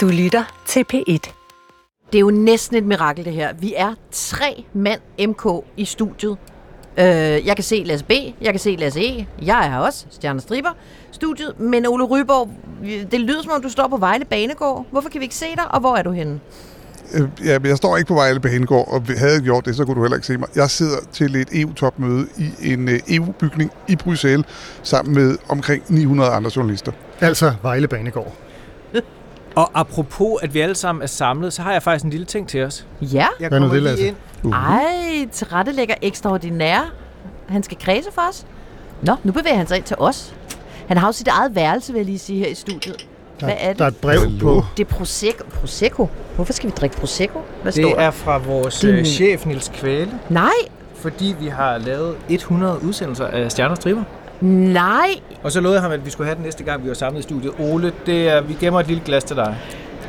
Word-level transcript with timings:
Du 0.00 0.08
lytter 0.08 0.62
til 0.66 0.84
P1. 0.94 1.32
Det 2.12 2.18
er 2.18 2.20
jo 2.20 2.30
næsten 2.30 2.76
et 2.76 2.84
mirakel, 2.84 3.24
det 3.24 3.32
her. 3.32 3.54
Vi 3.54 3.74
er 3.76 3.94
tre 4.12 4.64
mand 4.74 5.00
MK 5.28 5.64
i 5.76 5.84
studiet. 5.84 6.36
Øh, 6.98 7.04
jeg 7.46 7.56
kan 7.56 7.64
se 7.64 7.82
Lasse 7.86 8.04
B, 8.04 8.10
jeg 8.40 8.52
kan 8.52 8.58
se 8.58 8.76
Lasse 8.76 9.00
E, 9.00 9.26
jeg 9.42 9.66
er 9.66 9.70
her 9.70 9.78
også, 9.78 10.06
Stjerne 10.10 10.40
Striber, 10.40 10.70
studiet. 11.10 11.60
Men 11.60 11.86
Ole 11.86 12.04
Ryborg, 12.04 12.50
det 13.10 13.20
lyder 13.20 13.42
som 13.42 13.52
om, 13.52 13.62
du 13.62 13.68
står 13.68 13.88
på 13.88 13.96
Vejle 13.96 14.24
Banegård. 14.24 14.86
Hvorfor 14.90 15.08
kan 15.08 15.20
vi 15.20 15.24
ikke 15.24 15.34
se 15.34 15.46
dig, 15.56 15.74
og 15.74 15.80
hvor 15.80 15.96
er 15.96 16.02
du 16.02 16.10
henne? 16.10 16.40
Øh, 17.14 17.28
Ja, 17.44 17.58
men 17.58 17.68
jeg 17.68 17.76
står 17.76 17.96
ikke 17.96 18.08
på 18.08 18.14
Vejle 18.14 18.40
Banegård, 18.40 18.88
og 18.88 19.02
havde 19.18 19.32
jeg 19.32 19.42
gjort 19.42 19.64
det, 19.64 19.76
så 19.76 19.84
kunne 19.84 19.94
du 19.96 20.02
heller 20.02 20.16
ikke 20.16 20.26
se 20.26 20.36
mig. 20.36 20.48
Jeg 20.54 20.70
sidder 20.70 20.98
til 21.12 21.36
et 21.36 21.48
EU-topmøde 21.52 22.26
i 22.38 22.72
en 22.72 22.88
øh, 22.88 23.00
EU-bygning 23.08 23.70
i 23.88 23.96
Bruxelles, 23.96 24.46
sammen 24.82 25.14
med 25.14 25.38
omkring 25.48 25.82
900 25.88 26.30
andre 26.30 26.50
journalister. 26.56 26.92
Altså 27.20 27.52
Vejle 27.62 27.88
Banegård. 27.88 28.49
Og 29.54 29.70
apropos, 29.74 30.38
at 30.42 30.54
vi 30.54 30.60
alle 30.60 30.74
sammen 30.74 31.02
er 31.02 31.06
samlet, 31.06 31.52
så 31.52 31.62
har 31.62 31.72
jeg 31.72 31.82
faktisk 31.82 32.04
en 32.04 32.10
lille 32.10 32.26
ting 32.26 32.48
til 32.48 32.64
os. 32.64 32.86
Ja, 33.00 33.26
Jeg 33.40 33.50
kommer 33.50 33.72
det, 33.72 33.82
lige 33.82 34.06
ind. 34.06 34.16
Uh. 34.42 34.52
ej, 34.52 35.28
tilrettelægger 35.32 35.94
ekstraordinær. 36.02 36.92
Han 37.48 37.62
skal 37.62 37.76
kredse 37.80 38.08
for 38.12 38.22
os. 38.30 38.46
Nå, 39.02 39.14
nu 39.24 39.32
bevæger 39.32 39.56
han 39.56 39.66
sig 39.66 39.76
ind 39.76 39.84
til 39.84 39.96
os. 39.98 40.34
Han 40.88 40.96
har 40.96 41.08
jo 41.08 41.12
sit 41.12 41.28
eget 41.28 41.54
værelse, 41.54 41.92
vil 41.92 41.98
jeg 41.98 42.06
lige 42.06 42.18
sige, 42.18 42.38
her 42.38 42.46
i 42.46 42.54
studiet. 42.54 43.06
Hvad 43.38 43.54
er 43.58 43.68
det? 43.68 43.78
Der 43.78 43.84
er 43.84 43.88
et 43.88 43.96
brev 43.96 44.20
på. 44.40 44.62
Det 44.76 44.86
er 44.90 44.94
Prosecco. 44.94 45.44
Prosecco? 45.60 46.08
Hvorfor 46.34 46.52
skal 46.52 46.70
vi 46.70 46.74
drikke 46.76 46.96
Prosecco? 46.96 47.40
Hvad 47.62 47.72
står 47.72 47.82
Det 47.82 47.96
der? 47.96 48.02
er 48.02 48.10
fra 48.10 48.38
vores 48.38 48.84
er 48.84 48.92
øh, 48.98 49.04
chef, 49.04 49.46
Nils 49.46 49.70
Kvæle, 49.74 50.10
Nej, 50.28 50.50
fordi 50.94 51.34
vi 51.40 51.46
har 51.48 51.78
lavet 51.78 52.16
100 52.28 52.78
udsendelser 52.84 53.26
af 53.26 53.52
Stjerner 53.52 53.74
Striber. 53.74 54.02
Nej. 54.40 55.08
Og 55.42 55.52
så 55.52 55.60
lovede 55.60 55.76
jeg 55.76 55.82
ham, 55.82 55.92
at 55.92 56.04
vi 56.04 56.10
skulle 56.10 56.26
have 56.26 56.36
den 56.36 56.44
næste 56.44 56.64
gang, 56.64 56.82
vi 56.84 56.88
var 56.88 56.94
samlet 56.94 57.20
i 57.20 57.22
studiet. 57.22 57.52
Ole, 57.58 57.92
det 58.06 58.28
er, 58.28 58.40
vi 58.40 58.56
gemmer 58.60 58.80
et 58.80 58.86
lille 58.86 59.02
glas 59.04 59.24
til 59.24 59.36
dig. 59.36 59.56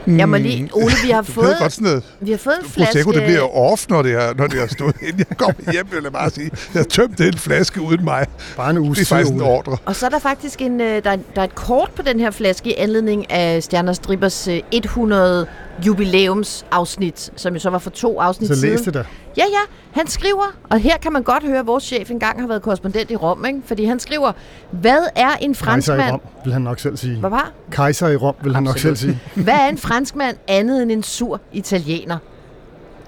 Jeg 0.07 0.29
må 0.29 0.37
lige... 0.37 0.69
Ole, 0.73 0.91
vi 1.05 1.09
har 1.11 1.21
Du 1.27 1.31
fået, 1.31 1.55
godt 1.59 1.71
sådan 1.71 1.87
noget. 1.87 2.03
vi 2.19 2.31
har 2.31 2.37
fået 2.37 2.55
en 2.63 2.69
flaske... 2.69 2.91
Prosecco, 2.93 3.11
det 3.11 3.23
bliver 3.23 3.57
off, 3.57 3.89
når 3.89 4.01
det 4.01 4.13
er, 4.13 4.33
når 4.37 4.47
det 4.47 4.61
er 4.61 4.67
stået 4.67 4.95
ind. 5.07 5.15
Jeg 5.17 5.37
kommer 5.37 5.71
hjem, 5.71 5.87
vil 5.91 5.99
jeg 6.03 6.11
bare 6.11 6.29
sige. 6.29 6.51
Jeg 6.73 6.79
har 6.79 6.83
tømt 6.83 7.17
den 7.17 7.33
flaske 7.33 7.81
uden 7.81 8.03
mig. 8.03 8.25
Bare 8.57 8.69
en 8.69 8.77
uge 8.77 8.95
Det 8.95 9.01
er 9.01 9.05
faktisk 9.05 9.33
en 9.33 9.41
ordre. 9.41 9.77
Og 9.85 9.95
så 9.95 10.05
er 10.05 10.09
der 10.09 10.19
faktisk 10.19 10.61
en, 10.61 10.81
øh, 10.81 11.03
der, 11.03 11.11
er, 11.11 11.17
der 11.35 11.41
er 11.41 11.45
et 11.45 11.55
kort 11.55 11.91
på 11.95 12.01
den 12.01 12.19
her 12.19 12.31
flaske 12.31 12.69
i 12.69 12.73
anledning 12.77 13.31
af 13.31 13.63
Stjerner 13.63 13.93
Stribers 13.93 14.47
øh, 14.47 14.59
100 14.71 15.47
jubilæumsafsnit, 15.85 17.29
som 17.35 17.53
jo 17.53 17.59
så 17.59 17.69
var 17.69 17.77
for 17.77 17.89
to 17.89 18.19
afsnit 18.19 18.47
Så 18.47 18.55
siden. 18.55 18.69
læs 18.69 18.81
det 18.81 18.93
da. 18.93 19.03
Ja, 19.37 19.43
ja, 19.43 19.59
han 19.99 20.07
skriver, 20.07 20.55
og 20.69 20.79
her 20.79 20.97
kan 20.97 21.13
man 21.13 21.23
godt 21.23 21.43
høre, 21.43 21.59
at 21.59 21.67
vores 21.67 21.83
chef 21.83 22.11
engang 22.11 22.39
har 22.41 22.47
været 22.47 22.61
korrespondent 22.61 23.11
i 23.11 23.15
Rom, 23.15 23.45
ikke? 23.45 23.59
fordi 23.65 23.85
han 23.85 23.99
skriver, 23.99 24.31
hvad 24.71 24.99
er 25.15 25.29
en 25.29 25.37
Kejser 25.37 25.47
i 25.49 25.53
franskmand... 25.53 26.11
Rom, 26.11 26.21
vil 26.43 26.53
han 26.53 26.61
nok 26.61 26.79
selv 26.79 26.97
sige. 26.97 27.19
Hvad 27.19 27.29
var? 27.29 27.51
Kejser 27.71 28.07
i 28.07 28.15
Rom, 28.15 28.35
vil 28.43 28.53
han 28.55 28.63
nok 28.63 28.79
selv 28.79 28.95
sige. 28.95 29.19
Hvad 29.35 29.53
er 29.53 29.67
en 29.67 29.77
franskmand 29.77 30.37
andet 30.47 30.81
end 30.81 30.91
en 30.91 31.03
sur 31.03 31.41
italiener? 31.53 32.17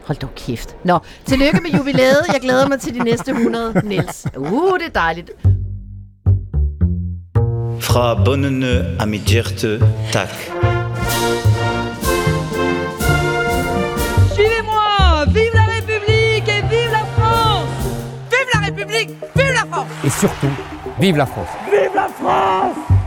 Hold 0.05 0.17
dog 0.17 0.29
kæft. 0.35 0.75
Nå, 0.83 0.99
tillykke 1.25 1.59
med 1.61 1.71
jubilæet. 1.79 2.17
Jeg 2.33 2.41
glæder 2.41 2.67
mig 2.67 2.79
til 2.79 2.93
de 2.93 2.99
næste 2.99 3.31
100, 3.31 3.81
Niels. 3.83 4.25
Uh, 4.37 4.77
det 4.79 4.85
er 4.85 4.89
dejligt. 4.99 5.31
Fra 7.79 8.23
bundene 8.23 8.97
af 8.99 9.07
mit 9.07 9.21
hjerte, 9.21 9.79
tak. 10.11 10.29
Vive 20.99 21.17
la 21.17 21.25
France. 21.25 21.47
Et 21.53 21.69
surtout, 21.69 21.71
vive 21.71 21.95
la 21.95 22.07
France 22.09 23.02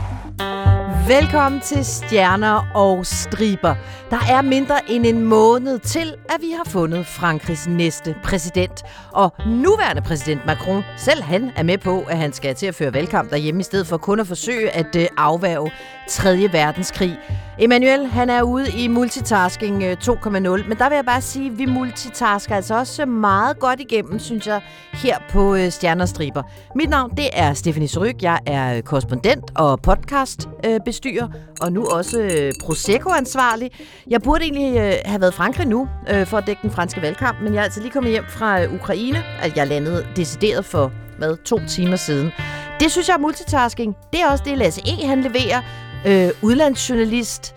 Velkommen 1.07 1.61
til 1.61 1.85
Stjerner 1.85 2.71
og 2.75 3.05
Striber. 3.05 3.75
Der 4.09 4.19
er 4.29 4.41
mindre 4.41 4.91
end 4.91 5.05
en 5.05 5.23
måned 5.23 5.79
til, 5.79 6.15
at 6.29 6.41
vi 6.41 6.51
har 6.51 6.63
fundet 6.71 7.05
Frankrigs 7.05 7.67
næste 7.67 8.15
præsident. 8.23 8.83
Og 9.11 9.33
nuværende 9.45 10.01
præsident 10.01 10.45
Macron, 10.45 10.83
selv 10.97 11.21
han 11.21 11.51
er 11.55 11.63
med 11.63 11.77
på, 11.77 12.01
at 12.01 12.17
han 12.17 12.33
skal 12.33 12.55
til 12.55 12.65
at 12.65 12.75
føre 12.75 12.93
valgkamp 12.93 13.29
derhjemme, 13.29 13.59
i 13.59 13.63
stedet 13.63 13.87
for 13.87 13.97
kun 13.97 14.19
at 14.19 14.27
forsøge 14.27 14.69
at 14.69 14.95
øh, 14.95 15.07
afværge 15.17 15.71
3. 16.09 16.49
verdenskrig. 16.51 17.19
Emmanuel, 17.59 18.07
han 18.07 18.29
er 18.29 18.41
ude 18.41 18.71
i 18.77 18.87
multitasking 18.87 19.83
øh, 19.83 19.97
2.0, 20.03 20.29
men 20.29 20.77
der 20.77 20.89
vil 20.89 20.95
jeg 20.95 21.05
bare 21.05 21.21
sige, 21.21 21.51
at 21.51 21.57
vi 21.57 21.65
multitasker 21.65 22.55
altså 22.55 22.75
også 22.77 23.05
meget 23.05 23.59
godt 23.59 23.79
igennem, 23.79 24.19
synes 24.19 24.47
jeg, 24.47 24.61
her 24.93 25.17
på 25.29 25.55
øh, 25.55 25.71
Stjerner 25.71 26.01
og 26.01 26.09
Striber. 26.09 26.43
Mit 26.75 26.89
navn, 26.89 27.11
det 27.17 27.29
er 27.33 27.53
Stephanie 27.53 27.87
Suryk. 27.87 28.21
Jeg 28.21 28.39
er 28.45 28.81
korrespondent 28.81 29.51
og 29.55 29.81
podcast 29.81 30.47
podcastbestyrer, 30.97 31.27
og 31.61 31.71
nu 31.71 31.85
også 31.85 32.19
øh, 32.19 32.53
Prosecco-ansvarlig. 32.63 33.71
Jeg 34.09 34.21
burde 34.21 34.43
egentlig 34.43 34.77
øh, 34.77 34.93
have 35.05 35.21
været 35.21 35.31
i 35.31 35.35
Frankrig 35.35 35.67
nu, 35.67 35.87
øh, 36.09 36.27
for 36.27 36.37
at 36.37 36.47
dække 36.47 36.61
den 36.61 36.71
franske 36.71 37.01
valgkamp, 37.01 37.37
men 37.41 37.53
jeg 37.53 37.59
er 37.59 37.63
altså 37.63 37.81
lige 37.81 37.91
kommet 37.91 38.11
hjem 38.11 38.23
fra 38.29 38.61
øh, 38.63 38.73
Ukraine. 38.73 39.23
at 39.41 39.57
jeg 39.57 39.67
landede 39.67 40.07
decideret 40.15 40.65
for, 40.65 40.91
hvad, 41.17 41.37
to 41.45 41.59
timer 41.67 41.95
siden. 41.95 42.31
Det 42.79 42.91
synes 42.91 43.07
jeg 43.07 43.13
er 43.13 43.19
multitasking. 43.19 43.95
Det 44.13 44.21
er 44.21 44.31
også 44.31 44.43
det, 44.47 44.57
Lasse 44.57 44.81
E. 44.85 45.07
han 45.07 45.21
leverer. 45.21 45.61
Øh, 46.07 46.29
udlandsjournalist, 46.41 47.55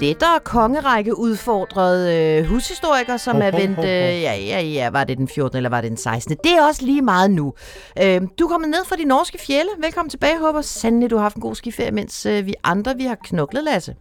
lettere 0.00 0.40
kongerække 0.44 1.18
udfordret 1.18 2.12
øh, 2.14 2.44
hushistoriker, 2.46 3.16
som 3.16 3.36
Hov, 3.36 3.42
er 3.42 3.50
vendt... 3.50 3.78
Øh, 3.78 3.84
ja, 3.84 4.34
ja, 4.34 4.60
ja, 4.60 4.90
var 4.90 5.04
det 5.04 5.18
den 5.18 5.28
14. 5.28 5.56
eller 5.56 5.70
var 5.70 5.80
det 5.80 5.90
den 5.90 5.96
16. 5.96 6.36
Det 6.44 6.52
er 6.52 6.66
også 6.66 6.84
lige 6.84 7.02
meget 7.02 7.30
nu. 7.30 7.54
Øh, 8.02 8.20
du 8.38 8.44
er 8.44 8.48
kommet 8.48 8.70
ned 8.70 8.84
fra 8.86 8.96
de 8.96 9.04
norske 9.04 9.38
fjelle. 9.46 9.70
Velkommen 9.82 10.10
tilbage. 10.10 10.38
Håber 10.38 10.62
sandelig, 10.62 11.10
du 11.10 11.16
har 11.16 11.22
haft 11.22 11.36
en 11.36 11.42
god 11.42 11.54
skiferie, 11.54 11.90
mens 11.90 12.26
øh, 12.26 12.46
vi 12.46 12.54
andre 12.64 12.94
vi 12.96 13.04
har 13.04 13.16
knoklet, 13.24 13.64
Lasse. 13.64 13.94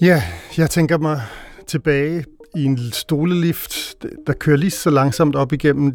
Ja, 0.00 0.22
jeg 0.56 0.70
tænker 0.70 0.98
mig 0.98 1.22
tilbage 1.66 2.24
i 2.56 2.64
en 2.64 2.78
stolelift, 2.92 3.94
der 4.26 4.32
kører 4.32 4.56
lige 4.56 4.70
så 4.70 4.90
langsomt 4.90 5.36
op 5.36 5.52
igennem 5.52 5.94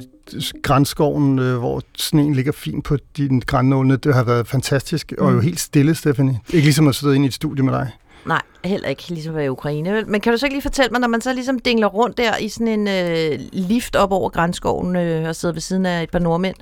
grænskoven, 0.64 1.40
øh, 1.40 1.58
hvor 1.58 1.82
sneen 1.98 2.36
ligger 2.36 2.52
fint 2.52 2.86
på 2.86 2.98
dine 3.18 3.42
grænnålene. 3.42 3.96
Det 3.96 4.16
har 4.16 4.24
været 4.24 4.48
fantastisk, 4.48 5.14
og 5.18 5.34
jo 5.34 5.40
helt 5.40 5.60
stille, 5.60 5.96
Stephanie. 5.96 6.40
Ikke 6.54 6.66
ligesom 6.66 6.88
at 6.88 6.96
sidde 6.96 7.16
inde 7.16 7.26
i 7.26 7.28
et 7.28 7.34
studie 7.34 7.64
med 7.64 7.74
dig. 7.74 7.92
Nej, 8.26 8.42
heller 8.64 8.88
ikke 8.88 9.10
ligesom 9.10 9.40
i 9.40 9.48
Ukraine. 9.48 9.94
vel? 9.94 10.08
Men 10.08 10.22
kan 10.22 10.34
du 10.34 10.38
så 10.38 10.46
ikke 10.46 10.56
lige 10.56 10.62
fortælle 10.62 10.92
mig, 10.92 11.02
når 11.02 11.08
man 11.08 11.22
så 11.22 11.34
ligesom 11.34 11.60
dingler 11.60 11.88
rundt 11.88 12.18
der 12.18 12.38
i 12.38 12.50
sådan 12.50 12.68
en 12.68 12.88
øh, 12.88 13.40
lift 13.52 13.96
op 13.96 14.12
over 14.12 14.30
grænskoven 14.30 14.96
øh, 14.96 15.28
og 15.28 15.36
sidder 15.36 15.54
ved 15.54 15.62
siden 15.62 15.86
af 15.86 16.04
et 16.04 16.10
par 16.10 16.20
nordmænd, 16.20 16.56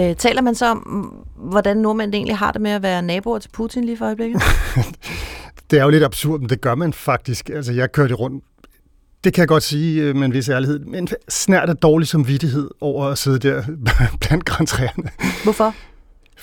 øh, 0.00 0.16
taler 0.16 0.42
man 0.42 0.54
så 0.54 0.66
om, 0.66 0.78
hvordan 1.36 1.76
nordmænd 1.76 2.14
egentlig 2.14 2.36
har 2.36 2.52
det 2.52 2.60
med 2.60 2.70
at 2.70 2.82
være 2.82 3.02
naboer 3.02 3.38
til 3.38 3.48
Putin 3.48 3.84
lige 3.84 3.96
for 3.96 4.04
øjeblikket? 4.04 4.42
Det 5.70 5.78
er 5.78 5.84
jo 5.84 5.90
lidt 5.90 6.04
absurd, 6.04 6.40
men 6.40 6.48
det 6.48 6.60
gør 6.60 6.74
man 6.74 6.92
faktisk. 6.92 7.50
Altså, 7.50 7.72
jeg 7.72 7.92
kørte 7.92 8.14
rundt 8.14 8.44
det 9.24 9.34
kan 9.34 9.40
jeg 9.40 9.48
godt 9.48 9.62
sige 9.62 10.02
øh, 10.02 10.16
med 10.16 10.24
en 10.24 10.32
vis 10.32 10.48
ærlighed, 10.48 10.78
men 10.78 11.08
snært 11.28 11.68
af 11.68 11.76
dårlig 11.76 12.08
samvittighed 12.08 12.70
over 12.80 13.04
at 13.06 13.18
sidde 13.18 13.38
der 13.38 13.62
blandt 14.20 14.44
græntræerne. 14.44 15.10
Hvorfor? 15.44 15.74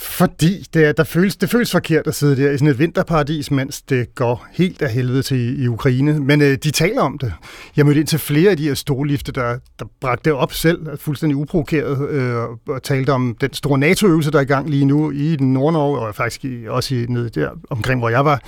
Fordi 0.02 0.66
det, 0.74 0.86
er, 0.86 0.92
der 0.92 1.04
føles, 1.04 1.36
det 1.36 1.50
føles 1.50 1.72
forkert 1.72 2.08
at 2.08 2.16
sidde 2.16 2.44
der 2.44 2.52
i 2.52 2.58
sådan 2.58 2.68
et 2.68 2.80
vinterparadis, 2.80 3.52
mens 3.52 3.82
det 3.82 4.16
går 4.16 4.48
helt 4.52 4.82
af 4.82 4.92
helvede 4.92 5.24
til 5.24 5.38
i, 5.38 5.64
i 5.64 5.68
Ukraine. 5.68 6.20
Men 6.20 6.42
øh, 6.42 6.58
de 6.64 6.72
taler 6.72 7.02
om 7.02 7.18
det. 7.18 7.34
Jeg 7.78 7.86
mødte 7.86 8.00
ind 8.00 8.08
til 8.08 8.20
flere 8.20 8.52
af 8.52 8.58
de 8.58 8.64
her 8.64 8.74
stolifte, 8.74 9.32
der, 9.32 9.58
der 9.80 9.86
bragte 10.00 10.30
det 10.30 10.34
op 10.34 10.54
selv, 10.54 10.98
fuldstændig 10.98 11.36
uprovokeret, 11.36 12.10
øh, 12.10 12.36
og 12.68 12.84
talte 12.84 13.10
om 13.10 13.36
den 13.42 13.54
store 13.54 13.80
NATO-øvelse, 13.80 14.32
der 14.32 14.38
er 14.38 14.42
i 14.42 14.46
gang 14.46 14.70
lige 14.70 14.86
nu 14.86 15.12
i 15.12 15.36
den 15.36 15.54
Nordnorge, 15.54 16.00
og 16.00 16.16
faktisk 16.16 16.46
i, 16.46 16.68
også 16.68 16.96
i, 16.96 17.06
nede 17.10 17.30
der 17.30 17.50
omkring, 17.70 18.00
hvor 18.00 18.10
jeg 18.10 18.26
var. 18.26 18.42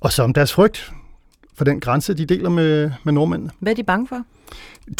Og 0.00 0.12
så 0.12 0.22
om 0.22 0.32
deres 0.32 0.52
frygt 0.52 0.92
for 1.54 1.64
den 1.64 1.80
grænse, 1.80 2.14
de 2.14 2.26
deler 2.26 2.50
med, 2.50 2.90
med 3.04 3.12
nordmændene. 3.12 3.50
Hvad 3.60 3.72
er 3.72 3.76
de 3.76 3.84
bange 3.84 4.08
for? 4.08 4.22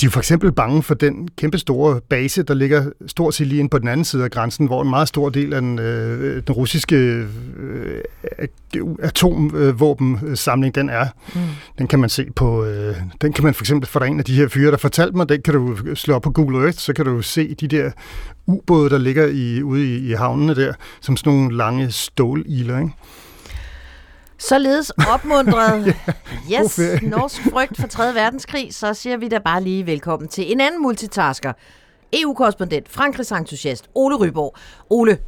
De 0.01 0.07
er 0.07 0.11
for 0.11 0.21
eksempel 0.21 0.53
bange 0.53 0.83
for 0.83 0.95
den 0.95 1.29
kæmpe 1.37 1.59
store 1.59 2.01
base, 2.09 2.43
der 2.43 2.55
ligger 2.55 2.85
stort 3.07 3.35
set 3.35 3.47
lige 3.47 3.59
inde 3.59 3.71
på 3.71 3.79
den 3.79 3.89
anden 3.89 4.05
side 4.05 4.25
af 4.25 4.31
grænsen, 4.31 4.67
hvor 4.67 4.83
en 4.83 4.91
meget 4.91 5.09
stor 5.09 5.29
del 5.29 5.53
af 5.53 5.61
den, 5.61 5.79
øh, 5.79 6.43
den 6.47 6.55
russiske 6.55 6.97
øh, 6.97 8.03
atomvåbensamling 9.03 10.75
den 10.75 10.89
er. 10.89 11.07
Mm. 11.35 11.41
Den 11.79 11.87
kan 11.87 11.99
man 11.99 12.09
se 12.09 12.27
på, 12.37 12.65
øh, 12.65 12.97
den 13.21 13.33
kan 13.33 13.45
man 13.45 13.55
for 13.55 13.63
eksempel 13.63 13.89
for 13.89 14.01
en 14.01 14.19
af 14.19 14.25
de 14.25 14.35
her 14.35 14.49
fyre, 14.49 14.71
der 14.71 14.77
fortalte 14.77 15.17
mig, 15.17 15.29
den 15.29 15.43
kan 15.43 15.55
du 15.55 15.77
slå 15.95 16.15
op 16.15 16.23
på 16.23 16.31
Google 16.31 16.59
Earth, 16.59 16.79
så 16.79 16.93
kan 16.93 17.05
du 17.05 17.23
se 17.23 17.55
de 17.55 17.69
der 17.69 17.91
ubåde, 18.47 18.91
der 18.91 18.99
ligger 18.99 19.27
i, 19.27 19.63
ude 19.63 19.95
i, 19.95 20.11
i 20.11 20.13
havnene 20.13 20.55
der, 20.55 20.73
som 21.01 21.17
sådan 21.17 21.33
nogle 21.33 21.57
lange 21.57 21.91
ståliler, 21.91 22.79
ikke? 22.79 22.93
Således 24.39 24.91
opmuntret, 24.91 25.85
God 26.49 26.65
yes, 26.65 27.03
norsk 27.03 27.43
frygt 27.53 27.81
for 27.81 27.87
3. 27.87 28.15
verdenskrig, 28.15 28.75
så 28.75 28.95
siger 28.95 29.17
vi 29.17 29.29
da 29.29 29.39
bare 29.39 29.63
lige 29.63 29.87
velkommen 29.87 30.29
til 30.29 30.53
en 30.53 30.61
anden 30.61 30.83
multitasker. 30.83 31.53
EU-korrespondent, 32.13 32.89
Frankrigs 32.89 33.33
entusiast, 33.33 33.89
Ole 33.95 34.17
Ryborg. 34.17 34.55
Ole, 34.91 35.19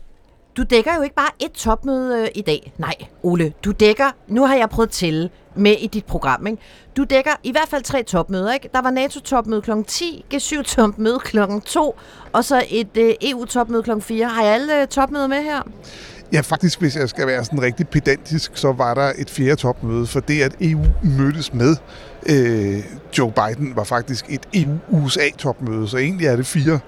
du 0.57 0.63
dækker 0.63 0.95
jo 0.97 1.03
ikke 1.03 1.15
bare 1.15 1.31
et 1.39 1.53
topmøde 1.53 2.23
øh, 2.23 2.29
i 2.35 2.41
dag. 2.43 2.73
Nej, 2.79 2.95
Ole, 3.23 3.53
du 3.65 3.71
dækker, 3.71 4.11
nu 4.27 4.47
har 4.47 4.55
jeg 4.55 4.71
prøvet 4.71 4.87
at 4.87 4.93
tælle 4.93 5.31
med 5.55 5.73
i 5.73 5.87
dit 5.87 6.05
program, 6.05 6.47
ikke? 6.47 6.63
Du 6.97 7.05
dækker 7.05 7.31
i 7.43 7.53
hvert 7.53 7.69
fald 7.69 7.83
tre 7.83 8.03
topmøder, 8.03 8.53
ikke? 8.53 8.69
Der 8.75 8.83
var 8.83 8.91
NATO-topmøde 8.91 9.63
kl. 9.63 9.71
10, 9.87 10.25
G7-topmøde 10.35 11.19
kl. 11.19 11.39
2, 11.67 11.99
og 12.33 12.45
så 12.45 12.65
et 12.71 12.97
øh, 12.97 13.15
EU-topmøde 13.23 13.83
kl. 13.83 13.91
4. 14.01 14.27
Har 14.27 14.43
jeg 14.43 14.55
alle 14.55 14.81
øh, 14.81 14.87
topmøder 14.89 15.27
med 15.27 15.43
her? 15.43 15.63
Ja, 16.33 16.41
faktisk, 16.41 16.81
hvis 16.81 16.97
jeg 16.97 17.09
skal 17.09 17.27
være 17.27 17.45
sådan 17.45 17.63
rigtig 17.63 17.89
pedantisk, 17.89 18.53
så 18.55 18.73
var 18.73 18.95
der 18.95 19.13
et 19.19 19.31
fjerde 19.31 19.57
topmøde, 19.57 20.07
for 20.07 20.21
det, 20.21 20.43
at 20.43 20.55
EU 20.61 20.85
mødtes 21.03 21.55
med 21.55 21.77
øh, 22.27 22.85
Joe 23.19 23.33
Biden, 23.33 23.77
var 23.77 23.85
faktisk 23.85 24.25
et 24.29 24.41
EU-USA-topmøde, 24.55 25.89
så 25.89 25.97
egentlig 25.97 26.27
er 26.27 26.37
det 26.37 26.47
fire. 26.47 26.79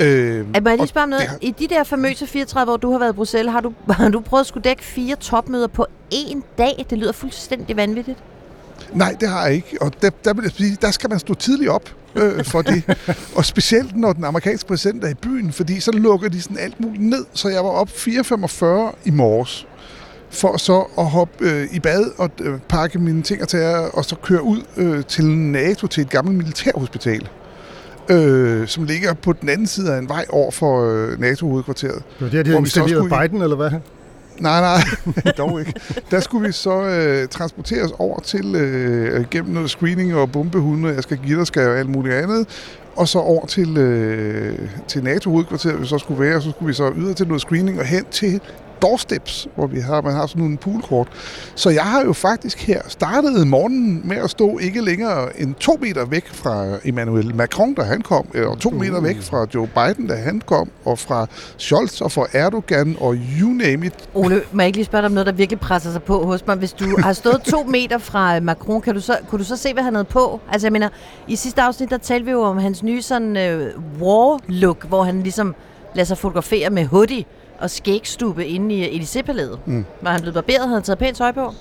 Øh, 0.00 0.46
At 0.54 0.62
må 0.62 0.68
jeg 0.70 0.78
lige 0.78 0.88
spørge 0.88 1.02
om 1.02 1.08
noget? 1.08 1.26
har- 1.28 1.38
I 1.40 1.54
de 1.58 1.68
der 1.68 1.84
famøse 1.84 2.26
34 2.26 2.72
år, 2.72 2.76
du 2.76 2.92
har 2.92 2.98
været 2.98 3.12
i 3.12 3.16
Bruxelles, 3.16 3.52
har 3.52 3.60
du, 3.60 3.72
har 3.90 4.08
du 4.08 4.20
prøvet 4.20 4.40
at 4.40 4.46
skulle 4.46 4.64
dække 4.64 4.84
fire 4.84 5.16
topmøder 5.16 5.66
på 5.66 5.86
én 6.14 6.40
dag? 6.58 6.86
Det 6.90 6.98
lyder 6.98 7.12
fuldstændig 7.12 7.76
vanvittigt. 7.76 8.18
Nej, 8.92 9.16
det 9.20 9.28
har 9.28 9.46
jeg 9.46 9.54
ikke. 9.54 9.76
Og 9.80 9.92
der, 10.02 10.10
der 10.24 10.48
sige, 10.56 10.76
der 10.80 10.90
skal 10.90 11.10
man 11.10 11.18
stå 11.18 11.34
tidligt 11.34 11.70
op 11.70 11.94
øh, 12.14 12.44
for 12.44 12.62
det. 12.62 12.82
og 13.36 13.44
specielt 13.44 13.96
når 13.96 14.12
den 14.12 14.24
amerikanske 14.24 14.68
præsident 14.68 15.04
er 15.04 15.08
i 15.08 15.14
byen, 15.14 15.52
fordi 15.52 15.80
så 15.80 15.92
lukker 15.92 16.28
de 16.28 16.42
sådan 16.42 16.58
alt 16.58 16.80
muligt 16.80 17.02
ned. 17.02 17.24
Så 17.32 17.48
jeg 17.48 17.64
var 17.64 17.70
op 17.70 17.88
4.45 17.88 18.96
i 19.04 19.10
morges 19.10 19.66
for 20.30 20.56
så 20.56 20.84
at 20.98 21.06
hoppe 21.06 21.44
øh, 21.44 21.68
i 21.72 21.80
bad 21.80 22.04
og 22.18 22.30
øh, 22.40 22.58
pakke 22.68 22.98
mine 22.98 23.22
ting 23.22 23.42
og 23.42 23.48
tager, 23.48 23.78
og 23.78 24.04
så 24.04 24.16
køre 24.16 24.42
ud 24.42 24.62
øh, 24.76 25.04
til 25.04 25.26
NATO, 25.26 25.86
til 25.86 26.00
et 26.00 26.10
gammelt 26.10 26.36
militærhospital, 26.36 27.28
øh, 28.10 28.68
som 28.68 28.84
ligger 28.84 29.14
på 29.14 29.32
den 29.32 29.48
anden 29.48 29.66
side 29.66 29.94
af 29.94 29.98
en 29.98 30.08
vej 30.08 30.24
over 30.28 30.50
for 30.50 30.90
øh, 30.90 31.20
NATO-hovedkvarteret. 31.20 32.02
Det 32.18 32.20
var 32.20 32.28
der, 32.28 32.42
de 32.42 32.48
havde 32.48 32.60
installeret 32.60 33.04
skulle 33.04 33.28
Biden, 33.28 33.42
eller 33.42 33.56
hvad? 33.56 33.70
Nej, 34.40 34.60
nej, 34.60 34.80
dog 35.38 35.60
ikke. 35.60 35.72
Der 36.10 36.20
skulle 36.20 36.46
vi 36.46 36.52
så 36.52 36.82
øh, 36.82 37.28
transporteres 37.28 37.92
over 37.98 38.20
til 38.20 38.54
øh, 38.54 39.24
gennem 39.30 39.54
noget 39.54 39.70
screening 39.70 40.14
og 40.14 40.32
bombehunde, 40.32 40.88
jeg 40.88 41.02
skal 41.02 41.16
give 41.16 41.38
dig, 41.38 41.46
skal 41.46 41.68
og 41.68 41.78
alt 41.78 41.88
muligt 41.88 42.14
andet. 42.14 42.48
Og 42.96 43.08
så 43.08 43.18
over 43.18 43.46
til, 43.46 43.76
øh, 43.76 44.58
til 44.88 45.04
NATO-hovedkvarteret, 45.04 45.80
vi 45.80 45.86
så 45.86 45.98
skulle 45.98 46.20
være, 46.20 46.36
og 46.36 46.42
så 46.42 46.50
skulle 46.50 46.66
vi 46.66 46.72
så 46.72 46.92
yder 46.96 47.14
til 47.14 47.26
noget 47.26 47.40
screening 47.40 47.80
og 47.80 47.86
hen 47.86 48.04
til 48.10 48.40
doorsteps, 48.82 49.48
hvor 49.54 49.66
vi 49.66 49.80
har, 49.80 50.00
man 50.02 50.12
har 50.12 50.26
sådan 50.26 50.42
nogle 50.42 50.56
poolkort. 50.56 51.08
Så 51.54 51.70
jeg 51.70 51.82
har 51.82 52.02
jo 52.04 52.12
faktisk 52.12 52.66
her 52.66 52.80
startet 52.88 53.46
morgenen 53.46 54.00
med 54.04 54.16
at 54.16 54.30
stå 54.30 54.58
ikke 54.58 54.80
længere 54.80 55.40
end 55.40 55.54
to 55.54 55.78
meter 55.80 56.04
væk 56.04 56.28
fra 56.28 56.78
Emmanuel 56.84 57.34
Macron, 57.34 57.74
da 57.74 57.82
han 57.82 58.02
kom, 58.02 58.26
øh, 58.34 58.48
og 58.48 58.58
to 58.58 58.70
meter 58.70 59.00
væk 59.00 59.22
fra 59.22 59.46
Joe 59.54 59.66
Biden, 59.66 60.06
da 60.06 60.14
han 60.14 60.42
kom, 60.46 60.70
og 60.84 60.98
fra 60.98 61.26
Scholz 61.58 62.00
og 62.00 62.12
fra 62.12 62.26
Erdogan 62.32 62.96
og 63.00 63.16
you 63.40 63.48
name 63.48 63.86
it, 63.86 63.94
Ole, 64.14 64.42
må 64.52 64.62
jeg 64.62 64.66
ikke 64.66 64.76
lige 64.76 64.86
spørge 64.86 65.02
dig 65.02 65.06
om 65.06 65.12
noget, 65.12 65.26
der 65.26 65.32
virkelig 65.32 65.60
presser 65.60 65.92
sig 65.92 66.02
på 66.02 66.26
hos 66.26 66.46
mig? 66.46 66.56
Hvis 66.56 66.72
du 66.72 67.00
har 67.00 67.12
stået 67.12 67.42
to 67.42 67.62
meter 67.76 67.98
fra 67.98 68.36
øh, 68.36 68.42
Macron, 68.42 68.80
kan 68.80 68.94
du 68.94 69.00
så, 69.00 69.18
kunne 69.28 69.38
du 69.38 69.44
så 69.44 69.56
se, 69.56 69.72
hvad 69.72 69.82
han 69.82 69.94
havde 69.94 70.04
på? 70.04 70.40
Altså 70.52 70.66
jeg 70.66 70.72
mener, 70.72 70.88
i 71.28 71.36
sidste 71.36 71.62
afsnit, 71.62 71.90
der 71.90 71.98
talte 71.98 72.24
vi 72.24 72.30
jo 72.30 72.42
om 72.42 72.58
hans 72.58 72.82
nye 72.82 73.02
sådan 73.02 73.36
øh, 73.36 73.74
war-look, 74.00 74.86
hvor 74.88 75.02
han 75.02 75.22
ligesom 75.22 75.54
lader 75.94 76.06
sig 76.06 76.18
fotografere 76.18 76.70
med 76.70 76.84
hoodie 76.86 77.24
og 77.58 77.70
skægstube 77.70 78.46
inde 78.46 78.74
i 78.74 79.00
Élysée-palæet. 79.00 79.58
Mm. 79.66 79.84
Var 80.00 80.10
han 80.10 80.20
blevet 80.20 80.34
barberet? 80.34 80.60
Havde 80.60 80.74
han 80.74 80.82
taget 80.82 80.98
pænt 80.98 81.16
tøj 81.16 81.32
på? 81.32 81.54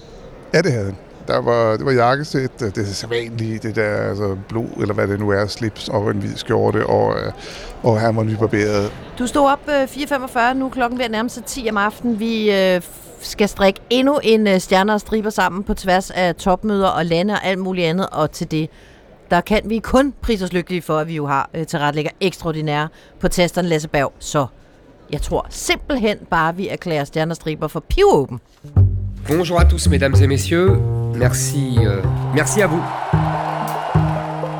Ja, 0.54 0.62
det 0.62 0.72
havde 0.72 0.86
han. 0.86 0.96
Der 1.28 1.42
var, 1.42 1.78
det 1.78 1.86
var 1.86 1.92
jakkesæt, 1.92 2.62
øh, 2.62 2.70
det 2.76 2.78
er 2.78 2.86
sædvanlige, 2.86 3.60
det 3.60 3.76
der 3.76 3.96
altså 4.10 4.38
blå, 4.50 4.66
eller 4.82 4.94
hvad 4.94 5.08
det 5.08 5.20
nu 5.20 5.30
er, 5.30 5.48
slips 5.48 5.90
og 5.90 6.12
en 6.12 6.18
hvid 6.18 6.36
skjorte, 6.36 6.88
og, 6.88 7.20
øh, 7.20 7.32
og 7.84 8.00
han 8.00 8.16
var 8.16 8.24
nybarberet. 8.24 8.92
Du 9.20 9.28
stod 9.28 9.50
op 9.50 9.70
øh, 9.70 9.84
4.45, 9.84 10.54
nu 10.54 10.66
er 10.66 10.70
klokken 10.70 11.00
ved 11.00 11.06
at 11.06 11.12
nærme 11.12 11.30
sig 11.30 11.46
10 11.46 11.68
om 11.70 11.78
aftenen. 11.78 12.20
Vi 12.20 12.52
øh, 12.52 12.82
skal 13.20 13.50
strikke 13.50 13.80
endnu 13.90 14.20
en 14.24 14.48
øh, 14.48 14.60
stjerner 14.60 14.94
og 14.94 15.00
striber 15.00 15.30
sammen 15.30 15.64
på 15.64 15.74
tværs 15.74 16.12
af 16.12 16.36
topmøder 16.36 16.88
og 16.88 17.06
lande 17.06 17.34
og 17.34 17.46
alt 17.46 17.60
muligt 17.60 17.88
andet. 17.88 18.08
Og 18.12 18.32
til 18.32 18.52
det, 18.52 18.70
der 19.32 19.42
kan 19.42 19.62
vi 19.66 19.80
kun 19.80 20.14
prise 20.22 20.46
os 20.46 20.54
lykkelige 20.54 20.82
for, 20.82 20.98
at 20.98 21.08
vi 21.08 21.16
jo 21.16 21.26
har 21.26 21.50
øh, 21.54 21.66
tilrettelægger 21.66 22.12
ekstraordinære 22.22 22.88
på 23.20 23.28
tasterne 23.28 23.68
Lasse 23.68 23.88
Berg. 23.88 24.14
Så 24.20 24.46
jeg 25.15 25.23
tror 25.23 25.47
simpelthen 25.51 26.19
bare, 26.31 26.57
vi 26.57 26.69
erklærer 26.69 27.05
stjerner 27.05 27.33
og 27.33 27.37
striber 27.37 27.69
for 27.69 27.81
pivåben. 27.81 28.41
Bonjour 29.29 29.61
à 29.61 29.65
tous, 29.71 29.89
mesdames 29.89 30.21
et 30.23 30.29
messieurs. 30.29 30.71
Merci, 31.15 31.79
euh, 31.79 32.03
merci 32.35 32.61
à 32.61 32.67
vous. 32.67 32.83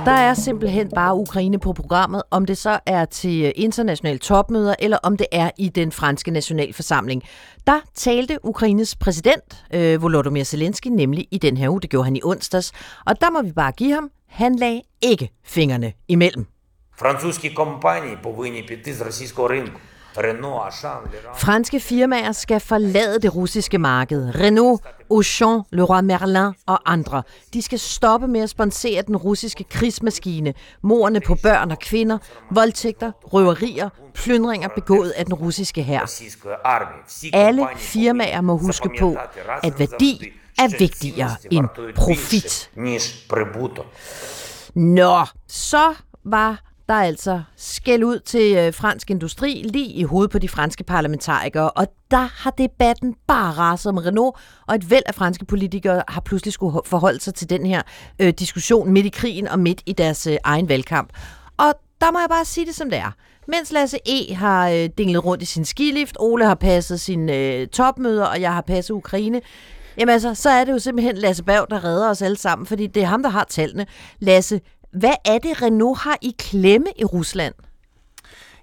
Der 0.05 0.13
er 0.13 0.35
simpelthen 0.35 0.89
bare 0.95 1.17
Ukraine 1.17 1.59
på 1.59 1.73
programmet, 1.73 2.23
om 2.31 2.47
det 2.47 2.59
så 2.59 2.79
er 2.87 3.05
til 3.05 3.45
øh, 3.45 3.53
internationale 3.57 4.19
topmøder, 4.19 4.75
eller 4.79 4.97
om 5.03 5.17
det 5.17 5.27
er 5.33 5.51
i 5.59 5.69
den 5.69 5.93
franske 5.93 6.31
nationalforsamling. 6.31 7.23
Der 7.67 7.81
talte 7.95 8.39
Ukraines 8.45 8.97
præsident, 8.97 9.65
øh, 9.75 10.03
Volodymyr 10.03 10.45
Zelensky, 10.45 10.89
nemlig 10.89 11.29
i 11.31 11.39
den 11.39 11.57
her 11.57 11.69
uge. 11.69 11.81
Det 11.81 11.91
gjorde 11.91 12.05
han 12.05 12.17
i 12.17 12.21
onsdags. 12.25 12.73
Og 13.07 13.21
der 13.21 13.31
må 13.31 13.43
vi 13.43 13.53
bare 13.53 13.73
give 13.73 13.95
ham, 13.95 14.11
han 14.27 14.57
lagde 14.57 14.83
ikke 15.03 15.31
fingrene 15.45 15.93
imellem. 16.09 16.47
Французькі 16.97 17.51
компанії 17.51 18.19
повинні 18.23 18.63
піти 18.63 18.95
з 18.95 19.01
російського 19.01 19.49
ринку. 19.49 19.81
Franske 21.38 21.80
firmaer 21.80 22.32
skal 22.32 22.60
forlade 22.60 23.20
det 23.20 23.36
russiske 23.36 23.78
marked. 23.78 24.36
Renault, 24.36 24.82
Auchan, 25.12 25.62
Leroy 25.72 26.02
Merlin 26.04 26.54
og 26.66 26.80
andre. 26.86 27.24
De 27.54 27.62
skal 27.62 27.80
stoppe 27.80 28.28
med 28.28 28.42
at 28.42 28.50
sponsere 28.50 29.02
den 29.02 29.18
russiske 29.18 29.64
krigsmaskine, 29.64 30.54
morerne 30.82 31.22
på 31.22 31.36
børn 31.44 31.72
og 31.72 31.80
kvinder, 31.80 32.18
voldtægter, 32.52 33.12
røverier, 33.24 33.90
plyndringer 34.14 34.68
begået 34.76 35.10
af 35.10 35.26
den 35.26 35.34
russiske 35.34 35.84
hær. 35.84 36.12
Alle 37.34 37.68
firmaer 37.76 38.42
må 38.42 38.58
huske 38.58 38.90
på, 39.00 39.18
at 39.64 39.80
værdi 39.80 40.32
er 40.60 40.78
vigtigere 40.80 41.36
end 41.52 41.68
profit. 41.96 42.72
Nå, 44.76 45.26
så 45.48 45.94
var 46.24 46.60
der 46.88 46.94
altså 46.94 47.42
skæld 47.58 48.04
ud 48.04 48.20
til 48.20 48.58
øh, 48.58 48.74
fransk 48.74 49.12
industri 49.12 49.66
lige 49.70 49.94
i 49.94 50.04
hovedet 50.04 50.32
på 50.32 50.40
de 50.40 50.50
franske 50.50 50.84
parlamentarikere, 50.84 51.70
og 51.70 51.88
der 52.12 52.44
har 52.44 52.52
debatten 52.52 53.16
bare 53.28 53.52
raset 53.52 53.90
om 53.90 53.98
Renault, 53.98 54.38
og 54.68 54.76
et 54.76 54.90
væld 54.90 55.04
af 55.06 55.16
franske 55.16 55.46
politikere 55.46 56.04
har 56.08 56.22
pludselig 56.22 56.54
skulle 56.54 56.82
forholde 56.86 57.20
sig 57.20 57.34
til 57.34 57.50
den 57.50 57.66
her 57.66 57.82
øh, 58.20 58.30
diskussion 58.30 58.92
midt 58.92 59.06
i 59.06 59.10
krigen 59.10 59.48
og 59.48 59.60
midt 59.60 59.82
i 59.86 59.94
deres 59.94 60.28
øh, 60.28 60.38
egen 60.44 60.70
valgkamp. 60.70 61.10
Og 61.58 61.74
der 62.02 62.12
må 62.12 62.20
jeg 62.20 62.30
bare 62.30 62.46
sige 62.46 62.66
det 62.66 62.76
som 62.76 62.90
det 62.90 63.00
er. 63.00 63.12
Mens 63.48 63.72
Lasse 63.72 63.98
E. 64.06 64.34
har 64.34 64.70
øh, 64.70 64.90
dinglet 64.98 65.26
rundt 65.26 65.44
i 65.44 65.46
sin 65.46 65.66
skilift, 65.66 66.18
Ole 66.20 66.46
har 66.46 66.56
passet 66.56 67.02
sine 67.02 67.38
øh, 67.38 67.68
topmøder, 67.68 68.26
og 68.26 68.42
jeg 68.42 68.54
har 68.54 68.62
passet 68.62 68.94
Ukraine, 68.94 69.42
Jamen 69.98 70.14
altså, 70.14 70.34
så 70.34 70.50
er 70.50 70.64
det 70.64 70.72
jo 70.72 70.80
simpelthen 70.80 71.18
Lasse 71.18 71.44
Bav, 71.44 71.68
der 71.70 71.84
redder 71.84 72.10
os 72.10 72.22
alle 72.22 72.38
sammen, 72.38 72.66
fordi 72.66 72.88
det 72.88 73.04
er 73.04 73.08
ham, 73.08 73.24
der 73.24 73.30
har 73.30 73.44
tallene. 73.50 73.86
Lasse, 74.20 74.62
hvad 75.00 75.14
er 75.26 75.38
det, 75.38 75.62
Renault 75.62 76.00
har 76.00 76.18
i 76.22 76.36
klemme 76.38 76.88
i 77.00 77.04
Rusland? 77.04 77.54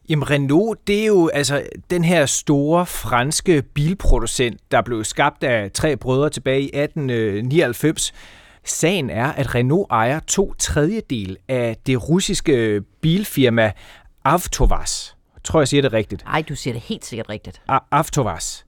Jamen 0.08 0.31
Renault, 0.31 0.87
det 0.87 1.02
er 1.02 1.06
jo 1.06 1.29
altså 1.29 1.62
den 1.90 2.05
her 2.05 2.26
store 2.26 2.87
franske 2.87 3.62
bilproducent, 3.75 4.61
der 4.70 4.82
blev 4.82 5.05
skabt 5.05 5.44
af 5.44 5.70
tre 5.73 5.96
brødre 5.96 6.31
tilbage 6.31 6.61
i 6.61 6.64
1899. 6.67 8.12
Sagen 8.64 9.11
er, 9.11 9.26
at 9.33 9.54
Renault 9.54 9.87
ejer 9.90 10.21
to 10.21 10.54
tredjedel 10.59 11.37
af 11.49 11.76
det 11.87 12.09
russiske 12.09 12.83
bilfirma 13.00 13.73
Avtovaz. 14.25 15.09
Jeg 15.35 15.42
tror, 15.45 15.61
jeg 15.61 15.68
siger 15.68 15.83
det 15.83 15.92
rigtigt. 15.92 16.25
Nej, 16.25 16.42
du 16.49 16.54
siger 16.54 16.75
det 16.75 16.83
helt 16.83 17.04
sikkert 17.04 17.28
rigtigt. 17.28 17.62
A- 17.68 17.78
Avtovaz. 17.90 18.62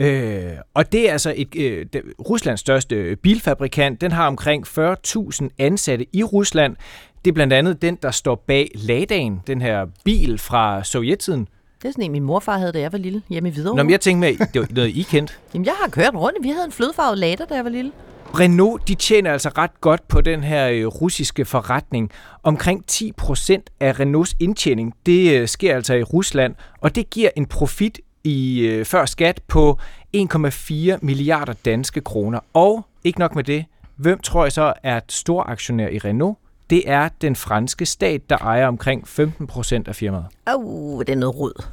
Øh, 0.00 0.52
og 0.74 0.92
det 0.92 1.08
er 1.08 1.12
altså 1.12 1.32
et, 1.36 1.56
øh, 1.56 1.86
det, 1.92 2.02
Ruslands 2.28 2.60
største 2.60 3.16
bilfabrikant. 3.16 4.00
Den 4.00 4.12
har 4.12 4.26
omkring 4.26 4.66
40.000 4.66 5.48
ansatte 5.58 6.06
i 6.12 6.22
Rusland. 6.22 6.76
Det 7.24 7.30
er 7.30 7.34
blandt 7.34 7.52
andet 7.52 7.82
den, 7.82 7.98
der 8.02 8.10
står 8.10 8.34
bag 8.46 8.70
Ladaen, 8.74 9.42
den 9.46 9.62
her 9.62 9.86
bil 10.04 10.38
fra 10.38 10.84
sovjettiden. 10.84 11.48
Det 11.82 11.88
er 11.88 11.92
sådan 11.92 12.04
en, 12.04 12.12
min 12.12 12.22
morfar 12.22 12.58
havde, 12.58 12.72
da 12.72 12.80
jeg 12.80 12.92
var 12.92 12.98
lille, 12.98 13.22
hjemme 13.28 13.48
i 13.48 13.52
Hvidovre. 13.52 13.76
Nå, 13.76 13.82
men 13.82 13.90
jeg 13.90 14.00
tænkte 14.00 14.20
med, 14.20 14.46
det 14.52 14.60
var 14.60 14.66
noget, 14.70 14.88
I 14.88 15.02
kendte. 15.02 15.34
Jamen, 15.54 15.66
jeg 15.66 15.74
har 15.82 15.90
kørt 15.90 16.14
rundt. 16.14 16.38
Vi 16.42 16.48
havde 16.48 16.64
en 16.64 16.72
flødefarvet 16.72 17.18
lader, 17.18 17.44
da 17.44 17.54
jeg 17.54 17.64
var 17.64 17.70
lille. 17.70 17.92
Renault, 18.38 18.88
de 18.88 18.94
tjener 18.94 19.32
altså 19.32 19.48
ret 19.48 19.80
godt 19.80 20.08
på 20.08 20.20
den 20.20 20.44
her 20.44 20.68
øh, 20.68 20.86
russiske 20.86 21.44
forretning. 21.44 22.10
Omkring 22.42 22.86
10 22.86 23.12
procent 23.12 23.70
af 23.80 24.00
Renaults 24.00 24.36
indtjening, 24.40 24.94
det 25.06 25.40
øh, 25.40 25.48
sker 25.48 25.74
altså 25.74 25.94
i 25.94 26.02
Rusland, 26.02 26.54
og 26.80 26.94
det 26.94 27.10
giver 27.10 27.30
en 27.36 27.46
profit 27.46 28.00
i 28.24 28.60
øh, 28.60 28.84
før 28.84 29.04
skat 29.04 29.40
på 29.48 29.78
1,4 30.16 30.98
milliarder 31.02 31.52
danske 31.64 32.00
kroner. 32.00 32.40
Og 32.52 32.86
ikke 33.04 33.18
nok 33.18 33.34
med 33.34 33.44
det, 33.44 33.64
hvem 33.96 34.18
tror 34.18 34.44
jeg 34.44 34.52
så 34.52 34.72
er 34.82 34.96
et 34.96 35.12
stor 35.12 35.42
aktionær 35.42 35.88
i 35.88 35.98
Renault? 35.98 36.38
Det 36.74 36.82
er 36.86 37.08
den 37.20 37.36
franske 37.36 37.86
stat, 37.86 38.20
der 38.30 38.36
ejer 38.36 38.66
omkring 38.66 39.08
15 39.08 39.46
procent 39.46 39.88
af 39.88 39.96
firmaet. 39.96 40.24
Åh, 40.48 40.54
oh, 40.54 41.00
det 41.00 41.08
er 41.12 41.16
noget 41.16 41.36
rod. 41.36 41.64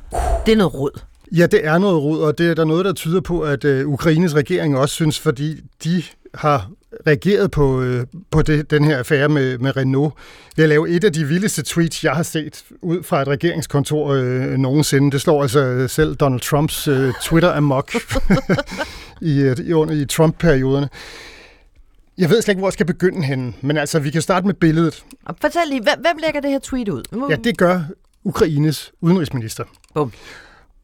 Det 0.45 0.51
er 0.51 0.55
noget 0.55 0.73
rod. 0.73 0.99
Ja, 1.31 1.45
det 1.45 1.65
er 1.65 1.77
noget 1.77 2.03
rod, 2.03 2.21
og 2.21 2.37
det 2.37 2.49
er 2.49 2.53
der 2.53 2.65
noget, 2.65 2.85
der 2.85 2.93
tyder 2.93 3.21
på, 3.21 3.41
at 3.41 3.65
øh, 3.65 3.87
Ukraines 3.87 4.35
regering 4.35 4.77
også 4.77 4.95
synes, 4.95 5.19
fordi 5.19 5.59
de 5.83 6.03
har 6.33 6.71
reageret 7.07 7.51
på, 7.51 7.81
øh, 7.81 8.05
på 8.31 8.41
det, 8.41 8.71
den 8.71 8.83
her 8.83 8.97
affære 8.97 9.29
med, 9.29 9.57
med 9.57 9.77
Renault 9.77 10.13
ved 10.55 10.65
at 10.65 10.69
lave 10.69 10.89
et 10.89 11.03
af 11.03 11.13
de 11.13 11.25
vildeste 11.25 11.63
tweets, 11.63 12.03
jeg 12.03 12.11
har 12.13 12.23
set 12.23 12.63
ud 12.81 13.03
fra 13.03 13.21
et 13.21 13.27
regeringskontor 13.27 14.09
øh, 14.09 14.57
nogensinde. 14.57 15.11
Det 15.11 15.21
slår 15.21 15.41
altså 15.41 15.87
selv 15.87 16.15
Donald 16.15 16.41
Trumps 16.41 16.87
øh, 16.87 17.13
Twitter 17.21 17.53
amok 17.53 17.91
i, 19.21 19.39
øh, 19.39 19.57
i, 19.63 19.73
under, 19.73 19.93
i 19.93 20.05
Trump-perioderne. 20.05 20.89
Jeg 22.17 22.29
ved 22.29 22.41
slet 22.41 22.51
ikke, 22.51 22.59
hvor 22.59 22.67
jeg 22.67 22.73
skal 22.73 22.85
begynde 22.85 23.23
henne, 23.23 23.53
men 23.61 23.77
altså, 23.77 23.99
vi 23.99 24.09
kan 24.09 24.21
starte 24.21 24.47
med 24.47 24.53
billedet. 24.53 25.03
Og 25.25 25.35
fortæl 25.41 25.61
lige, 25.69 25.81
hvem, 25.81 25.99
hvem 26.01 26.17
lægger 26.25 26.41
det 26.41 26.49
her 26.49 26.59
tweet 26.59 26.89
ud? 26.89 27.27
Ja, 27.29 27.35
det 27.35 27.57
gør 27.57 27.81
Ukraines 28.23 28.91
udenrigsminister. 29.01 29.63
Bum. 29.93 30.11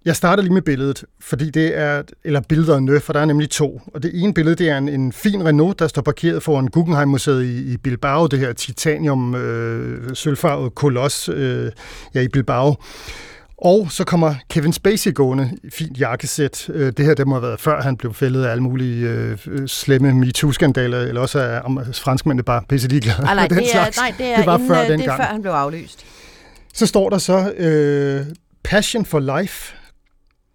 Jeg 0.05 0.15
starter 0.15 0.43
lige 0.43 0.53
med 0.53 0.61
billedet, 0.61 1.03
fordi 1.19 1.49
det 1.49 1.77
er, 1.77 2.03
eller 2.23 2.41
billederne, 2.41 2.99
for 2.99 3.13
der 3.13 3.19
er 3.19 3.25
nemlig 3.25 3.49
to. 3.49 3.81
Og 3.93 4.03
det 4.03 4.11
ene 4.23 4.33
billede, 4.33 4.55
det 4.55 4.69
er 4.69 4.77
en, 4.77 4.89
en 4.89 5.13
fin 5.13 5.45
Renault, 5.45 5.79
der 5.79 5.87
står 5.87 6.01
parkeret 6.01 6.43
foran 6.43 6.67
Guggenheim-museet 6.67 7.43
i, 7.43 7.73
i 7.73 7.77
Bilbao, 7.77 8.27
det 8.27 8.39
her 8.39 8.53
titanium 8.53 9.35
øh, 9.35 10.15
sølvfarvet 10.15 10.75
koloss 10.75 11.29
øh, 11.29 11.71
ja, 12.15 12.21
i 12.21 12.27
Bilbao. 12.27 12.75
Og 13.57 13.91
så 13.91 14.03
kommer 14.03 14.35
Kevin 14.49 14.73
Spacey 14.73 15.13
gående 15.13 15.57
i 15.63 15.69
fint 15.69 15.99
jakkesæt. 15.99 16.69
Øh, 16.69 16.93
det 16.97 17.05
her, 17.05 17.13
det 17.13 17.27
må 17.27 17.35
have 17.35 17.41
været 17.41 17.59
før 17.59 17.81
han 17.81 17.97
blev 17.97 18.13
fældet 18.13 18.45
af 18.45 18.51
alle 18.51 18.63
mulige 18.63 19.09
øh, 19.09 19.67
slemme 19.67 20.13
MeToo-skandaler, 20.13 20.97
eller 20.99 21.21
også 21.21 21.39
er 21.39 21.61
franskmændene 21.93 22.43
bare 22.43 22.61
pisse 22.69 22.87
ligeglade. 22.87 23.21
Nej, 23.21 23.35
nej, 23.35 23.47
det 23.47 23.57
er, 23.75 23.99
nej, 23.99 24.13
det 24.17 24.25
er, 24.25 24.37
det 24.37 24.45
var 24.45 24.55
inden, 24.55 24.67
før 24.69 24.81
øh, 24.81 24.89
den 24.89 24.99
det 24.99 25.05
er 25.05 25.09
gang. 25.09 25.19
før 25.19 25.25
han 25.25 25.41
blev 25.41 25.51
aflyst. 25.51 26.05
Så 26.73 26.85
står 26.85 27.09
der 27.09 27.17
så 27.17 27.51
øh, 27.57 28.25
Passion 28.63 29.05
for 29.05 29.39
Life 29.39 29.73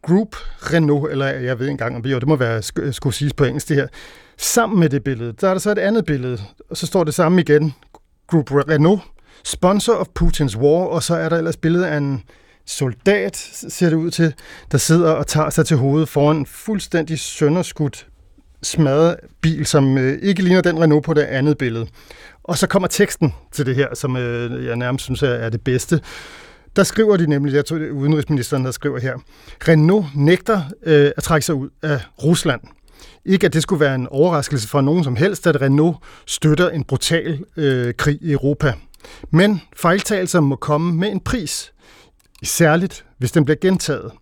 Group 0.07 0.37
Renault, 0.73 1.11
eller 1.13 1.27
jeg 1.27 1.59
ved 1.59 1.69
engang, 1.69 1.97
om 1.97 2.03
det, 2.03 2.13
jo, 2.13 2.19
det 2.19 2.29
må 2.29 2.37
være 2.37 2.59
sk- 2.59 2.93
skulle 2.93 3.15
siges 3.15 3.33
på 3.35 3.45
engelsk 3.45 3.69
det 3.69 3.77
her. 3.77 3.87
Sammen 4.39 4.81
med 4.81 4.89
det 4.89 5.05
billede, 5.05 5.35
der 5.41 5.49
er 5.49 5.55
der 5.55 5.59
så 5.59 5.71
et 5.71 5.79
andet 5.79 6.05
billede, 6.05 6.39
og 6.71 6.77
så 6.77 6.87
står 6.87 7.05
det 7.05 7.15
samme 7.15 7.41
igen. 7.41 7.75
Group 8.31 8.51
Renault, 8.53 9.01
sponsor 9.45 9.93
of 9.95 10.07
Putins 10.15 10.57
war, 10.57 10.85
og 10.87 11.03
så 11.03 11.15
er 11.15 11.29
der 11.29 11.39
ellers 11.39 11.57
billede 11.57 11.89
af 11.89 11.97
en 11.97 12.23
soldat, 12.67 13.37
ser 13.69 13.89
det 13.89 13.97
ud 13.97 14.11
til, 14.11 14.35
der 14.73 14.79
sidder 14.79 15.11
og 15.11 15.27
tager 15.27 15.51
sig 15.51 15.67
til 15.67 15.77
hovedet 15.77 16.09
foran 16.09 16.37
en 16.37 16.47
fuldstændig 16.47 17.19
sønderskudt 17.19 18.07
smadret 18.63 19.17
bil, 19.41 19.67
som 19.67 19.99
øh, 19.99 20.19
ikke 20.23 20.43
ligner 20.43 20.61
den 20.61 20.81
Renault 20.83 21.05
på 21.05 21.15
det 21.15 21.23
andet 21.23 21.59
billede. 21.59 21.87
Og 22.45 22.59
så 22.59 22.67
kommer 22.67 22.89
teksten 22.89 23.35
til 23.53 23.67
det 23.67 23.77
her, 23.77 23.89
som 23.95 24.17
øh, 24.17 24.67
jeg 24.67 24.77
nærmest 24.77 25.05
synes 25.05 25.23
er, 25.23 25.49
det 25.49 25.61
bedste. 25.61 26.01
Der 26.77 26.83
skriver 26.83 27.17
de 27.17 27.27
nemlig, 27.27 27.55
jeg 27.55 27.65
tror 27.65 27.79
det 27.79 27.89
er 27.89 27.93
udenrigsministeren, 27.93 28.65
der 28.65 28.71
skriver 28.71 28.99
her, 29.01 29.19
Renault 29.69 30.07
nægter 30.15 30.63
øh, 30.83 31.11
at 31.17 31.23
trække 31.23 31.47
sig 31.47 31.55
ud 31.55 31.69
af 31.83 32.01
Rusland. 32.25 32.61
Ikke 33.25 33.47
at 33.47 33.53
det 33.53 33.63
skulle 33.63 33.81
være 33.81 33.95
en 33.95 34.09
overraskelse 34.11 34.69
for 34.69 34.81
nogen 34.81 35.05
som 35.05 35.17
helst, 35.17 35.47
at 35.47 35.63
Renault 35.63 35.97
støtter 36.27 36.71
en 36.71 36.85
brutal 36.85 37.45
øh, 37.57 37.95
krig 37.95 38.19
i 38.21 38.33
Europa. 38.33 38.73
Men 39.31 39.63
fejltagelser 39.77 40.41
må 40.41 40.57
komme 40.57 40.95
med 40.95 41.09
en 41.09 41.21
pris, 41.21 41.73
særligt 42.47 43.05
hvis 43.19 43.33
den 43.33 43.45
bliver 43.45 43.59
gentaget. 43.61 44.13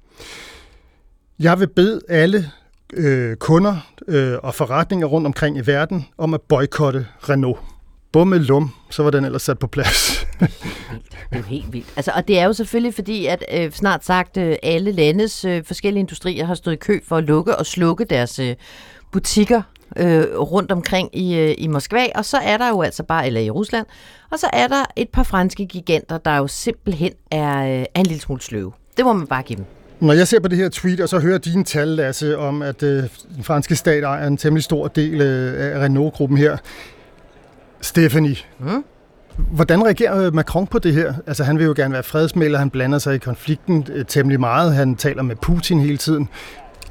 Jeg 1.38 1.60
vil 1.60 1.68
bede 1.68 2.00
alle 2.08 2.50
øh, 2.92 3.36
kunder 3.36 3.76
øh, 4.08 4.38
og 4.42 4.54
forretninger 4.54 5.06
rundt 5.06 5.26
omkring 5.26 5.56
i 5.56 5.66
verden 5.66 6.06
om 6.18 6.34
at 6.34 6.40
boykotte 6.40 7.06
Renault. 7.28 7.58
Bumme 8.12 8.38
lum, 8.38 8.74
så 8.90 9.02
var 9.02 9.10
den 9.10 9.24
ellers 9.24 9.42
sat 9.42 9.58
på 9.58 9.66
plads. 9.66 10.26
Det 10.40 10.48
er 11.30 11.36
jo 11.36 11.42
helt 11.42 11.72
vildt. 11.72 11.86
Altså, 11.96 12.12
og 12.16 12.28
det 12.28 12.38
er 12.38 12.44
jo 12.44 12.52
selvfølgelig 12.52 12.94
fordi, 12.94 13.26
at 13.26 13.44
øh, 13.52 13.72
snart 13.72 14.04
sagt 14.04 14.36
øh, 14.36 14.56
alle 14.62 14.92
landes 14.92 15.44
øh, 15.44 15.64
forskellige 15.64 16.00
industrier 16.00 16.44
har 16.44 16.54
stået 16.54 16.74
i 16.74 16.76
kø 16.76 17.00
for 17.08 17.16
at 17.16 17.24
lukke 17.24 17.56
og 17.56 17.66
slukke 17.66 18.04
deres 18.04 18.38
øh, 18.38 18.56
butikker 19.12 19.62
øh, 19.96 20.24
rundt 20.38 20.72
omkring 20.72 21.16
i, 21.16 21.38
øh, 21.38 21.54
i 21.58 21.66
Moskva, 21.66 22.06
og 22.14 22.24
så 22.24 22.36
er 22.36 22.56
der 22.56 22.68
jo 22.68 22.82
altså 22.82 23.02
bare, 23.02 23.26
eller 23.26 23.40
i 23.40 23.50
Rusland, 23.50 23.86
og 24.30 24.38
så 24.38 24.46
er 24.52 24.68
der 24.68 24.84
et 24.96 25.08
par 25.08 25.22
franske 25.22 25.66
giganter, 25.66 26.18
der 26.18 26.36
jo 26.36 26.46
simpelthen 26.46 27.12
er, 27.30 27.58
øh, 27.58 27.84
er 27.94 28.00
en 28.00 28.06
lille 28.06 28.20
smule 28.20 28.40
sløve. 28.42 28.72
Det 28.96 29.04
må 29.04 29.12
man 29.12 29.26
bare 29.26 29.42
give 29.42 29.56
dem. 29.56 29.64
Når 30.00 30.12
jeg 30.12 30.28
ser 30.28 30.40
på 30.40 30.48
det 30.48 30.58
her 30.58 30.68
tweet, 30.68 31.00
og 31.00 31.08
så 31.08 31.18
hører 31.18 31.38
dine 31.38 31.64
tal, 31.64 31.88
Lasse, 31.88 32.38
om 32.38 32.62
at 32.62 32.82
øh, 32.82 33.02
den 33.36 33.44
franske 33.44 33.76
stat 33.76 34.04
ejer 34.04 34.26
en 34.26 34.36
temmelig 34.36 34.64
stor 34.64 34.88
del 34.88 35.20
øh, 35.20 35.74
af 35.74 35.84
Renault-gruppen 35.84 36.38
her. 36.38 36.56
Stephanie, 37.80 38.36
Mm. 38.58 38.84
hvordan 39.36 39.84
reagerer 39.84 40.26
øh, 40.26 40.34
Macron 40.34 40.66
på 40.66 40.78
det 40.78 40.94
her? 40.94 41.14
Altså, 41.26 41.44
han 41.44 41.58
vil 41.58 41.66
jo 41.66 41.72
gerne 41.76 41.94
være 41.94 42.02
fredsmælder, 42.02 42.58
han 42.58 42.70
blander 42.70 42.98
sig 42.98 43.14
i 43.14 43.18
konflikten 43.18 43.86
øh, 43.92 44.04
temmelig 44.04 44.40
meget, 44.40 44.74
han 44.74 44.96
taler 44.96 45.22
med 45.22 45.36
Putin 45.36 45.80
hele 45.80 45.96
tiden. 45.96 46.28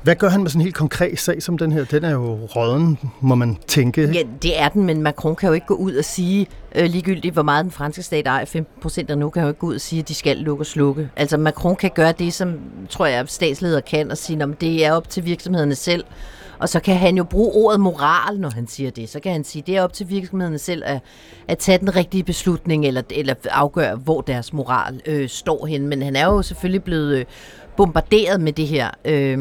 Hvad 0.03 0.15
gør 0.15 0.29
han 0.29 0.41
med 0.41 0.49
sådan 0.49 0.61
en 0.61 0.63
helt 0.63 0.75
konkret 0.75 1.19
sag 1.19 1.43
som 1.43 1.57
den 1.57 1.71
her? 1.71 1.85
Den 1.85 2.03
er 2.03 2.11
jo 2.11 2.35
råden, 2.55 2.99
må 3.21 3.35
man 3.35 3.57
tænke. 3.67 4.11
Ja, 4.13 4.23
det 4.41 4.61
er 4.61 4.69
den, 4.69 4.83
men 4.83 5.01
Macron 5.01 5.35
kan 5.35 5.47
jo 5.47 5.53
ikke 5.53 5.67
gå 5.67 5.73
ud 5.73 5.95
og 5.95 6.05
sige, 6.05 6.47
øh, 6.75 6.85
ligegyldigt 6.85 7.33
hvor 7.33 7.43
meget 7.43 7.63
den 7.63 7.71
franske 7.71 8.03
stat 8.03 8.27
ejer, 8.27 8.45
15 8.45 8.81
procent 8.81 9.09
af 9.09 9.17
nu, 9.17 9.29
kan 9.29 9.41
jo 9.41 9.47
ikke 9.47 9.59
gå 9.59 9.67
ud 9.67 9.75
og 9.75 9.81
sige, 9.81 9.99
at 9.99 10.07
de 10.07 10.13
skal 10.13 10.37
lukke 10.37 10.61
og 10.61 10.65
slukke. 10.65 11.09
Altså 11.15 11.37
Macron 11.37 11.75
kan 11.75 11.91
gøre 11.95 12.11
det, 12.11 12.33
som 12.33 12.59
tror 12.89 13.05
jeg 13.05 13.25
statsleder 13.27 13.81
kan, 13.81 14.11
og 14.11 14.17
sige, 14.17 14.43
at 14.43 14.49
det 14.61 14.85
er 14.85 14.91
op 14.91 15.09
til 15.09 15.25
virksomhederne 15.25 15.75
selv. 15.75 16.03
Og 16.59 16.69
så 16.69 16.79
kan 16.79 16.95
han 16.95 17.17
jo 17.17 17.23
bruge 17.23 17.51
ordet 17.53 17.79
moral, 17.79 18.39
når 18.39 18.49
han 18.49 18.67
siger 18.67 18.91
det. 18.91 19.09
Så 19.09 19.19
kan 19.19 19.31
han 19.31 19.43
sige, 19.43 19.61
at 19.61 19.67
det 19.67 19.77
er 19.77 19.81
op 19.81 19.93
til 19.93 20.09
virksomhederne 20.09 20.57
selv 20.57 20.83
at, 20.85 20.99
at 21.47 21.57
tage 21.57 21.77
den 21.77 21.95
rigtige 21.95 22.23
beslutning, 22.23 22.85
eller, 22.85 23.01
eller 23.09 23.33
afgøre, 23.51 23.95
hvor 23.95 24.21
deres 24.21 24.53
moral 24.53 25.01
øh, 25.05 25.29
står 25.29 25.65
hen. 25.65 25.87
Men 25.87 26.01
han 26.01 26.15
er 26.15 26.25
jo 26.25 26.41
selvfølgelig 26.41 26.83
blevet 26.83 27.17
øh, 27.17 27.25
bombarderet 27.79 28.41
med 28.41 28.53
det 28.53 28.67
her. 28.67 28.89
Øh, 29.05 29.37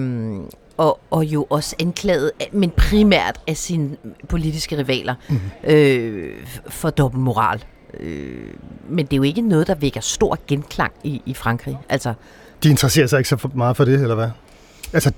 og, 0.76 1.00
og 1.11 1.25
jo 1.25 1.47
også 1.50 1.76
anklaget, 1.80 2.30
men 2.52 2.71
primært 2.71 3.40
af 3.47 3.57
sine 3.57 3.97
politiske 4.28 4.78
rivaler, 4.78 5.14
mm. 5.28 5.40
øh, 5.64 6.47
for 6.68 6.90
dobbeltmoral. 6.90 7.64
Øh, 8.00 8.54
men 8.88 9.07
det 9.07 9.12
er 9.12 9.16
jo 9.16 9.23
ikke 9.23 9.40
noget, 9.40 9.66
der 9.66 9.75
vækker 9.75 10.00
stor 10.00 10.38
genklang 10.47 10.92
i, 11.04 11.23
i 11.26 11.35
Frankrig. 11.35 11.78
Altså, 11.88 12.14
De 12.62 12.68
interesserer 12.71 13.07
sig 13.07 13.18
ikke 13.18 13.28
så 13.28 13.49
meget 13.54 13.76
for 13.76 13.85
det, 13.85 14.00
eller 14.00 14.14
hvad? 14.14 14.30
Altså, 14.92 15.12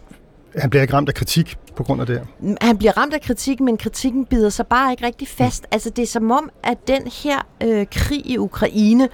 han 0.57 0.71
bliver 0.71 0.83
ikke 0.83 0.95
ramt 0.95 1.09
af 1.09 1.15
kritik 1.15 1.57
på 1.77 1.83
grund 1.83 2.01
af 2.01 2.07
det 2.07 2.19
her. 2.19 2.57
han 2.61 2.79
bliver 2.79 2.99
ramt 2.99 3.15
af 3.15 3.21
kritik, 3.21 3.61
men 3.61 3.77
kritikken 3.77 4.27
bider 4.27 4.49
sig 4.49 4.67
bare 4.67 4.91
ikke 4.91 5.07
rigtig 5.07 5.29
fast. 5.29 5.67
Altså, 5.71 5.91
det 5.91 6.03
er 6.03 6.07
som 6.07 6.31
om, 6.31 6.51
at 6.63 6.89
den 6.89 7.03
her 7.23 7.47
øh, 7.63 7.87
krig 7.93 8.27
i 8.27 8.39
Ukraine 8.39 9.09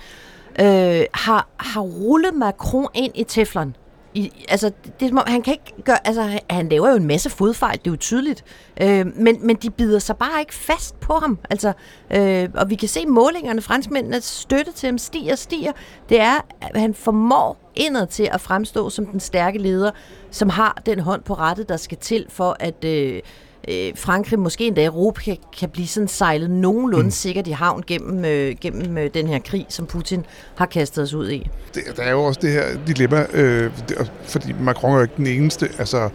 øh, 0.60 1.04
har, 1.14 1.48
har 1.56 1.80
rullet 1.80 2.34
Macron 2.34 2.86
ind 2.94 3.12
i 3.14 3.24
teflon. 3.24 3.76
I, 4.16 4.44
altså, 4.48 4.70
det 5.00 5.06
er 5.06 5.08
som 5.08 5.18
om, 5.18 5.24
han 5.26 5.42
kan 5.42 5.52
ikke 5.52 5.82
gøre, 5.84 6.06
altså, 6.06 6.22
han- 6.50 6.68
laver 6.68 6.90
jo 6.90 6.96
en 6.96 7.06
masse 7.06 7.30
fodfejl, 7.30 7.78
det 7.78 7.86
er 7.86 7.90
jo 7.90 7.96
tydeligt. 7.96 8.44
Øh, 8.80 9.06
men, 9.16 9.46
men 9.46 9.56
de 9.56 9.70
bider 9.70 9.98
sig 9.98 10.16
bare 10.16 10.40
ikke 10.40 10.54
fast 10.54 11.00
på 11.00 11.12
ham. 11.14 11.38
Altså, 11.50 11.72
øh, 12.10 12.48
og 12.54 12.70
vi 12.70 12.74
kan 12.74 12.88
se 12.88 13.06
målingerne, 13.06 13.62
franskmændenes 13.62 14.24
støtte 14.24 14.72
til 14.72 14.86
ham 14.86 14.98
stiger 14.98 15.32
og 15.32 15.38
stiger. 15.38 15.72
Det 16.08 16.20
er, 16.20 16.34
at 16.60 16.80
han 16.80 16.94
formår 16.94 17.72
indad 17.74 18.06
til 18.06 18.28
at 18.32 18.40
fremstå 18.40 18.90
som 18.90 19.06
den 19.06 19.20
stærke 19.20 19.58
leder, 19.58 19.90
som 20.30 20.48
har 20.48 20.82
den 20.86 21.00
hånd 21.00 21.22
på 21.22 21.34
rette, 21.34 21.64
der 21.64 21.76
skal 21.76 21.98
til 21.98 22.26
for, 22.28 22.56
at 22.60 22.84
øh, 22.84 23.22
øh, 23.68 23.92
Frankrig, 23.96 24.38
måske 24.38 24.66
endda 24.66 24.84
Europa, 24.84 25.20
kan, 25.20 25.36
kan 25.58 25.68
blive 25.68 25.86
sådan 25.86 26.08
sejlet 26.08 26.50
nogenlunde 26.50 27.04
mm. 27.04 27.10
sikkert 27.10 27.46
i 27.46 27.50
havn 27.50 27.82
gennem, 27.86 28.24
øh, 28.24 28.56
gennem 28.60 28.98
øh, 28.98 29.10
den 29.14 29.26
her 29.26 29.38
krig, 29.38 29.66
som 29.68 29.86
Putin 29.86 30.24
har 30.54 30.66
kastet 30.66 31.04
os 31.04 31.14
ud 31.14 31.30
i. 31.30 31.50
det, 31.74 31.82
der 31.96 32.02
er 32.02 32.10
jo 32.10 32.24
også 32.24 32.40
det 32.42 32.52
her 32.52 32.64
dilemma, 32.86 33.26
øh, 33.32 33.70
det, 33.88 34.12
fordi 34.24 34.52
Macron 34.60 34.90
er 34.90 34.96
jo 34.96 35.02
ikke 35.02 35.14
den 35.16 35.26
eneste, 35.26 35.68
altså, 35.78 36.08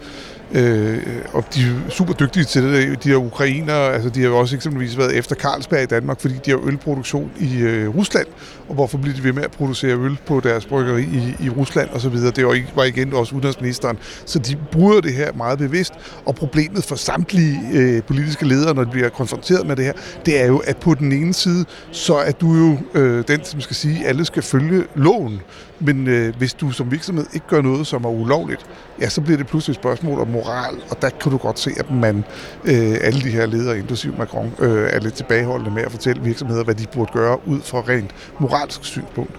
øh, 0.54 0.98
og 1.32 1.44
de 1.54 1.60
er 1.60 1.90
super 1.90 2.12
dygtige 2.12 2.44
til 2.44 2.62
det, 2.62 3.04
de 3.04 3.08
her 3.08 3.16
ukrainere, 3.16 3.92
altså 3.92 4.08
de 4.10 4.20
har 4.20 4.28
jo 4.28 4.38
også 4.38 4.56
eksempelvis 4.56 4.98
været 4.98 5.16
efter 5.16 5.36
Carlsberg 5.36 5.82
i 5.82 5.86
Danmark, 5.86 6.20
fordi 6.20 6.34
de 6.44 6.50
har 6.50 6.60
ølproduktion 6.64 7.30
i 7.40 7.58
øh, 7.58 7.96
Rusland, 7.96 8.26
og 8.68 8.74
hvorfor 8.74 8.98
bliver 8.98 9.16
de 9.16 9.24
ved 9.24 9.32
med 9.32 9.42
at 9.42 9.50
producere 9.50 9.96
øl 9.96 10.18
på 10.26 10.40
deres 10.40 10.66
bryggeri 10.66 11.02
i, 11.02 11.44
i 11.46 11.48
Rusland 11.50 11.88
og 11.90 12.00
så 12.00 12.08
videre. 12.08 12.30
Det 12.30 12.46
var, 12.46 12.52
ikke, 12.52 12.72
var 12.76 12.84
igen 12.84 13.12
også 13.12 13.34
udenrigsministeren. 13.34 13.98
Så 14.24 14.38
de 14.38 14.56
bruger 14.72 15.00
det 15.00 15.14
her 15.14 15.32
meget 15.32 15.58
bevidst, 15.58 15.92
og 16.24 16.34
problemet 16.34 16.84
for 16.84 16.96
samtlige 16.96 17.60
øh, 17.72 18.02
politiske 18.02 18.46
ledere, 18.46 18.74
når 18.74 18.84
de 18.84 18.90
bliver 18.90 19.08
konfronteret 19.08 19.66
med 19.66 19.76
det 19.76 19.84
her, 19.84 19.92
det 20.26 20.40
er 20.42 20.46
jo, 20.46 20.58
at 20.58 20.76
på 20.76 20.94
den 20.94 21.12
ene 21.12 21.34
side, 21.34 21.64
så 21.90 22.14
er 22.14 22.32
du 22.32 22.54
jo 22.54 22.78
øh, 22.94 23.24
den, 23.28 23.44
som 23.44 23.60
skal 23.60 23.76
sige, 23.76 24.02
at 24.02 24.08
alle 24.08 24.24
skal 24.24 24.42
følge 24.42 24.84
loven, 24.94 25.40
men 25.80 26.08
øh, 26.08 26.36
hvis 26.38 26.54
du 26.54 26.70
som 26.70 26.90
virksomhed 26.90 27.26
ikke 27.34 27.46
gør 27.46 27.62
noget, 27.62 27.86
som 27.86 28.04
er 28.04 28.08
ulovligt, 28.08 28.66
ja, 29.00 29.08
så 29.08 29.20
bliver 29.20 29.36
det 29.36 29.46
pludselig 29.46 29.72
et 29.72 29.80
spørgsmål 29.80 30.20
om 30.20 30.28
moral, 30.28 30.74
og 30.90 31.02
der 31.02 31.10
kan 31.10 31.32
du 31.32 31.38
godt 31.38 31.58
se, 31.58 31.70
at 31.76 31.90
man, 31.90 32.24
øh, 32.64 32.96
alle 33.00 33.20
de 33.20 33.30
her 33.30 33.46
ledere, 33.46 33.78
inklusive 33.78 34.14
Macron, 34.18 34.52
øh, 34.58 34.88
er 34.92 35.00
lidt 35.00 35.14
tilbageholdende 35.14 35.70
med 35.70 35.82
at 35.82 35.90
fortælle 35.90 36.22
virksomheder, 36.22 36.64
hvad 36.64 36.74
de 36.74 36.86
burde 36.94 37.12
gøre 37.12 37.48
ud 37.48 37.60
fra 37.60 37.78
rent 37.78 38.10
moralsk 38.52 38.84
synspunkt. 38.84 39.30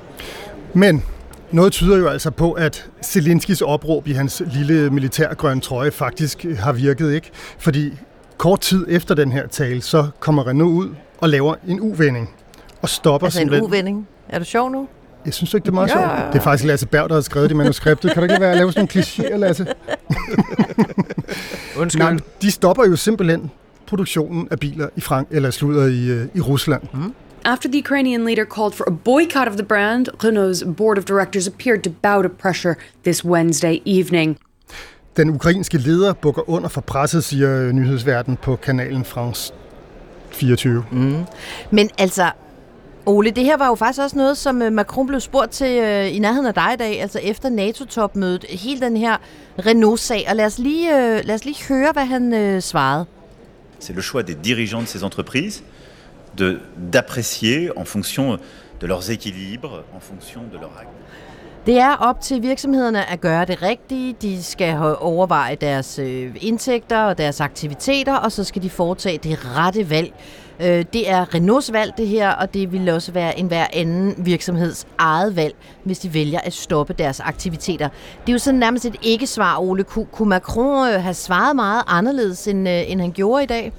Men 0.74 1.04
noget 1.52 1.72
tyder 1.72 1.98
jo 1.98 2.08
altså 2.08 2.32
på, 2.32 2.52
at 2.52 2.90
Zelenskis 3.04 3.62
opråb 3.62 4.08
i 4.08 4.12
hans 4.12 4.44
lille 4.54 4.90
militærgrønne 4.90 5.62
trøje 5.62 5.92
faktisk 5.92 6.46
har 6.60 6.72
virket, 6.72 7.14
ikke? 7.14 7.32
Fordi 7.60 7.94
kort 8.38 8.60
tid 8.62 8.86
efter 8.90 9.16
den 9.16 9.32
her 9.32 9.48
tale, 9.48 9.82
så 9.82 10.08
kommer 10.20 10.48
Renault 10.48 10.74
ud 10.74 10.90
og 11.18 11.30
laver 11.30 11.56
en 11.68 11.80
uvending 11.82 12.30
og 12.82 12.90
stopper 12.90 13.28
Altså 13.28 13.42
en 13.42 13.62
uvending. 13.62 14.08
Er 14.30 14.40
du 14.40 14.46
sjov 14.46 14.70
nu? 14.72 14.88
Jeg 15.26 15.34
synes 15.34 15.54
ikke, 15.54 15.66
det 15.66 15.70
er 15.70 15.74
meget 15.74 15.90
Ja, 15.90 15.94
sjovt? 15.94 16.34
Det 16.34 16.40
er 16.40 16.44
faktisk 16.44 16.68
Lasse 16.68 16.88
Berg, 16.88 17.10
der 17.10 17.16
har 17.16 17.22
skrevet 17.22 17.50
det 17.50 17.56
i 17.56 17.58
manuskriptet. 17.58 18.12
Kan 18.14 18.24
du 18.24 18.30
ikke 18.30 18.42
være 18.42 18.52
at 18.52 18.58
lave 18.58 18.72
sådan 18.74 18.90
nogle 18.96 19.04
klichéer, 19.06 19.38
Lasse? 19.38 19.68
Undskyld. 21.82 22.04
Nej, 22.04 22.18
de 22.42 22.52
stopper 22.52 22.86
jo 22.86 22.96
simpelthen 22.96 23.52
produktionen 23.88 24.48
af 24.52 24.60
biler 24.60 24.88
i 24.96 25.02
Frank 25.02 25.28
eller 25.32 25.52
slutter 25.52 25.86
i, 25.86 26.08
øh, 26.08 26.28
i 26.34 26.42
Rusland. 26.42 26.82
Mm. 26.94 27.14
After 27.46 27.70
the 27.70 27.78
Ukrainian 27.78 28.26
leader 28.26 28.46
called 28.46 28.74
for 28.74 28.86
a 28.88 28.92
boycott 28.92 29.48
of 29.48 29.56
the 29.58 29.64
brand, 29.64 30.08
Renault's 30.24 30.64
board 30.78 30.98
of 30.98 31.06
directors 31.06 31.48
appeared 31.48 31.84
to 31.84 31.90
bow 31.90 32.22
to 32.22 32.30
pressure 32.30 32.76
this 33.04 33.26
Wednesday 33.26 33.82
evening. 33.86 34.38
Den 35.18 35.30
ukrainske 35.30 35.78
leder 35.78 36.14
bukker 36.14 36.50
under 36.50 36.70
for 36.70 36.82
presset, 36.82 37.24
siger 37.24 37.62
øh, 37.62 37.72
nyhedsverden 37.72 38.38
på 38.38 38.56
kanalen 38.56 39.06
France 39.06 39.54
24. 40.32 40.86
Mm. 40.92 41.24
Men 41.72 41.90
altså, 41.98 42.32
Ole, 43.06 43.32
det 43.32 43.44
her 43.44 43.58
var 43.58 43.68
jo 43.68 43.76
faktisk 43.76 44.02
også 44.02 44.18
noget, 44.18 44.38
som 44.38 44.62
øh, 44.62 44.72
Macron 44.72 45.08
blev 45.08 45.20
spurgt 45.20 45.52
til 45.52 45.80
øh, 45.80 46.16
i 46.16 46.20
nærheden 46.20 46.46
af 46.46 46.54
dig 46.54 46.74
i 46.74 46.78
dag, 46.78 47.02
altså 47.02 47.20
efter 47.20 47.50
NATO-topmødet, 47.50 48.46
hele 48.50 48.82
den 48.82 48.98
her 48.98 49.18
Renault-sag. 49.66 50.26
Og 50.30 50.36
lad 50.36 50.46
os 50.46 50.60
lige, 50.60 50.98
øh, 50.98 51.22
lad 51.26 51.36
os 51.36 51.46
lige 51.46 51.64
høre, 51.70 51.92
hvad 51.92 52.06
han 52.06 52.34
øh, 52.34 52.62
svarede. 52.62 53.06
C'est 53.82 53.96
le 53.96 54.02
choix 54.02 54.26
des 54.26 54.36
dirigeants 54.44 54.92
de 54.92 54.98
ces 54.98 55.04
entreprises 55.04 55.64
d'apprécier 56.92 57.70
en 57.78 57.86
fonction 57.86 58.38
de 58.82 58.88
leurs 58.88 59.10
équilibres, 59.10 59.84
en 59.96 60.00
fonction 60.00 60.42
de 60.52 60.58
leur 60.58 60.72
acte. 60.80 61.04
Det 61.66 61.80
er 61.80 61.96
op 61.96 62.22
til 62.22 62.42
virksomhederne 62.42 63.10
at 63.10 63.22
gøre 63.22 63.46
det 63.46 63.62
rigtige. 63.62 64.16
De 64.22 64.44
skal 64.44 64.78
overveje 65.00 65.56
deres 65.56 66.00
øh, 66.00 66.36
indtægter 66.42 66.98
og 66.98 67.18
deres 67.18 67.42
aktiviteter, 67.42 68.16
og 68.16 68.32
så 68.32 68.44
skal 68.44 68.62
de 68.62 68.70
foretage 68.70 69.18
det 69.18 69.40
rette 69.58 69.90
valg. 69.90 70.14
Øh, 70.60 70.86
det 70.94 71.10
er 71.10 71.36
Renaults 71.36 71.74
valg 71.74 71.94
det 71.98 72.08
her, 72.08 72.32
og 72.32 72.54
det 72.54 72.72
vil 72.72 72.90
også 72.90 73.12
være 73.12 73.40
en 73.40 73.48
hver 73.48 73.68
anden 73.74 74.16
virksomheds 74.18 74.88
eget 74.98 75.36
valg, 75.36 75.56
hvis 75.84 76.00
de 76.00 76.14
vælger 76.14 76.40
at 76.40 76.54
stoppe 76.54 76.94
deres 76.94 77.20
aktiviteter. 77.20 77.90
Det 78.22 78.30
er 78.30 78.34
jo 78.34 78.40
sådan 78.40 78.60
nærmest 78.60 78.86
et 78.86 78.96
ikke-svar, 79.02 79.58
Ole. 79.60 79.84
Kunne 79.84 80.30
Macron 80.30 80.88
øh, 80.88 81.02
have 81.02 81.14
svaret 81.14 81.56
meget 81.56 81.84
anderledes, 81.88 82.48
end, 82.48 82.68
end 82.68 83.02
han 83.02 83.12
gjorde 83.12 83.44
i 83.44 83.48
dag? 83.48 83.72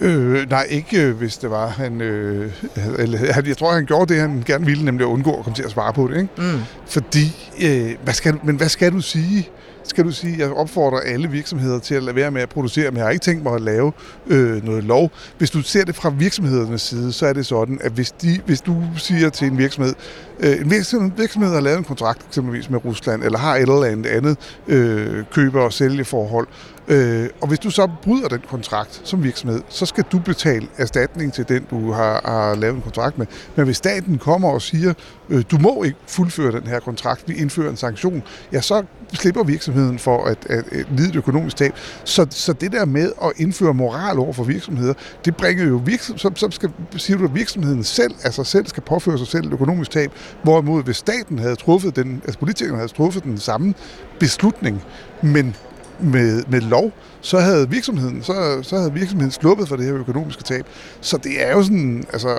Øh, 0.00 0.50
nej, 0.50 0.66
ikke 0.70 1.02
øh, 1.02 1.16
hvis 1.16 1.36
det 1.36 1.50
var 1.50 1.68
han... 1.68 2.00
Øh, 2.00 2.52
eller, 2.98 3.42
jeg 3.46 3.56
tror, 3.56 3.72
han 3.72 3.86
gjorde 3.86 4.14
det, 4.14 4.20
han 4.20 4.42
gerne 4.46 4.66
ville, 4.66 4.84
nemlig 4.84 5.04
at 5.04 5.10
undgå 5.10 5.34
at 5.34 5.44
komme 5.44 5.56
til 5.56 5.62
at 5.62 5.70
svare 5.70 5.92
på 5.92 6.08
det. 6.08 6.16
Ikke? 6.16 6.28
Mm. 6.38 6.60
Fordi, 6.86 7.52
øh, 7.62 7.96
hvad 8.04 8.14
skal, 8.14 8.34
men 8.44 8.56
hvad 8.56 8.68
skal 8.68 8.92
du 8.92 9.00
sige? 9.00 9.48
Skal 9.90 10.04
du 10.04 10.12
sige, 10.12 10.38
jeg 10.38 10.52
opfordrer 10.52 11.00
alle 11.00 11.30
virksomheder 11.30 11.78
til 11.78 11.94
at 11.94 12.02
lade 12.02 12.16
være 12.16 12.30
med 12.30 12.42
at 12.42 12.48
producere, 12.48 12.90
men 12.90 12.96
jeg 12.96 13.04
har 13.04 13.10
ikke 13.10 13.22
tænkt 13.22 13.42
mig 13.42 13.54
at 13.54 13.60
lave 13.60 13.92
øh, 14.26 14.64
noget 14.64 14.84
lov. 14.84 15.10
Hvis 15.38 15.50
du 15.50 15.62
ser 15.62 15.84
det 15.84 15.94
fra 15.94 16.10
virksomhedernes 16.10 16.82
side, 16.82 17.12
så 17.12 17.26
er 17.26 17.32
det 17.32 17.46
sådan, 17.46 17.78
at 17.82 17.92
hvis, 17.92 18.12
de, 18.12 18.40
hvis 18.46 18.60
du 18.60 18.82
siger 18.96 19.30
til 19.30 19.46
en 19.46 19.58
virksomhed, 19.58 19.94
øh, 20.40 20.60
en 20.60 20.70
virksomhed, 20.70 21.10
virksomhed 21.16 21.52
har 21.52 21.60
lavet 21.60 21.78
en 21.78 21.84
kontrakt 21.84 22.26
eksempelvis 22.28 22.70
med 22.70 22.84
Rusland, 22.84 23.22
eller 23.22 23.38
har 23.38 23.56
et 23.56 23.60
eller 23.60 23.84
andet 23.84 24.06
andet 24.06 24.36
øh, 24.68 25.24
køber- 25.32 25.62
og 25.62 25.72
sælgeforhold, 25.72 26.46
Øh, 26.90 27.28
og 27.40 27.48
hvis 27.48 27.58
du 27.58 27.70
så 27.70 27.88
bryder 28.02 28.28
den 28.28 28.40
kontrakt 28.48 29.00
som 29.04 29.22
virksomhed, 29.22 29.62
så 29.68 29.86
skal 29.86 30.04
du 30.12 30.18
betale 30.18 30.68
erstatning 30.76 31.32
til 31.32 31.48
den, 31.48 31.66
du 31.70 31.92
har, 31.92 32.20
har 32.24 32.54
lavet 32.54 32.76
en 32.76 32.82
kontrakt 32.82 33.18
med. 33.18 33.26
Men 33.56 33.64
hvis 33.64 33.76
staten 33.76 34.18
kommer 34.18 34.48
og 34.48 34.62
siger, 34.62 34.94
øh, 35.28 35.44
du 35.50 35.58
må 35.58 35.82
ikke 35.82 35.98
fuldføre 36.06 36.52
den 36.52 36.66
her 36.66 36.80
kontrakt, 36.80 37.28
vi 37.28 37.34
indfører 37.34 37.70
en 37.70 37.76
sanktion, 37.76 38.22
ja, 38.52 38.60
så 38.60 38.84
slipper 39.12 39.42
virksomheden 39.42 39.98
for 39.98 40.24
at, 40.24 40.38
at, 40.46 40.64
at 40.72 40.86
lide 40.96 41.08
et 41.08 41.16
økonomisk 41.16 41.56
tab. 41.56 41.72
Så, 42.04 42.26
så 42.30 42.52
det 42.52 42.72
der 42.72 42.84
med 42.84 43.12
at 43.24 43.32
indføre 43.36 43.74
moral 43.74 44.18
over 44.18 44.32
for 44.32 44.44
virksomheder, 44.44 44.94
det 45.24 45.36
bringer 45.36 45.64
jo 45.64 45.80
virksomheden, 45.84 46.18
så, 46.18 46.30
så 46.36 46.48
skal, 46.50 46.70
siger 46.96 47.16
du, 47.18 47.24
at 47.24 47.34
virksomheden 47.34 47.84
selv, 47.84 48.14
altså 48.24 48.44
selv 48.44 48.66
skal 48.66 48.82
påføre 48.82 49.18
sig 49.18 49.26
selv 49.26 49.46
et 49.46 49.52
økonomisk 49.52 49.90
tab, 49.90 50.12
hvorimod 50.42 50.82
hvis 50.82 50.96
staten 50.96 51.38
havde 51.38 51.56
truffet 51.56 51.96
den, 51.96 52.22
altså 52.24 52.38
politikerne 52.38 52.76
havde 52.76 52.92
truffet 52.92 53.24
den 53.24 53.38
samme 53.38 53.74
beslutning, 54.18 54.82
men 55.22 55.56
med, 55.99 56.43
med 56.47 56.61
lov, 56.61 56.91
så 57.21 57.39
havde 57.39 57.69
virksomheden, 57.69 58.23
så, 58.23 58.33
så 58.61 58.77
havde 58.77 58.93
virksomheden 58.93 59.31
sluppet 59.31 59.67
for 59.67 59.75
det 59.75 59.85
her 59.85 59.95
økonomiske 59.95 60.43
tab. 60.43 60.65
Så 61.01 61.17
det 61.17 61.47
er 61.47 61.51
jo 61.51 61.63
sådan, 61.63 62.05
altså, 62.13 62.35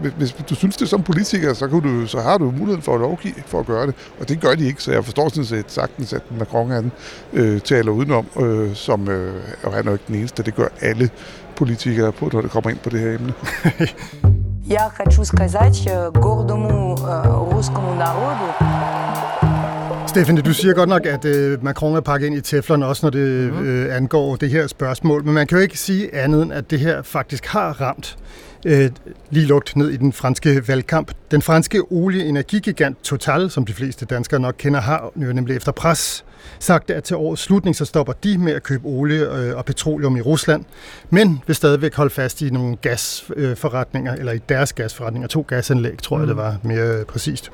hvis, 0.00 0.12
hvis 0.12 0.32
du 0.32 0.54
synes 0.54 0.76
det 0.76 0.88
som 0.88 1.02
politiker, 1.02 1.54
så, 1.54 1.68
kan 1.68 1.80
du, 1.80 2.06
så 2.06 2.20
har 2.20 2.38
du 2.38 2.44
muligheden 2.50 2.82
for 2.82 2.94
at 2.94 3.00
lovgive 3.00 3.34
for 3.46 3.60
at 3.60 3.66
gøre 3.66 3.86
det. 3.86 3.94
Og 4.20 4.28
det 4.28 4.40
gør 4.40 4.54
de 4.54 4.66
ikke, 4.66 4.82
så 4.82 4.92
jeg 4.92 5.04
forstår 5.04 5.28
sådan 5.28 5.44
set 5.44 5.72
sagtens, 5.72 6.12
at 6.12 6.22
Macron 6.38 6.70
han 6.70 6.92
øh, 7.32 7.60
taler 7.60 7.92
udenom, 7.92 8.26
øh, 8.40 8.74
som, 8.74 9.08
øh, 9.08 9.34
og 9.62 9.72
han 9.74 9.86
er 9.86 9.90
jo 9.90 9.94
ikke 9.94 10.04
den 10.08 10.14
eneste, 10.14 10.42
det 10.42 10.54
gør 10.54 10.68
alle 10.80 11.10
politikere 11.56 12.12
på, 12.12 12.30
når 12.32 12.40
det 12.40 12.50
kommer 12.50 12.70
ind 12.70 12.78
på 12.78 12.90
det 12.90 13.00
her 13.00 13.14
emne. 13.14 13.34
Я 14.68 14.90
хочу 14.90 15.24
сказать 15.24 15.88
гордому 16.14 16.96
русскому 17.52 17.94
народу, 17.94 18.46
Stefan, 20.11 20.35
du 20.35 20.53
siger 20.53 20.73
godt 20.73 20.89
nok, 20.89 21.05
at 21.05 21.25
øh, 21.25 21.63
Macron 21.63 21.95
er 21.95 22.01
pakket 22.01 22.27
ind 22.27 22.35
i 22.35 22.41
teflon, 22.41 22.83
også 22.83 23.05
når 23.05 23.09
det 23.09 23.53
mm. 23.53 23.65
øh, 23.65 23.95
angår 23.95 24.35
det 24.35 24.49
her 24.49 24.67
spørgsmål. 24.67 25.25
Men 25.25 25.33
man 25.33 25.47
kan 25.47 25.57
jo 25.57 25.61
ikke 25.61 25.77
sige 25.77 26.15
andet 26.15 26.43
end, 26.43 26.53
at 26.53 26.71
det 26.71 26.79
her 26.79 27.01
faktisk 27.01 27.45
har 27.45 27.81
ramt 27.81 28.17
øh, 28.65 28.89
lige 29.29 29.45
lugt 29.45 29.75
ned 29.75 29.89
i 29.89 29.97
den 29.97 30.13
franske 30.13 30.67
valgkamp. 30.67 31.11
Den 31.31 31.41
franske 31.41 31.81
olie-energigigant 31.91 33.03
Total, 33.03 33.49
som 33.49 33.65
de 33.65 33.73
fleste 33.73 34.05
danskere 34.05 34.39
nok 34.39 34.55
kender, 34.57 34.81
har 34.81 35.11
jo 35.15 35.33
nemlig 35.33 35.55
efter 35.55 35.71
pres 35.71 36.25
sagt, 36.59 36.91
at 36.91 37.03
til 37.03 37.15
årets 37.15 37.41
slutning, 37.41 37.75
så 37.75 37.85
stopper 37.85 38.13
de 38.13 38.37
med 38.37 38.53
at 38.53 38.63
købe 38.63 38.85
olie 38.87 39.35
øh, 39.35 39.57
og 39.57 39.65
petroleum 39.65 40.17
i 40.17 40.21
Rusland, 40.21 40.65
men 41.09 41.41
vil 41.47 41.55
stadigvæk 41.55 41.95
holde 41.95 42.13
fast 42.13 42.41
i 42.41 42.49
nogle 42.49 42.75
gasforretninger, 42.75 44.15
eller 44.15 44.31
i 44.31 44.39
deres 44.49 44.73
gasforretninger, 44.73 45.27
to 45.27 45.45
gasanlæg, 45.47 45.97
tror 46.01 46.19
jeg 46.19 46.27
det 46.27 46.37
var 46.37 46.57
mere 46.63 47.05
præcist. 47.05 47.51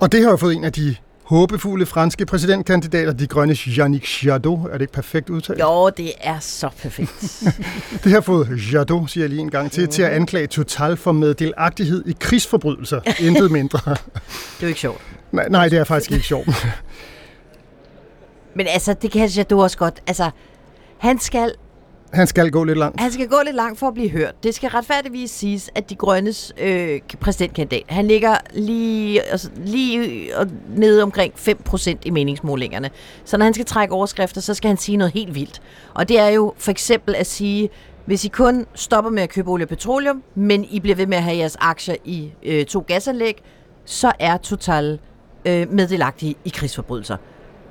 Og 0.00 0.12
det 0.12 0.22
har 0.22 0.30
jo 0.30 0.36
fået 0.36 0.54
en 0.54 0.64
af 0.64 0.72
de 0.72 0.96
håbefulde 1.32 1.86
franske 1.86 2.26
præsidentkandidater, 2.26 3.12
de 3.12 3.26
grønne 3.26 3.54
Yannick 3.54 4.26
Jadot. 4.26 4.58
Er 4.58 4.72
det 4.72 4.80
ikke 4.80 4.92
perfekt 4.92 5.30
udtalt? 5.30 5.60
Jo, 5.60 5.90
det 5.96 6.12
er 6.20 6.38
så 6.38 6.68
perfekt. 6.78 7.42
det 8.04 8.12
har 8.12 8.20
fået 8.20 8.72
Jadot, 8.72 9.10
siger 9.10 9.24
jeg 9.24 9.30
lige 9.30 9.40
en 9.40 9.50
gang 9.50 9.72
til, 9.72 9.84
mm. 9.84 9.90
til 9.90 10.02
at 10.02 10.10
anklage 10.10 10.46
Total 10.46 10.96
for 10.96 11.12
meddelagtighed 11.12 12.04
i 12.06 12.16
krigsforbrydelser. 12.20 13.00
Intet 13.26 13.50
mindre. 13.50 13.78
det 13.84 13.96
er 13.96 14.62
jo 14.62 14.66
ikke 14.66 14.80
sjovt. 14.80 15.00
Nej, 15.32 15.48
nej, 15.48 15.68
det 15.68 15.78
er 15.78 15.84
faktisk 15.84 16.12
ikke 16.12 16.26
sjovt. 16.26 16.66
Men 18.54 18.66
altså, 18.66 18.94
det 19.02 19.10
kan 19.10 19.28
Jadot 19.28 19.62
også 19.62 19.78
godt. 19.78 20.00
Altså, 20.06 20.30
han 20.98 21.18
skal 21.18 21.52
han 22.12 22.26
skal 22.26 22.50
gå 22.50 22.64
lidt 22.64 22.78
langt. 22.78 23.00
Han 23.00 23.12
skal 23.12 23.28
gå 23.28 23.36
lidt 23.44 23.56
langt 23.56 23.78
for 23.78 23.88
at 23.88 23.94
blive 23.94 24.10
hørt. 24.10 24.34
Det 24.42 24.54
skal 24.54 24.70
retfærdigvis 24.70 25.30
siges, 25.30 25.70
at 25.74 25.90
de 25.90 25.94
grønnes 25.94 26.52
øh, 26.58 27.00
præsidentkandidat, 27.20 27.82
han 27.88 28.08
ligger 28.08 28.36
lige, 28.54 29.22
altså, 29.22 29.50
lige 29.56 29.98
øh, 30.40 30.46
nede 30.76 31.02
omkring 31.02 31.32
5% 31.34 31.96
i 32.04 32.10
meningsmålingerne. 32.10 32.90
Så 33.24 33.36
når 33.36 33.44
han 33.44 33.54
skal 33.54 33.66
trække 33.66 33.94
overskrifter, 33.94 34.40
så 34.40 34.54
skal 34.54 34.68
han 34.68 34.76
sige 34.76 34.96
noget 34.96 35.12
helt 35.12 35.34
vildt. 35.34 35.62
Og 35.94 36.08
det 36.08 36.18
er 36.18 36.28
jo 36.28 36.54
for 36.56 36.70
eksempel 36.70 37.14
at 37.14 37.26
sige, 37.26 37.70
hvis 38.06 38.24
I 38.24 38.28
kun 38.28 38.66
stopper 38.74 39.10
med 39.10 39.22
at 39.22 39.28
købe 39.28 39.50
olie 39.50 39.64
og 39.64 39.68
petroleum, 39.68 40.22
men 40.34 40.64
I 40.64 40.80
bliver 40.80 40.96
ved 40.96 41.06
med 41.06 41.16
at 41.16 41.22
have 41.22 41.36
jeres 41.36 41.56
aktier 41.60 41.96
i 42.04 42.32
øh, 42.42 42.64
to 42.64 42.84
gasanlæg, 42.86 43.42
så 43.84 44.12
er 44.18 44.36
Total 44.36 44.98
øh, 45.44 45.70
meddelagtige 45.70 46.34
i 46.44 46.48
krigsforbrydelser. 46.48 47.16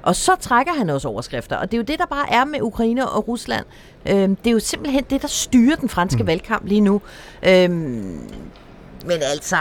Og 0.04 0.16
så 0.16 0.32
trækker 0.40 0.74
han 0.74 0.90
også 0.90 1.08
overskrifter. 1.08 1.56
Og 1.56 1.72
det 1.72 1.74
er 1.74 1.78
jo 1.78 1.84
det, 1.84 2.00
der 2.00 2.06
bare 2.06 2.34
er 2.34 2.46
med 2.46 2.62
Ukraine 2.62 3.10
og 3.10 3.28
Rusland. 3.28 3.66
Øhm, 4.06 4.36
det 4.36 4.48
er 4.48 4.52
jo 4.52 4.60
simpelthen 4.60 5.04
det, 5.10 5.22
der 5.22 5.28
styrer 5.28 5.76
den 5.76 5.90
franske 5.90 6.24
mm. 6.24 6.28
valgkamp 6.28 6.66
lige 6.66 6.82
nu. 6.82 7.02
Øhm, 7.44 7.72
men 9.06 9.18
altså... 9.32 9.58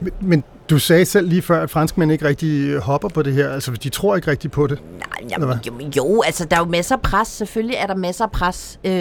Men, 0.00 0.12
men 0.20 0.44
du 0.70 0.78
sagde 0.78 1.04
selv 1.04 1.28
lige 1.28 1.42
før, 1.42 1.62
at 1.62 1.70
franskmænd 1.70 2.12
ikke 2.12 2.24
rigtig 2.24 2.78
hopper 2.78 3.08
på 3.08 3.22
det 3.22 3.32
her. 3.32 3.50
Altså, 3.50 3.70
de 3.70 3.88
tror 3.88 4.16
ikke 4.16 4.30
rigtig 4.30 4.50
på 4.50 4.66
det. 4.66 4.78
Nej, 4.98 5.30
jamen, 5.30 5.58
jo, 5.66 5.72
jo, 5.96 6.22
altså, 6.22 6.44
der 6.44 6.56
er 6.56 6.60
jo 6.60 6.66
masser 6.66 6.94
af 6.94 7.02
pres. 7.02 7.28
Selvfølgelig 7.28 7.76
er 7.76 7.86
der 7.86 7.94
masser 7.94 8.24
af 8.24 8.30
pres 8.30 8.78
øh, 8.84 8.92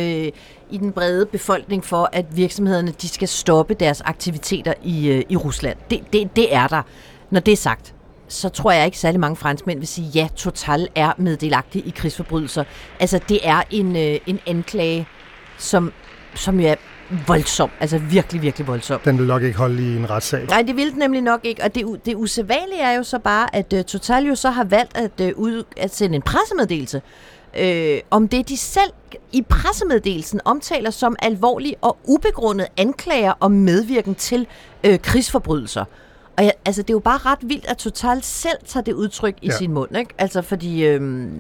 i 0.72 0.78
den 0.78 0.92
brede 0.92 1.26
befolkning 1.26 1.86
for, 1.86 2.10
at 2.14 2.26
virksomhederne 2.36 2.94
de 3.02 3.10
skal 3.10 3.28
stoppe 3.28 3.74
deres 3.74 4.02
aktiviteter 4.02 4.74
i, 4.84 5.10
øh, 5.10 5.24
i 5.30 5.36
Rusland. 5.36 5.78
Det, 5.90 6.00
det, 6.14 6.36
det 6.36 6.56
er 6.56 6.68
der. 6.68 6.82
Når 7.30 7.40
det 7.40 7.52
er 7.52 7.58
sagt, 7.58 7.94
så 8.34 8.50
tror 8.50 8.72
jeg 8.72 8.86
ikke 8.86 8.98
særlig 8.98 9.20
mange 9.20 9.36
franskmænd 9.36 9.80
vil 9.80 9.88
sige, 9.88 10.08
ja, 10.16 10.28
Total 10.36 10.88
er 10.96 11.12
meddelagtig 11.18 11.88
i 11.88 11.94
krigsforbrydelser. 11.96 12.64
Altså, 13.00 13.20
det 13.30 13.40
er 13.44 13.62
en, 13.70 13.96
øh, 13.96 14.20
en 14.28 14.40
anklage, 14.48 15.08
som, 15.58 15.94
som 16.36 16.60
er 16.60 16.76
voldsom. 17.28 17.70
Altså 17.80 17.98
virkelig, 17.98 18.42
virkelig 18.42 18.68
voldsom. 18.68 19.00
Den 19.06 19.18
vil 19.18 19.28
nok 19.28 19.44
ikke 19.44 19.58
holde 19.58 19.84
i 19.84 19.96
en 19.96 20.10
retssag. 20.10 20.46
Nej, 20.46 20.62
det 20.62 20.76
vil 20.76 20.92
den 20.92 21.00
nemlig 21.00 21.22
nok 21.22 21.40
ikke. 21.44 21.64
Og 21.64 21.76
det, 21.76 21.86
det 22.06 22.16
usædvanlige 22.16 22.82
er 22.82 22.92
jo 22.92 23.04
så 23.04 23.20
bare, 23.20 23.56
at 23.56 23.74
uh, 23.74 23.82
Total 23.82 24.24
jo 24.24 24.36
så 24.36 24.50
har 24.50 24.64
valgt 24.64 24.98
at, 24.98 25.12
uh, 25.22 25.40
ud, 25.40 25.64
at 25.78 25.96
sende 25.96 26.16
en 26.16 26.22
pressemeddelelse 26.22 27.02
øh, 27.58 28.00
om 28.12 28.28
det, 28.28 28.50
de 28.50 28.58
selv 28.58 28.92
i 29.32 29.42
pressemeddelelsen 29.42 30.42
omtaler 30.46 30.90
som 30.90 31.16
alvorlige 31.20 31.76
og 31.82 31.98
ubegrundede 32.04 32.68
anklager 32.78 33.34
om 33.40 33.52
medvirken 33.52 34.16
til 34.16 34.48
øh, 34.84 35.00
krigsforbrydelser. 35.00 35.86
Og 36.38 36.44
jeg, 36.44 36.54
altså, 36.66 36.82
det 36.82 36.90
er 36.90 36.94
jo 36.94 37.00
bare 37.00 37.18
ret 37.18 37.40
vildt, 37.42 37.66
at 37.66 37.78
Total 37.78 38.24
selv 38.24 38.58
tager 38.66 38.84
det 38.84 38.94
udtryk 38.94 39.36
i 39.42 39.48
ja. 39.48 39.58
sin 39.58 39.72
mund, 39.72 39.98
ikke? 39.98 40.14
Altså, 40.18 40.42
fordi... 40.42 40.86
Øhm... 40.86 41.32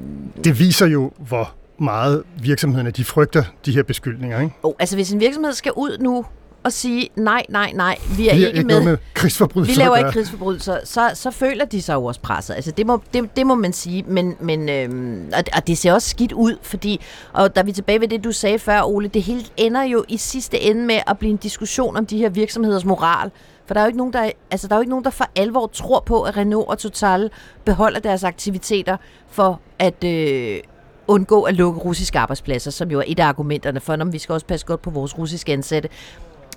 Det 0.44 0.60
viser 0.60 0.86
jo, 0.86 1.12
hvor 1.18 1.54
meget 1.78 2.24
virksomhederne 2.42 2.92
de 2.92 3.04
frygter 3.04 3.44
de 3.66 3.72
her 3.72 3.84
beskyldninger, 3.84 4.42
ikke? 4.42 4.56
Oh, 4.64 4.74
altså, 4.80 4.96
hvis 4.96 5.12
en 5.12 5.20
virksomhed 5.20 5.54
skal 5.54 5.72
ud 5.76 5.98
nu 5.98 6.26
og 6.64 6.74
sige, 6.74 7.10
nej, 7.16 7.46
nej, 7.50 7.72
nej, 7.76 7.98
vi 8.18 8.30
er, 8.30 8.36
vi 8.36 8.44
er 8.44 8.48
ikke, 8.48 8.64
med, 8.64 8.84
med 8.84 8.98
krigsforbrydelser. 9.14 9.74
Vi 9.74 9.80
laver 9.80 9.96
ikke 9.96 10.12
krigsforbrydelser, 10.12 10.80
så, 10.84 11.12
så 11.14 11.32
føler 11.32 11.66
de 11.66 11.82
sig 11.82 11.94
jo 11.94 12.06
også 12.06 12.22
presset. 12.22 12.54
Altså, 12.54 12.72
det 12.72 12.86
må, 12.86 13.02
det, 13.14 13.36
det 13.36 13.48
må 13.48 13.56
man 13.56 13.74
sige, 13.74 14.04
men, 14.08 14.36
men 14.40 14.70
øhm, 14.70 15.32
og, 15.34 15.44
og 15.56 15.68
det 15.68 15.78
ser 15.78 15.94
også 15.94 16.10
skidt 16.10 16.32
ud, 16.32 16.58
fordi, 16.62 17.02
og 17.34 17.50
vi 17.66 17.70
er 17.70 17.74
tilbage 17.74 18.02
ved 18.02 18.08
det, 18.08 18.24
du 18.24 18.32
sagde 18.32 18.60
før, 18.60 18.82
Ole, 18.82 19.08
det 19.08 19.24
hele 19.24 19.44
ender 19.58 19.84
jo 19.84 20.06
i 20.08 20.18
sidste 20.18 20.62
ende 20.62 20.86
med 20.86 21.00
at 21.08 21.18
blive 21.18 21.32
en 21.32 21.38
diskussion 21.38 21.98
om 21.98 22.06
de 22.06 22.18
her 22.18 22.30
virksomheders 22.30 22.86
moral, 22.86 23.32
for 23.66 23.74
der 23.74 23.82
er 23.82 23.86
jo 23.86 23.88
ikke 23.88 23.98
nogen, 23.98 24.14
der, 24.14 24.32
altså, 24.52 24.68
der, 24.68 24.76
er 24.76 24.78
jo 24.78 24.82
ikke 24.82 24.90
nogen, 24.90 25.06
der 25.06 25.12
for 25.12 25.30
alvor 25.36 25.68
tror 25.68 26.04
på, 26.06 26.22
at 26.22 26.38
Renault 26.38 26.68
og 26.68 26.78
Total 26.78 27.30
beholder 27.66 28.00
deres 28.00 28.24
aktiviteter 28.24 28.98
for 29.30 29.60
at 29.80 30.04
øh, 30.04 30.60
undgå 31.08 31.42
at 31.42 31.54
lukke 31.54 31.80
russiske 31.80 32.20
arbejdspladser, 32.20 32.72
som 32.72 32.92
jo 32.92 33.00
er 33.00 33.04
et 33.08 33.20
af 33.20 33.26
argumenterne 33.26 33.80
for, 33.80 33.94
om 33.94 34.14
vi 34.14 34.18
skal 34.20 34.34
også 34.34 34.46
passe 34.46 34.66
godt 34.66 34.82
på 34.82 34.90
vores 34.90 35.18
russiske 35.18 35.54
ansatte. 35.54 35.90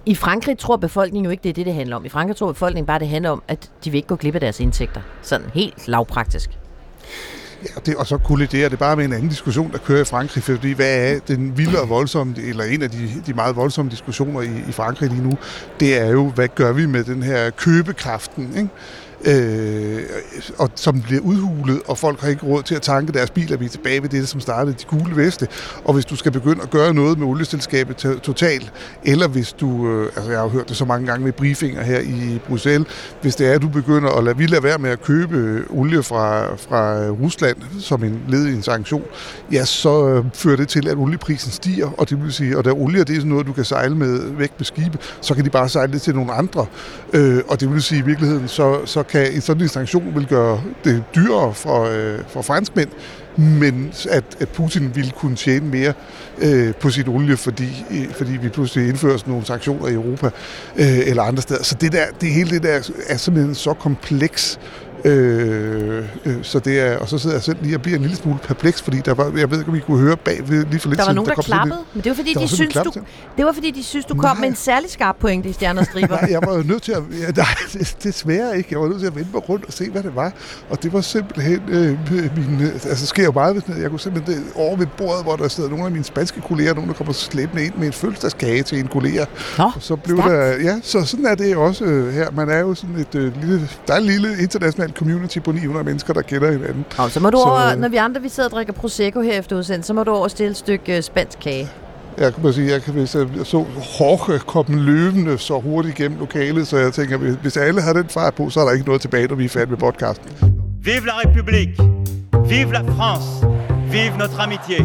I 0.06 0.14
Frankrig 0.14 0.58
tror 0.58 0.76
befolkningen 0.76 1.24
jo 1.24 1.30
ikke, 1.30 1.42
det 1.42 1.48
er 1.48 1.52
det, 1.54 1.66
det 1.66 1.74
handler 1.74 1.96
om. 1.96 2.04
I 2.04 2.08
Frankrig 2.08 2.36
tror 2.36 2.52
befolkningen 2.52 2.86
bare, 2.86 2.98
det 2.98 3.08
handler 3.08 3.30
om, 3.30 3.42
at 3.48 3.70
de 3.84 3.90
vil 3.90 3.96
ikke 3.98 4.08
gå 4.08 4.16
glip 4.16 4.34
af 4.34 4.40
deres 4.40 4.60
indtægter. 4.60 5.00
Sådan 5.22 5.46
helt 5.54 5.88
lavpraktisk. 5.88 6.50
Ja, 7.62 7.68
og, 7.76 7.86
det, 7.86 7.96
og 7.96 8.06
så 8.06 8.18
kolliderer 8.18 8.68
det 8.68 8.78
bare 8.78 8.96
med 8.96 9.04
en 9.04 9.12
anden 9.12 9.28
diskussion, 9.28 9.72
der 9.72 9.78
kører 9.78 10.00
i 10.00 10.04
Frankrig, 10.04 10.42
fordi 10.42 10.72
hvad 10.72 11.12
er 11.12 11.18
den 11.28 11.58
vilde 11.58 11.80
og 11.80 11.88
voldsomme, 11.88 12.34
eller 12.38 12.64
en 12.64 12.82
af 12.82 12.90
de, 12.90 13.08
de 13.26 13.32
meget 13.32 13.56
voldsomme 13.56 13.90
diskussioner 13.90 14.40
i, 14.40 14.50
i 14.68 14.72
Frankrig 14.72 15.10
lige 15.10 15.22
nu, 15.22 15.38
det 15.80 16.00
er 16.00 16.10
jo, 16.10 16.28
hvad 16.28 16.48
gør 16.48 16.72
vi 16.72 16.86
med 16.86 17.04
den 17.04 17.22
her 17.22 17.50
købekraften, 17.50 18.56
ikke? 18.56 18.68
Øh, 19.26 20.02
og 20.58 20.70
som 20.74 21.02
bliver 21.02 21.22
udhulet, 21.22 21.80
og 21.88 21.98
folk 21.98 22.20
har 22.20 22.28
ikke 22.28 22.46
råd 22.46 22.62
til 22.62 22.74
at 22.74 22.82
tanke 22.82 23.12
deres 23.12 23.30
biler. 23.30 23.56
Vi 23.56 23.64
er 23.64 23.68
tilbage 23.68 24.02
ved 24.02 24.08
det, 24.08 24.28
som 24.28 24.40
startede 24.40 24.76
de 24.80 24.84
gule 24.84 25.16
veste. 25.16 25.48
Og 25.84 25.94
hvis 25.94 26.04
du 26.04 26.16
skal 26.16 26.32
begynde 26.32 26.62
at 26.62 26.70
gøre 26.70 26.94
noget 26.94 27.18
med 27.18 27.26
olieselskabet 27.26 27.96
totalt, 28.22 28.72
eller 29.04 29.28
hvis 29.28 29.52
du, 29.52 29.90
øh, 29.90 30.12
altså 30.16 30.30
jeg 30.30 30.40
har 30.40 30.48
hørt 30.48 30.68
det 30.68 30.76
så 30.76 30.84
mange 30.84 31.06
gange 31.06 31.24
med 31.24 31.32
briefinger 31.32 31.82
her 31.82 32.00
i 32.00 32.40
Bruxelles, 32.48 32.88
hvis 33.22 33.36
det 33.36 33.46
er, 33.46 33.52
at 33.52 33.62
du 33.62 33.68
begynder 33.68 34.10
at 34.10 34.24
lade, 34.24 34.36
vi 34.36 34.46
lade 34.46 34.62
være 34.62 34.78
med 34.78 34.90
at 34.90 35.02
købe 35.02 35.64
olie 35.70 36.02
fra, 36.02 36.56
fra 36.56 37.08
Rusland 37.08 37.56
som 37.80 38.04
en 38.04 38.22
led 38.28 38.46
i 38.46 38.52
en 38.52 38.62
sanktion, 38.62 39.02
ja, 39.52 39.64
så 39.64 40.08
øh, 40.08 40.24
fører 40.34 40.56
det 40.56 40.68
til, 40.68 40.88
at 40.88 40.96
olieprisen 40.96 41.52
stiger, 41.52 41.90
og 41.98 42.10
det 42.10 42.22
vil 42.22 42.32
sige, 42.32 42.58
og 42.58 42.64
der 42.64 42.72
olie 42.72 43.04
det 43.04 43.10
er 43.10 43.14
sådan 43.14 43.28
noget, 43.30 43.46
du 43.46 43.52
kan 43.52 43.64
sejle 43.64 43.94
med 43.94 44.18
væk 44.18 44.52
med 44.58 44.64
skibe, 44.64 44.98
så 45.20 45.34
kan 45.34 45.44
de 45.44 45.50
bare 45.50 45.68
sejle 45.68 45.92
det 45.92 46.02
til 46.02 46.14
nogle 46.14 46.32
andre. 46.32 46.66
Øh, 47.12 47.42
og 47.48 47.60
det 47.60 47.72
vil 47.72 47.82
sige, 47.82 47.98
i 47.98 48.04
virkeligheden, 48.04 48.48
så, 48.48 48.86
så 48.86 49.02
kan 49.02 49.15
en 49.22 49.40
sådan 49.40 49.62
en 49.62 49.68
sanktion 49.68 50.14
vil 50.14 50.26
gøre 50.26 50.62
det 50.84 51.04
dyrere 51.14 51.54
for, 51.54 51.84
øh, 51.84 52.18
for 52.28 52.42
franskmænd, 52.42 52.88
men 53.36 53.92
at, 54.10 54.24
at 54.40 54.48
Putin 54.48 54.90
ville 54.94 55.10
kunne 55.10 55.36
tjene 55.36 55.66
mere 55.66 55.92
øh, 56.38 56.74
på 56.74 56.90
sit 56.90 57.08
olie, 57.08 57.36
fordi, 57.36 57.84
øh, 57.90 58.14
fordi 58.14 58.32
vi 58.32 58.48
pludselig 58.48 58.88
indfører 58.88 59.16
sådan 59.16 59.30
nogle 59.30 59.46
sanktioner 59.46 59.88
i 59.88 59.92
Europa 59.92 60.26
øh, 60.76 60.98
eller 60.98 61.22
andre 61.22 61.42
steder. 61.42 61.62
Så 61.62 61.74
det, 61.80 61.92
der, 61.92 62.04
det 62.20 62.30
hele 62.30 62.50
det 62.50 62.62
der 62.62 62.90
er 63.08 63.16
simpelthen 63.16 63.54
så 63.54 63.72
kompleks 63.72 64.58
Øh, 65.04 66.04
øh, 66.24 66.34
så 66.42 66.58
det 66.58 66.80
er, 66.80 66.98
og 66.98 67.08
så 67.08 67.18
sidder 67.18 67.36
jeg 67.36 67.42
selv 67.42 67.56
lige 67.62 67.76
og 67.76 67.82
bliver 67.82 67.96
en 67.96 68.02
lille 68.02 68.16
smule 68.16 68.38
perpleks, 68.42 68.82
fordi 68.82 69.00
der 69.04 69.14
var, 69.14 69.32
jeg 69.36 69.50
ved 69.50 69.58
ikke, 69.58 69.70
om 69.70 69.76
I 69.76 69.80
kunne 69.80 69.98
høre 69.98 70.16
bag 70.16 70.48
ved, 70.48 70.66
lige 70.66 70.80
for 70.80 70.88
lidt 70.88 70.98
Der 70.98 71.04
var 71.04 71.04
siden, 71.04 71.14
nogen, 71.14 71.28
der, 71.28 71.34
der 71.34 71.42
klappede, 71.42 71.78
men 71.94 72.04
det 72.04 72.10
var 72.10 72.16
fordi, 72.16 72.34
de 72.34 72.48
synes, 72.48 72.74
du, 72.74 72.92
det 73.36 73.44
var 73.44 73.52
fordi, 73.52 73.70
de 73.70 73.84
synes, 73.84 74.06
du 74.06 74.14
kom 74.14 74.36
med 74.36 74.48
en 74.48 74.54
særlig 74.54 74.90
skarp 74.90 75.16
pointe 75.20 75.48
i 75.48 75.52
Stjerner 75.52 75.84
Striber. 75.84 76.16
nej, 76.20 76.28
jeg 76.30 76.40
var 76.42 76.62
nødt 76.62 76.82
til 76.82 76.92
at, 76.92 77.02
ja, 77.20 77.30
nej, 77.36 77.46
det, 78.02 78.14
svære 78.14 78.56
ikke. 78.58 78.68
Jeg 78.70 78.80
var 78.80 78.88
nødt 78.88 79.00
til 79.00 79.06
at 79.06 79.14
vende 79.14 79.28
mig 79.32 79.48
rundt 79.48 79.64
og 79.64 79.72
se, 79.72 79.90
hvad 79.90 80.02
det 80.02 80.16
var. 80.16 80.32
Og 80.70 80.82
det 80.82 80.92
var 80.92 81.00
simpelthen 81.00 81.60
øh, 81.68 81.98
min, 82.36 82.60
altså 82.60 82.88
det 82.88 83.08
sker 83.08 83.24
jo 83.24 83.32
meget, 83.32 83.62
jeg 83.80 83.90
kunne 83.90 84.00
simpelthen 84.00 84.36
det, 84.36 84.44
over 84.54 84.76
ved 84.76 84.86
bordet, 84.96 85.24
hvor 85.24 85.36
der 85.36 85.48
sidder 85.48 85.70
nogle 85.70 85.84
af 85.84 85.90
mine 85.90 86.04
spanske 86.04 86.40
kolleger, 86.40 86.74
nogen, 86.74 86.88
der 86.88 86.94
kommer 86.96 87.12
slæbende 87.12 87.64
ind 87.64 87.74
med 87.74 87.86
en 87.86 87.92
fødselsdagskage 87.92 88.62
til 88.62 88.78
en 88.78 88.88
kollega. 88.88 89.24
Nå, 89.58 89.64
og 89.64 89.82
så 89.82 89.96
blev 89.96 90.16
der, 90.16 90.46
ja, 90.62 90.80
så 90.82 91.04
sådan 91.04 91.26
er 91.26 91.34
det 91.34 91.56
også 91.56 91.84
øh, 91.84 92.12
her. 92.12 92.30
Man 92.30 92.48
er 92.48 92.58
jo 92.58 92.74
sådan 92.74 92.96
et 92.96 93.14
øh, 93.14 93.40
lille, 93.40 93.68
der 93.86 93.94
er 93.94 93.98
en 93.98 94.04
lille 94.04 94.42
international 94.42 94.85
community 94.92 95.38
på 95.38 95.52
900 95.52 95.84
mennesker, 95.84 96.12
der 96.12 96.22
kender 96.22 96.52
hinanden. 96.52 96.84
Og 96.98 97.10
så 97.10 97.20
må 97.20 97.30
du 97.30 97.36
så, 97.38 97.44
over, 97.44 97.74
når 97.74 97.88
vi 97.88 97.96
andre 97.96 98.20
vi 98.20 98.28
sidder 98.28 98.48
og 98.48 98.52
drikker 98.52 98.72
Prosecco 98.72 99.20
her 99.20 99.38
efter 99.38 99.56
udsendt, 99.56 99.86
så 99.86 99.94
må 99.94 100.04
du 100.04 100.10
over 100.10 100.28
stille 100.28 100.50
et 100.50 100.56
stykke 100.56 100.96
øh, 100.96 101.02
spansk 101.02 101.38
kage. 101.38 101.68
Jeg 102.18 102.34
kan 102.34 102.42
bare 102.42 102.52
sige, 102.52 102.72
jeg 102.72 102.82
kan, 102.82 102.92
hvis 102.92 103.14
jeg 103.14 103.26
så 103.44 103.64
Jorge 104.00 104.38
kom 104.38 104.64
løbende 104.68 105.38
så 105.38 105.58
hurtigt 105.58 105.98
igennem 105.98 106.18
lokalet, 106.18 106.66
så 106.66 106.76
jeg 106.76 106.92
tænker, 106.92 107.16
hvis 107.16 107.56
alle 107.56 107.82
har 107.82 107.92
den 107.92 108.08
fart 108.08 108.34
på, 108.34 108.50
så 108.50 108.60
er 108.60 108.64
der 108.64 108.72
ikke 108.72 108.86
noget 108.86 109.00
tilbage, 109.00 109.26
når 109.26 109.34
vi 109.34 109.44
er 109.44 109.48
færdige 109.48 109.70
med 109.70 109.78
podcasten. 109.78 110.30
Vive 110.80 111.06
la 111.06 111.12
République! 111.12 111.82
Vive 112.48 112.72
la 112.72 112.80
France! 112.80 113.46
Vive 113.92 114.16
notre 114.18 114.42
amitié! 114.42 114.82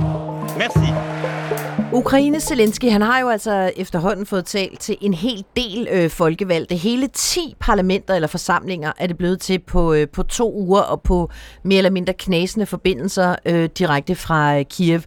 Merci! 0.57 1.30
Ukraine 1.93 2.39
Zelensky, 2.39 2.89
han 2.89 3.01
har 3.01 3.19
jo 3.19 3.29
altså 3.29 3.71
efterhånden 3.75 4.25
fået 4.25 4.45
talt 4.45 4.79
til 4.79 4.97
en 5.01 5.13
hel 5.13 5.45
del 5.55 5.87
øh, 5.91 6.09
folkevalgte. 6.09 6.75
Hele 6.75 7.07
10 7.07 7.55
parlamenter 7.59 8.15
eller 8.15 8.27
forsamlinger 8.27 8.91
er 8.97 9.07
det 9.07 9.17
blevet 9.17 9.39
til 9.39 9.59
på, 9.59 9.93
øh, 9.93 10.07
på 10.09 10.23
to 10.23 10.53
uger 10.53 10.81
og 10.81 11.01
på 11.01 11.29
mere 11.63 11.77
eller 11.77 11.89
mindre 11.89 12.13
knasende 12.13 12.65
forbindelser 12.65 13.35
øh, 13.45 13.69
direkte 13.77 14.15
fra 14.15 14.59
øh, 14.59 14.65
Kiev. 14.65 15.01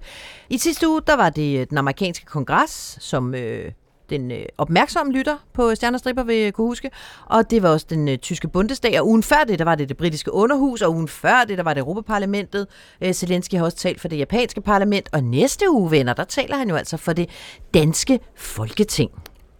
I 0.51 0.59
sidste 0.59 0.89
uge, 0.89 1.01
der 1.07 1.17
var 1.17 1.31
det 1.31 1.71
den 1.71 1.79
amerikanske 1.79 2.27
kongres, 2.27 2.99
som 3.01 3.35
øh, 3.35 3.73
den 4.11 4.31
øh, 4.31 4.45
opmærksomme 4.59 5.13
lytter 5.13 5.37
på 5.53 5.75
Stjernestripper 5.75 6.23
vil 6.23 6.53
kunne 6.53 6.67
huske. 6.67 6.91
Og 7.27 7.51
det 7.51 7.63
var 7.63 7.69
også 7.69 7.87
den 7.91 8.09
øh, 8.09 8.19
tyske 8.19 8.49
Bundesdag, 8.49 9.01
og 9.01 9.09
ugen 9.09 9.23
før 9.23 9.45
det, 9.49 9.59
der 9.59 9.65
var 9.65 9.75
det 9.75 9.89
det 9.89 9.97
britiske 9.97 10.33
underhus, 10.33 10.83
og 10.83 10.95
ugen 10.95 11.09
før 11.09 11.45
det, 11.49 11.59
der 11.59 11.65
var 11.65 11.75
det 11.75 11.81
Europaparlamentet. 11.81 12.67
Øh, 13.01 13.13
Zelensky 13.13 13.55
har 13.55 13.65
også 13.65 13.77
talt 13.77 14.01
for 14.01 14.09
det 14.09 14.19
japanske 14.19 14.61
parlament, 14.61 15.09
og 15.13 15.25
næste 15.25 15.71
uge, 15.71 15.91
venner, 15.91 16.13
der 16.13 16.25
taler 16.25 16.57
han 16.57 16.69
jo 16.69 16.77
altså 16.77 16.97
for 16.97 17.13
det 17.13 17.29
danske 17.75 18.21
folketing. 18.37 19.11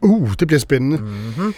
Uh, 0.03 0.33
det 0.41 0.47
bliver 0.47 0.61
spændende. 0.61 0.97
Mm-hmm. 0.97 1.55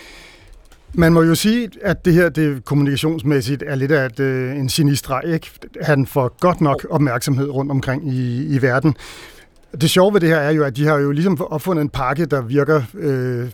Man 0.99 1.13
må 1.13 1.23
jo 1.23 1.35
sige, 1.35 1.71
at 1.83 2.05
det 2.05 2.13
her 2.15 2.29
det 2.29 2.65
kommunikationsmæssigt 2.65 3.63
er 3.67 3.75
lidt 3.75 3.93
af 3.93 4.07
et, 4.07 4.21
øh, 4.21 4.57
en 4.57 4.69
genistreg. 4.69 5.23
Ikke? 5.35 5.51
Han 5.83 6.07
får 6.07 6.37
godt 6.41 6.61
nok 6.61 6.87
opmærksomhed 6.91 7.51
rundt 7.51 7.71
omkring 7.71 8.13
i, 8.13 8.47
i 8.57 8.63
verden. 8.63 8.97
Det 9.81 9.91
sjove 9.91 10.15
ved 10.15 10.21
det 10.21 10.29
her 10.29 10.37
er 10.37 10.51
jo, 10.51 10.65
at 10.65 10.77
de 10.77 10.87
har 10.87 10.99
jo 10.99 11.11
ligesom 11.11 11.41
opfundet 11.41 11.83
en 11.83 11.89
pakke, 11.89 12.27
der 12.27 12.41
virker 12.41 12.83
øh, 12.95 13.51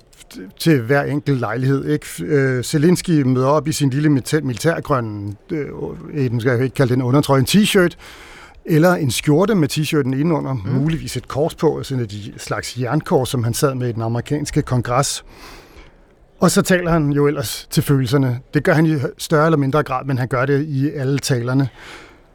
til 0.59 0.81
hver 0.81 1.03
enkelt 1.03 1.41
lejlighed. 1.41 1.85
Ikke? 1.85 2.07
Øh, 2.25 2.65
Zelensky 2.65 3.23
møder 3.23 3.47
op 3.47 3.69
i 3.69 3.73
sin 3.73 3.91
lille 3.91 4.09
militærgrønne, 4.43 5.35
øh, 5.51 5.69
den 6.15 6.41
skal 6.41 6.53
jeg 6.53 6.63
ikke 6.65 6.75
kalde 6.75 6.95
den 6.95 7.03
undertrøje, 7.03 7.41
en 7.41 7.47
t-shirt, 7.49 7.97
eller 8.65 8.95
en 8.95 9.11
skjorte 9.11 9.55
med 9.55 9.69
t-shirten 9.73 10.13
indenunder, 10.13 10.53
mm. 10.53 10.73
muligvis 10.73 11.17
et 11.17 11.29
kors 11.29 11.55
på, 11.55 11.83
sådan 11.83 12.05
et 12.05 12.35
slags 12.37 12.79
jernkors, 12.81 13.29
som 13.29 13.45
han 13.45 13.55
sad 13.55 13.75
med 13.75 13.89
i 13.89 13.93
den 13.93 14.03
amerikanske 14.03 14.63
kongres. 14.63 15.25
Og 16.41 16.51
så 16.51 16.63
taler 16.63 16.91
han 16.91 17.11
jo 17.11 17.27
ellers 17.27 17.67
til 17.71 17.83
følelserne. 17.83 18.41
Det 18.55 18.65
gør 18.65 18.73
han 18.73 18.87
i 18.87 18.97
større 19.19 19.47
eller 19.47 19.57
mindre 19.57 19.83
grad, 19.83 20.05
men 20.05 20.19
han 20.19 20.29
gør 20.29 20.47
det 20.47 20.63
i 20.63 20.91
alle 20.91 21.19
talerne. 21.19 21.69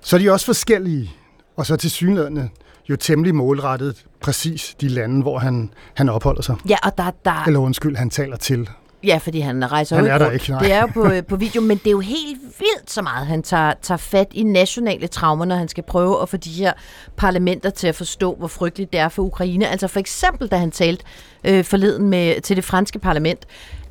Så 0.02 0.16
er 0.16 0.20
de 0.20 0.32
også 0.32 0.46
forskellige, 0.46 1.12
og 1.56 1.66
så 1.66 1.76
til 1.76 1.92
synlædende 1.92 2.50
jo 2.90 2.96
temmelig 2.96 3.36
målrettet 3.36 4.06
præcis 4.22 4.76
de 4.82 4.88
lande, 4.88 5.22
hvor 5.22 5.40
han, 5.40 5.74
han 5.94 6.10
opholder 6.10 6.42
sig. 6.42 6.56
Ja, 6.70 6.78
og 6.84 6.98
der, 6.98 7.12
der... 7.26 7.44
Eller 7.48 7.60
undskyld, 7.60 7.96
han 7.96 8.10
taler 8.10 8.38
til. 8.38 8.70
Ja, 9.04 9.18
fordi 9.18 9.40
han 9.40 9.72
rejser 9.72 9.96
han 9.96 10.06
er 10.06 10.18
der 10.18 10.32
ikke, 10.32 10.52
nej. 10.52 10.60
Det 10.60 10.72
er 10.72 10.82
jo 10.82 10.88
på, 10.88 11.10
på 11.30 11.36
video, 11.36 11.62
men 11.62 11.78
det 11.78 11.88
er 11.88 11.92
jo 11.92 12.00
helt 12.00 12.42
vildt 12.42 12.92
så 12.92 13.02
meget, 13.02 13.28
han 13.28 13.44
tager, 13.44 13.74
tager 13.82 13.98
fat 13.98 14.28
i 14.32 14.44
nationale 14.44 15.08
traumer, 15.08 15.46
når 15.46 15.56
han 15.56 15.68
skal 15.68 15.84
prøve 15.84 16.22
at 16.22 16.30
få 16.30 16.38
de 16.38 16.50
her 16.50 16.74
parlamenter 17.18 17.70
til 17.70 17.88
at 17.88 17.96
forstå, 17.96 18.36
hvor 18.36 18.48
frygteligt 18.48 18.94
det 18.94 19.00
er 19.00 19.10
for 19.10 19.24
Ukraine. 19.24 19.68
Altså 19.68 19.88
for 19.88 20.00
eksempel, 20.00 20.48
da 20.48 20.58
han 20.58 20.72
talte 20.72 21.04
øh, 21.44 21.64
forleden 21.64 22.10
med, 22.10 22.42
til 22.42 22.56
det 22.56 22.64
franske 22.64 23.00
parlament, 23.00 23.46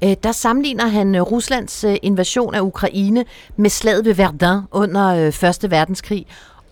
øh, 0.04 0.16
der 0.22 0.32
sammenligner 0.32 0.86
han 0.86 1.14
øh, 1.14 1.22
Ruslands 1.22 1.84
øh, 1.84 1.96
invasion 2.02 2.54
af 2.54 2.60
Ukraine 2.60 3.24
med 3.56 3.70
slaget 3.70 4.04
ved 4.04 4.14
Verdun 4.14 4.62
under 4.70 5.26
øh, 5.26 5.32
Første 5.32 5.70
Verdenskrig. 5.70 6.26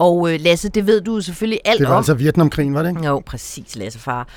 Og 0.05 0.33
øh, 0.33 0.41
Lasse, 0.41 0.69
det 0.69 0.87
ved 0.87 1.01
du 1.01 1.21
selvfølgelig 1.21 1.61
alt 1.65 1.75
om. 1.75 1.79
Det 1.79 1.89
var 1.89 1.95
om. 1.95 1.99
altså 1.99 2.15
Vietnamkrigen, 2.15 2.75
var 2.75 2.83
det 2.83 2.91
ikke? 2.91 3.07
Jo, 3.07 3.23
præcis, 3.27 3.77
Lasse 3.77 3.99
far. 3.99 4.29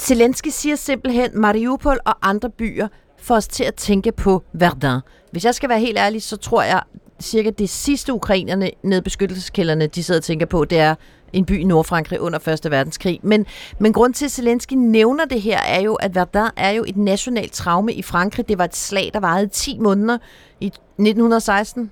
Zelensky 0.00 0.48
siger 0.48 0.76
simpelthen, 0.76 1.40
Mariupol 1.40 1.98
og 2.04 2.14
andre 2.22 2.50
byer 2.50 2.88
får 3.18 3.36
os 3.36 3.48
til 3.48 3.64
at 3.64 3.74
tænke 3.74 4.12
på 4.12 4.42
Verdun. 4.52 5.00
Hvis 5.32 5.44
jeg 5.44 5.54
skal 5.54 5.68
være 5.68 5.80
helt 5.80 5.98
ærlig, 5.98 6.22
så 6.22 6.36
tror 6.36 6.62
jeg 6.62 6.82
cirka 7.20 7.50
det 7.50 7.70
sidste 7.70 8.12
ukrainerne 8.12 8.70
nede 8.82 9.02
beskyttelseskælderne, 9.02 9.86
de 9.86 10.04
sidder 10.04 10.20
og 10.20 10.24
tænker 10.24 10.46
på, 10.46 10.64
det 10.64 10.78
er 10.78 10.94
en 11.32 11.44
by 11.44 11.60
i 11.60 11.64
Nordfrankrig 11.64 12.20
under 12.20 12.48
1. 12.64 12.70
verdenskrig. 12.70 13.20
Men, 13.22 13.46
men 13.78 13.92
grund 13.92 14.14
til, 14.14 14.24
at 14.24 14.30
Zelensky 14.30 14.74
nævner 14.74 15.24
det 15.24 15.42
her, 15.42 15.58
er 15.58 15.80
jo, 15.80 15.94
at 15.94 16.14
Verdun 16.14 16.50
er 16.56 16.70
jo 16.70 16.84
et 16.88 16.96
nationalt 16.96 17.52
traume 17.52 17.92
i 17.92 18.02
Frankrig. 18.02 18.48
Det 18.48 18.58
var 18.58 18.64
et 18.64 18.76
slag, 18.76 19.10
der 19.14 19.20
varede 19.20 19.46
10 19.46 19.78
måneder 19.78 20.18
i 20.60 20.66
1916 20.66 21.90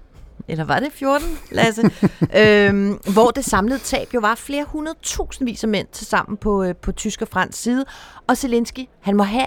eller 0.48 0.64
var 0.64 0.80
det 0.80 0.88
14, 0.92 1.28
Lasse? 1.50 1.82
øhm, 2.40 2.98
hvor 3.12 3.30
det 3.30 3.44
samlede 3.44 3.78
tab 3.78 4.14
jo 4.14 4.20
var 4.20 4.34
flere 4.34 4.64
hundredtusindvis 4.68 5.62
af 5.62 5.68
mænd 5.68 5.86
til 5.92 6.06
sammen 6.06 6.36
på, 6.36 6.64
øh, 6.64 6.76
på 6.76 6.92
tysk 6.92 7.22
og 7.22 7.28
fransk 7.28 7.62
side. 7.62 7.84
Og 8.26 8.36
Zelensky, 8.36 8.80
han 9.00 9.16
må 9.16 9.22
have 9.22 9.46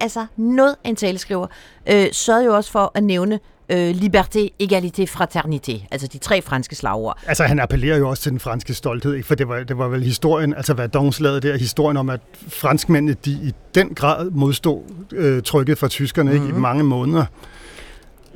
altså 0.00 0.26
noget 0.36 0.76
af 0.84 0.88
en 0.88 0.96
taleskriver, 0.96 1.46
øh, 1.90 2.06
sørgede 2.12 2.44
jo 2.44 2.56
også 2.56 2.70
for 2.70 2.92
at 2.94 3.04
nævne 3.04 3.40
øh, 3.68 3.90
liberté, 3.90 4.48
égalité, 4.62 5.04
fraternité, 5.04 5.86
altså 5.90 6.06
de 6.12 6.18
tre 6.18 6.42
franske 6.42 6.74
slagord. 6.74 7.18
Altså 7.26 7.44
han 7.44 7.58
appellerer 7.58 7.98
jo 7.98 8.08
også 8.08 8.22
til 8.22 8.32
den 8.32 8.40
franske 8.40 8.74
stolthed, 8.74 9.14
ikke? 9.14 9.26
for 9.26 9.34
det 9.34 9.48
var, 9.48 9.62
det 9.62 9.78
var 9.78 9.88
vel 9.88 10.02
historien, 10.02 10.54
altså 10.54 10.74
hvad 10.74 10.84
Verdunslaget 10.84 11.42
der, 11.42 11.56
historien 11.56 11.96
om, 11.96 12.10
at 12.10 12.20
franskmændene 12.48 13.16
de 13.24 13.30
i 13.30 13.52
den 13.74 13.94
grad 13.94 14.30
modstod 14.30 14.82
øh, 15.12 15.42
trykket 15.42 15.78
fra 15.78 15.88
tyskerne 15.88 16.30
mm-hmm. 16.30 16.44
ikke, 16.44 16.50
i 16.50 16.52
mhm. 16.52 16.62
mange 16.62 16.84
måneder. 16.84 17.24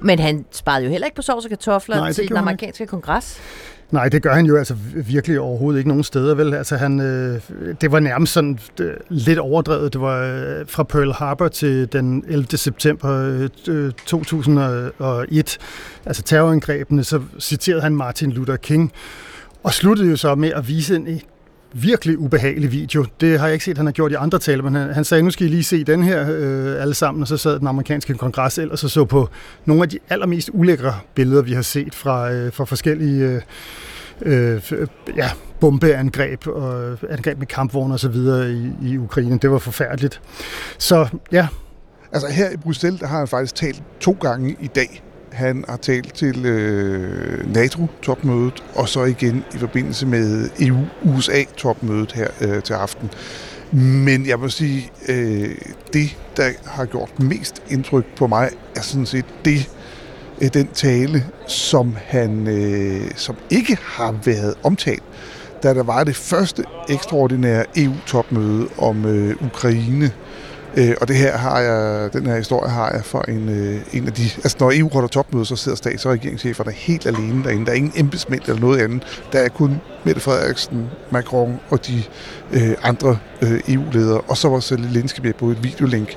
Men 0.03 0.19
han 0.19 0.45
sparede 0.51 0.85
jo 0.85 0.91
heller 0.91 1.07
ikke 1.07 1.17
på 1.17 1.23
sovs 1.23 1.45
og 1.45 1.49
kartofler 1.49 1.97
Nej, 1.97 2.13
til 2.13 2.29
den 2.29 2.37
amerikanske 2.37 2.87
kongres. 2.87 3.41
Nej, 3.93 4.09
det 4.09 4.23
gør 4.23 4.35
han 4.35 4.47
jo 4.47 4.57
altså 4.57 4.75
virkelig 4.95 5.41
overhovedet 5.41 5.79
ikke 5.79 5.89
nogen 5.89 6.05
steder, 6.05 6.35
vel? 6.35 6.55
Altså 6.55 6.77
han, 6.77 7.01
øh, 7.01 7.41
det 7.81 7.93
var 7.93 8.01
nærmest 8.01 8.33
sådan 8.33 8.59
øh, 8.81 8.95
lidt 9.09 9.39
overdrevet. 9.39 9.93
Det 9.93 10.01
var 10.01 10.23
øh, 10.23 10.67
fra 10.67 10.83
Pearl 10.83 11.13
Harbor 11.13 11.49
til 11.49 11.93
den 11.93 12.25
11. 12.29 12.47
september 12.59 13.49
øh, 13.69 13.93
2001, 14.07 15.59
altså 16.07 16.23
terrorangrebene, 16.23 17.05
så 17.05 17.23
citerede 17.41 17.83
han 17.83 17.97
Martin 17.97 18.33
Luther 18.33 18.57
King, 18.57 18.93
og 19.63 19.73
sluttede 19.73 20.11
jo 20.11 20.17
så 20.17 20.35
med 20.35 20.53
at 20.53 20.69
vise 20.69 20.97
en 20.97 21.21
virkelig 21.75 22.19
ubehagelig 22.19 22.73
video. 22.73 23.07
Det 23.21 23.39
har 23.39 23.47
jeg 23.47 23.53
ikke 23.53 23.65
set, 23.65 23.77
han 23.77 23.87
har 23.87 23.93
gjort 23.93 24.13
i 24.13 24.15
andre 24.15 24.39
taler, 24.39 24.63
men 24.63 24.75
han, 24.75 24.95
han 24.95 25.05
sagde, 25.05 25.23
nu 25.23 25.31
skal 25.31 25.47
I 25.47 25.49
lige 25.49 25.65
se 25.65 25.85
den 25.85 26.03
her 26.03 26.27
øh, 26.31 26.83
alle 26.83 26.95
sammen, 26.95 27.23
og 27.23 27.29
så 27.29 27.37
sad 27.37 27.59
den 27.59 27.67
amerikanske 27.67 28.15
kongres 28.15 28.59
ellers 28.59 28.85
og 28.85 28.91
så 28.91 29.05
på 29.05 29.29
nogle 29.65 29.83
af 29.83 29.89
de 29.89 29.99
allermest 30.09 30.51
ulækre 30.53 30.95
billeder, 31.15 31.43
vi 31.43 31.53
har 31.53 31.63
set 31.63 31.95
fra, 31.95 32.33
øh, 32.33 32.53
fra 32.53 32.65
forskellige 32.65 33.43
øh, 34.23 34.61
øh, 34.71 34.87
ja, 35.17 35.31
bombeangreb 35.61 36.47
og 36.47 36.99
angreb 37.11 37.39
med 37.39 37.47
kampvogne 37.47 37.95
og 37.95 38.01
så 38.01 38.09
videre 38.09 38.53
i, 38.53 38.73
i 38.83 38.99
Ukraine. 38.99 39.39
Det 39.39 39.51
var 39.51 39.59
forfærdeligt. 39.59 40.21
Så 40.79 41.09
ja. 41.33 41.49
Altså 42.13 42.29
her 42.29 42.51
i 42.51 42.57
Bruxelles, 42.57 43.01
der 43.01 43.07
har 43.07 43.19
han 43.19 43.29
faktisk 43.29 43.55
talt 43.55 43.83
to 44.01 44.17
gange 44.21 44.57
i 44.61 44.67
dag 44.67 45.03
han 45.33 45.65
har 45.69 45.77
talt 45.77 46.15
til 46.15 46.47
øh, 46.47 47.55
NATO-topmødet, 47.55 48.65
og 48.75 48.89
så 48.89 49.05
igen 49.05 49.45
i 49.55 49.59
forbindelse 49.59 50.07
med 50.07 50.51
EU-USA-topmødet 50.61 52.13
her 52.13 52.29
øh, 52.41 52.63
til 52.63 52.73
aften. 52.73 53.11
Men 53.73 54.27
jeg 54.27 54.39
må 54.39 54.49
sige, 54.49 54.91
øh, 55.09 55.55
det, 55.93 56.17
der 56.37 56.51
har 56.67 56.85
gjort 56.85 57.21
mest 57.21 57.63
indtryk 57.71 58.05
på 58.17 58.27
mig, 58.27 58.51
er 58.77 58.81
sådan 58.81 59.07
set 59.07 59.25
det, 59.45 59.71
øh, 60.43 60.49
den 60.55 60.67
tale, 60.67 61.27
som 61.49 61.97
han 62.05 62.47
øh, 62.49 63.11
som 63.17 63.37
ikke 63.51 63.77
har 63.83 64.15
været 64.25 64.55
omtalt, 64.63 65.03
da 65.63 65.75
der 65.75 65.83
var 65.83 66.05
det 66.05 66.17
første 66.17 66.65
ekstraordinære 66.89 67.65
EU-topmøde 67.77 68.69
om 68.79 69.05
øh, 69.07 69.37
Ukraine 69.47 70.13
Øh, 70.77 70.95
og 71.01 71.09
det 71.09 71.17
her 71.17 71.37
har 71.37 71.61
jeg, 71.61 72.13
den 72.13 72.27
her 72.27 72.37
historie 72.37 72.71
har 72.71 72.91
jeg 72.91 73.05
for 73.05 73.25
en, 73.29 73.49
øh, 73.49 73.81
en 73.93 74.07
af 74.07 74.13
de... 74.13 74.23
Altså 74.23 74.57
når 74.61 74.73
EU 74.75 74.89
holder 74.93 75.09
topmøde, 75.09 75.47
så 75.47 75.57
sidder 75.57 75.77
stats- 75.77 76.07
og 76.07 76.13
regeringscheferne 76.13 76.73
helt 76.73 77.07
alene 77.07 77.45
derinde. 77.45 77.67
Der 77.67 77.73
er 77.73 77.77
ingen 77.77 77.93
embedsmænd 77.97 78.43
eller 78.43 78.61
noget 78.61 78.81
andet. 78.81 79.23
Der 79.33 79.39
er 79.39 79.49
kun 79.49 79.81
Mette 80.05 80.21
Frederiksen, 80.21 80.87
Macron 81.11 81.61
og 81.71 81.87
de 81.87 82.03
øh, 82.53 82.75
andre 82.83 83.19
øh, 83.43 83.61
EU-ledere. 83.69 84.21
Og 84.21 84.37
så 84.37 84.49
var 84.49 84.61
Zelensky 84.61 85.21
med 85.21 85.33
på 85.33 85.47
et 85.47 85.65
videolink. 85.65 86.17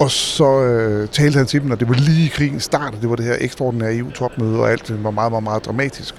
Og 0.00 0.10
så 0.10 0.62
øh, 0.62 1.08
talte 1.08 1.36
han 1.36 1.46
til 1.46 1.62
dem, 1.62 1.70
og 1.70 1.80
det 1.80 1.88
var 1.88 1.94
lige 1.94 2.28
krigen 2.28 2.60
og 2.72 2.92
Det 3.00 3.10
var 3.10 3.16
det 3.16 3.24
her 3.24 3.36
ekstraordinære 3.40 3.96
EU-topmøde, 3.96 4.60
og 4.60 4.70
alt 4.70 5.04
var 5.04 5.10
meget, 5.10 5.32
meget, 5.32 5.44
meget 5.44 5.66
dramatisk. 5.66 6.14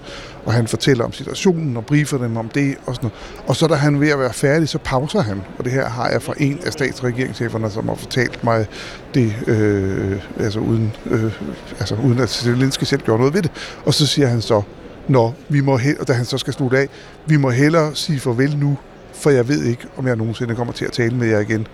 Og 0.46 0.54
han 0.54 0.68
fortæller 0.68 1.04
om 1.04 1.14
situationen 1.14 1.78
og 1.78 1.86
briefer 1.86 2.18
dem 2.18 2.38
om 2.38 2.50
det 2.50 2.76
og 2.86 2.96
sådan 2.96 3.10
noget. 3.10 3.48
Og 3.48 3.56
så 3.56 3.68
da 3.68 3.76
han 3.76 3.96
er 3.96 4.00
ved 4.00 4.10
at 4.10 4.20
være 4.20 4.34
færdig, 4.34 4.70
så 4.70 4.78
pauser 4.78 5.22
han. 5.22 5.42
Og 5.58 5.66
det 5.66 5.74
her 5.74 5.90
har 5.90 6.10
jeg 6.10 6.22
fra 6.22 6.34
en 6.38 6.60
af 6.66 6.74
stats- 6.74 7.00
og 7.00 7.06
regeringscheferne, 7.06 7.72
som 7.72 7.88
har 7.88 7.96
fortalt 7.96 8.44
mig 8.44 8.68
det, 9.14 9.36
øh, 9.48 10.22
altså, 10.40 10.60
uden, 10.60 10.96
øh, 11.06 11.34
altså 11.80 11.96
uden 11.96 12.20
at 12.20 12.30
Zelensky 12.30 12.84
selv 12.84 13.02
gjorde 13.02 13.20
noget 13.20 13.34
ved 13.34 13.42
det. 13.42 13.52
Og 13.86 13.94
så 13.94 14.08
siger 14.08 14.28
han 14.28 14.42
så, 14.42 14.62
når 15.08 15.36
vi 15.50 15.62
må 15.62 15.80
og 16.00 16.08
da 16.08 16.14
han 16.14 16.26
så 16.26 16.38
skal 16.38 16.54
slutte 16.54 16.78
af, 16.78 16.90
vi 17.26 17.38
må 17.38 17.50
hellere 17.50 17.96
sige 17.96 18.20
farvel 18.20 18.58
nu, 18.58 18.78
for 19.14 19.30
jeg 19.30 19.48
ved 19.48 19.64
ikke, 19.64 19.84
om 19.98 20.08
jeg 20.08 20.16
nogensinde 20.16 20.56
kommer 20.56 20.74
til 20.74 20.86
at 20.86 20.92
tale 20.92 21.16
med 21.16 21.28
jer 21.28 21.40
igen 21.40 21.68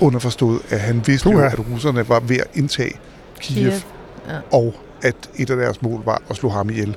underforstået, 0.00 0.60
at 0.70 0.80
han 0.80 1.02
vidste 1.06 1.30
jo, 1.30 1.40
at 1.40 1.58
russerne 1.72 2.08
var 2.08 2.20
ved 2.20 2.36
at 2.36 2.46
indtage 2.54 2.94
Kiev, 3.40 3.70
Kiev. 3.70 3.80
Ja. 4.28 4.38
og 4.52 4.74
at 5.02 5.16
et 5.36 5.50
af 5.50 5.56
deres 5.56 5.82
mål 5.82 6.02
var 6.04 6.22
at 6.30 6.36
slå 6.36 6.48
ham 6.48 6.70
ihjel. 6.70 6.96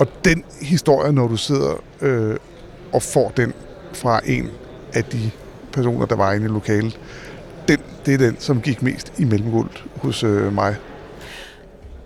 Og 0.00 0.06
den 0.24 0.44
historie, 0.60 1.12
når 1.12 1.28
du 1.28 1.36
sidder 1.36 1.74
øh, 2.00 2.36
og 2.92 3.02
får 3.02 3.32
den 3.36 3.52
fra 3.92 4.20
en 4.24 4.50
af 4.92 5.04
de 5.04 5.30
personer, 5.72 6.06
der 6.06 6.16
var 6.16 6.32
inde 6.32 6.46
i 6.46 6.48
lokalet, 6.48 7.00
den, 7.68 7.78
det 8.06 8.14
er 8.14 8.18
den, 8.18 8.36
som 8.38 8.60
gik 8.60 8.82
mest 8.82 9.12
i 9.18 9.24
mellemgulvet 9.24 9.84
hos 9.96 10.24
øh, 10.24 10.54
mig. 10.54 10.76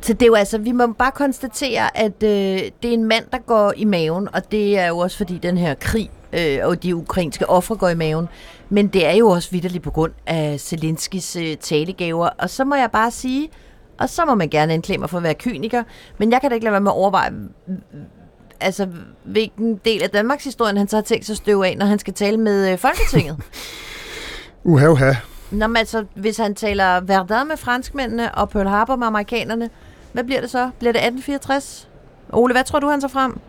Så 0.00 0.12
det 0.12 0.22
er 0.22 0.26
jo 0.26 0.34
altså, 0.34 0.58
vi 0.58 0.72
må 0.72 0.86
bare 0.86 1.12
konstatere, 1.12 1.98
at 1.98 2.22
øh, 2.22 2.28
det 2.82 2.88
er 2.90 2.92
en 2.94 3.04
mand, 3.04 3.24
der 3.32 3.38
går 3.38 3.72
i 3.76 3.84
maven, 3.84 4.28
og 4.34 4.52
det 4.52 4.78
er 4.78 4.86
jo 4.86 4.98
også 4.98 5.16
fordi 5.16 5.38
den 5.38 5.56
her 5.56 5.74
krig 5.74 6.10
øh, 6.32 6.58
og 6.62 6.82
de 6.82 6.96
ukrainske 6.96 7.50
ofre 7.50 7.76
går 7.76 7.88
i 7.88 7.94
maven. 7.94 8.28
Men 8.68 8.86
det 8.86 9.06
er 9.06 9.12
jo 9.12 9.28
også 9.28 9.50
vidderligt 9.50 9.84
på 9.84 9.90
grund 9.90 10.12
af 10.26 10.60
Zelenskis 10.60 11.36
øh, 11.36 11.56
talegaver. 11.56 12.28
Og 12.38 12.50
så 12.50 12.64
må 12.64 12.74
jeg 12.74 12.90
bare 12.90 13.10
sige, 13.10 13.50
og 13.98 14.08
så 14.08 14.24
må 14.24 14.34
man 14.34 14.48
gerne 14.48 14.72
anklage 14.72 14.98
mig 14.98 15.10
for 15.10 15.16
at 15.16 15.22
være 15.22 15.34
kyniker, 15.34 15.82
men 16.18 16.32
jeg 16.32 16.40
kan 16.40 16.50
da 16.50 16.54
ikke 16.54 16.64
lade 16.64 16.72
være 16.72 16.80
med 16.80 16.90
at 16.90 16.96
overveje, 16.96 17.32
altså, 18.60 18.88
hvilken 19.24 19.80
del 19.84 20.02
af 20.02 20.10
Danmarks 20.10 20.44
historie 20.44 20.78
han 20.78 20.88
så 20.88 20.96
har 20.96 21.02
tænkt 21.02 21.26
sig 21.26 21.32
at 21.32 21.36
støve 21.36 21.66
af, 21.66 21.76
når 21.78 21.86
han 21.86 21.98
skal 21.98 22.14
tale 22.14 22.36
med 22.36 22.72
øh, 22.72 22.78
Folketinget. 22.78 23.36
uha, 24.64 24.88
uha. 24.88 25.12
Nå, 25.50 25.66
men 25.66 25.76
altså, 25.76 26.04
hvis 26.14 26.36
han 26.36 26.54
taler 26.54 27.00
Verdun 27.00 27.48
med 27.48 27.56
franskmændene 27.56 28.34
og 28.34 28.50
Pearl 28.50 28.68
Harbor 28.68 28.96
med 28.96 29.06
amerikanerne, 29.06 29.70
hvad 30.12 30.24
bliver 30.24 30.40
det 30.40 30.50
så? 30.50 30.70
Bliver 30.78 30.92
det 30.92 30.98
1864? 30.98 31.88
Ole, 32.32 32.54
hvad 32.54 32.64
tror 32.64 32.78
du, 32.78 32.88
han 32.88 33.00
så 33.00 33.08
frem? 33.08 33.40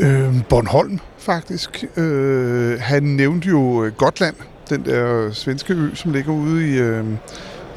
Øh, 0.00 0.34
Bornholm, 0.48 0.98
faktisk. 1.18 1.84
Øh, 1.96 2.80
han 2.80 3.02
nævnte 3.02 3.48
jo 3.48 3.84
øh, 3.84 3.92
Gotland, 3.92 4.36
den 4.68 4.84
der 4.84 5.32
svenske 5.32 5.74
ø, 5.74 5.94
som 5.94 6.12
ligger 6.12 6.32
ude 6.32 6.68
i, 6.68 6.78
øh, 6.78 7.04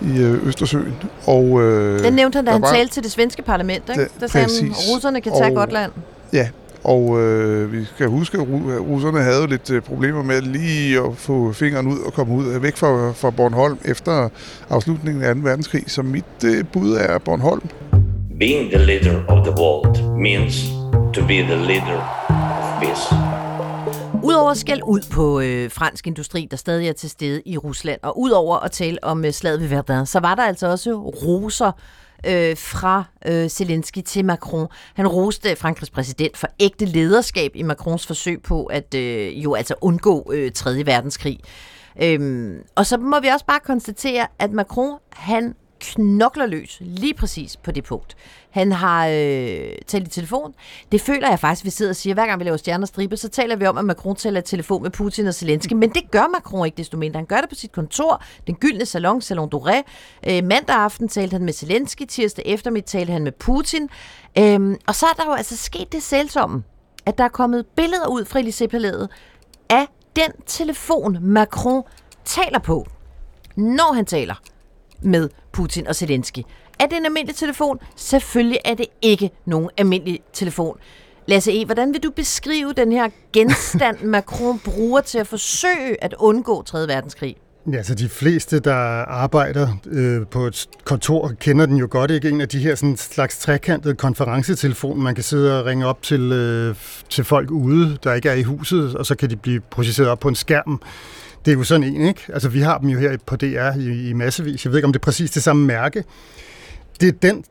i 0.01 0.21
øh, 0.21 0.47
Østersøen. 0.47 0.93
Og, 1.27 1.61
øh, 1.61 2.03
den 2.03 2.13
nævnte 2.13 2.35
han, 2.35 2.45
da 2.45 2.51
han 2.51 2.61
var, 2.61 2.73
talte 2.73 2.93
til 2.93 3.03
det 3.03 3.11
svenske 3.11 3.41
parlament, 3.41 3.89
ikke? 3.89 4.01
Der, 4.01 4.07
der 4.19 4.27
sagde 4.27 4.47
han, 4.61 4.73
russerne 4.93 5.21
kan 5.21 5.31
tage 5.31 5.51
og, 5.51 5.55
Gotland. 5.55 5.91
Ja, 6.33 6.47
og 6.85 7.21
øh, 7.21 7.73
vi 7.73 7.85
skal 7.85 8.07
huske, 8.07 8.37
at 8.37 8.47
russerne 8.79 9.21
havde 9.21 9.41
jo 9.41 9.47
lidt 9.47 9.71
øh, 9.71 9.81
problemer 9.81 10.23
med 10.23 10.41
lige 10.41 10.99
at 10.99 11.05
få 11.15 11.51
fingeren 11.51 11.87
ud 11.87 11.99
og 11.99 12.13
komme 12.13 12.33
ud 12.33 12.59
væk 12.59 12.77
fra, 12.77 13.11
fra 13.11 13.29
Bornholm 13.29 13.77
efter 13.85 14.29
afslutningen 14.69 15.23
af 15.23 15.35
2. 15.35 15.41
verdenskrig. 15.43 15.83
Så 15.87 16.01
mit 16.01 16.25
øh, 16.45 16.65
bud 16.73 16.93
er 16.93 17.17
Bornholm. 17.17 17.69
Being 18.39 18.71
the 18.71 18.85
leader 18.85 19.25
of 19.27 19.45
the 19.45 19.53
world 19.61 20.19
means 20.19 20.69
to 21.13 21.21
be 21.27 21.41
the 21.41 21.55
leader 21.55 21.99
of 22.29 22.81
peace. 22.81 23.44
Udover 24.25 24.53
skæld 24.53 24.81
ud 24.85 25.01
på 25.11 25.39
øh, 25.39 25.71
fransk 25.71 26.07
industri, 26.07 26.47
der 26.51 26.57
stadig 26.57 26.89
er 26.89 26.93
til 26.93 27.09
stede 27.09 27.41
i 27.45 27.57
Rusland, 27.57 27.99
og 28.03 28.19
udover 28.19 28.57
at 28.57 28.71
tale 28.71 29.03
om 29.03 29.25
øh, 29.25 29.31
slaget 29.31 29.61
ved 29.61 29.67
Verdun, 29.67 30.05
så 30.05 30.19
var 30.19 30.35
der 30.35 30.43
altså 30.43 30.67
også 30.67 30.93
roser 30.95 31.71
øh, 32.27 32.57
fra 32.57 33.03
øh, 33.25 33.49
Zelensky 33.49 34.01
til 34.01 34.25
Macron. 34.25 34.67
Han 34.93 35.07
roste 35.07 35.55
Frankrigs 35.55 35.89
præsident 35.89 36.37
for 36.37 36.47
ægte 36.59 36.85
lederskab 36.85 37.51
i 37.55 37.63
Macrons 37.63 38.07
forsøg 38.07 38.41
på 38.41 38.65
at 38.65 38.93
øh, 38.95 39.43
jo 39.43 39.53
altså 39.53 39.73
undgå 39.81 40.31
øh, 40.33 40.51
3. 40.51 40.85
verdenskrig. 40.85 41.39
Øhm, 42.01 42.57
og 42.75 42.85
så 42.85 42.97
må 42.97 43.19
vi 43.19 43.27
også 43.27 43.45
bare 43.45 43.59
konstatere, 43.59 44.27
at 44.39 44.51
Macron, 44.51 44.99
han 45.13 45.55
knokler 45.93 46.45
løs 46.45 46.77
lige 46.81 47.13
præcis 47.13 47.57
på 47.57 47.71
det 47.71 47.83
punkt. 47.83 48.15
Han 48.49 48.71
har 48.71 49.07
øh, 49.07 49.71
talt 49.87 50.07
i 50.07 50.09
telefon. 50.09 50.53
Det 50.91 51.01
føler 51.01 51.29
jeg 51.29 51.39
faktisk, 51.39 51.65
vi 51.65 51.69
sidder 51.69 51.91
og 51.91 51.95
siger, 51.95 52.13
hver 52.13 52.25
gang 52.25 52.39
vi 52.39 52.45
laver 52.45 52.57
stjerner 52.57 52.85
stribe, 52.85 53.17
så 53.17 53.29
taler 53.29 53.55
vi 53.55 53.65
om, 53.65 53.77
at 53.77 53.85
Macron 53.85 54.15
taler 54.15 54.39
i 54.39 54.43
telefon 54.43 54.83
med 54.83 54.91
Putin 54.91 55.27
og 55.27 55.33
Zelensky, 55.33 55.73
men 55.73 55.89
det 55.89 56.11
gør 56.11 56.27
Macron 56.27 56.65
ikke 56.65 56.77
desto 56.77 56.97
mindre. 56.97 57.17
Han 57.17 57.25
gør 57.25 57.41
det 57.41 57.49
på 57.49 57.55
sit 57.55 57.71
kontor, 57.71 58.23
den 58.47 58.55
gyldne 58.55 58.85
salon, 58.85 59.21
Salon 59.21 59.49
Doré. 59.55 59.81
Øh, 60.29 60.43
mandag 60.43 60.75
aften 60.75 61.09
talte 61.09 61.33
han 61.33 61.45
med 61.45 61.53
Zelensky, 61.53 62.05
tirsdag 62.05 62.45
eftermiddag 62.45 62.85
talte 62.87 63.13
han 63.13 63.23
med 63.23 63.31
Putin. 63.31 63.89
Øh, 64.37 64.75
og 64.87 64.95
så 64.95 65.05
er 65.05 65.13
der 65.13 65.25
jo 65.25 65.33
altså 65.33 65.57
sket 65.57 65.91
det 65.91 66.03
selvsomme, 66.03 66.63
at 67.05 67.17
der 67.17 67.23
er 67.23 67.29
kommet 67.29 67.65
billeder 67.75 68.07
ud 68.07 68.25
fra 68.25 68.39
Elysée-palæet 68.39 69.07
af 69.69 69.87
den 70.15 70.31
telefon, 70.45 71.17
Macron 71.21 71.83
taler 72.25 72.59
på, 72.59 72.87
når 73.55 73.93
han 73.93 74.05
taler 74.05 74.35
med 75.01 75.29
Putin 75.55 75.87
og 75.87 75.95
Zelensky. 75.95 76.39
Er 76.79 76.85
det 76.85 76.97
en 76.97 77.05
almindelig 77.05 77.35
telefon? 77.35 77.79
Selvfølgelig 77.95 78.59
er 78.65 78.73
det 78.73 78.85
ikke 79.01 79.31
nogen 79.45 79.69
almindelig 79.77 80.19
telefon. 80.33 80.77
Lasse 81.25 81.61
E., 81.61 81.65
hvordan 81.65 81.93
vil 81.93 82.03
du 82.03 82.11
beskrive 82.11 82.73
den 82.73 82.91
her 82.91 83.09
genstand, 83.33 84.01
Macron 84.15 84.59
bruger 84.59 85.01
til 85.01 85.17
at 85.17 85.27
forsøge 85.27 86.03
at 86.03 86.13
undgå 86.19 86.63
3. 86.63 86.87
verdenskrig? 86.87 87.35
Ja, 87.71 87.83
så 87.83 87.95
de 87.95 88.09
fleste, 88.09 88.59
der 88.59 88.75
arbejder 89.05 89.67
øh, 89.85 90.27
på 90.27 90.45
et 90.45 90.67
kontor, 90.83 91.31
kender 91.39 91.65
den 91.65 91.77
jo 91.77 91.87
godt. 91.91 92.11
Ikke 92.11 92.29
en 92.29 92.41
af 92.41 92.49
de 92.49 92.59
her 92.59 92.75
sådan, 92.75 92.97
slags 92.97 93.37
trekantede 93.37 93.95
konferencetelefoner, 93.95 95.01
man 95.01 95.15
kan 95.15 95.23
sidde 95.23 95.59
og 95.59 95.65
ringe 95.65 95.85
op 95.85 96.01
til, 96.01 96.31
øh, 96.31 96.75
til 97.09 97.23
folk 97.23 97.51
ude, 97.51 97.97
der 98.03 98.13
ikke 98.13 98.29
er 98.29 98.33
i 98.33 98.43
huset, 98.43 98.95
og 98.95 99.05
så 99.05 99.15
kan 99.15 99.29
de 99.29 99.35
blive 99.35 99.59
projiceret 99.59 100.09
op 100.09 100.19
på 100.19 100.27
en 100.27 100.35
skærm. 100.35 100.81
Det 101.45 101.51
er 101.51 101.55
jo 101.55 101.63
sådan 101.63 101.83
en, 101.83 102.01
ikke? 102.01 102.21
Altså, 102.33 102.49
vi 102.49 102.61
har 102.61 102.77
dem 102.77 102.89
jo 102.89 102.99
her 102.99 103.17
på 103.25 103.35
DR 103.35 103.79
i, 103.79 104.09
i 104.09 104.13
massevis. 104.13 104.65
Jeg 104.65 104.71
ved 104.71 104.77
ikke, 104.77 104.85
om 104.85 104.93
det 104.93 104.99
er 104.99 105.03
præcis 105.03 105.31
det 105.31 105.43
samme 105.43 105.65
mærke. 105.65 106.03
Det 107.01 107.07
er 107.07 107.11
den, 107.21 107.43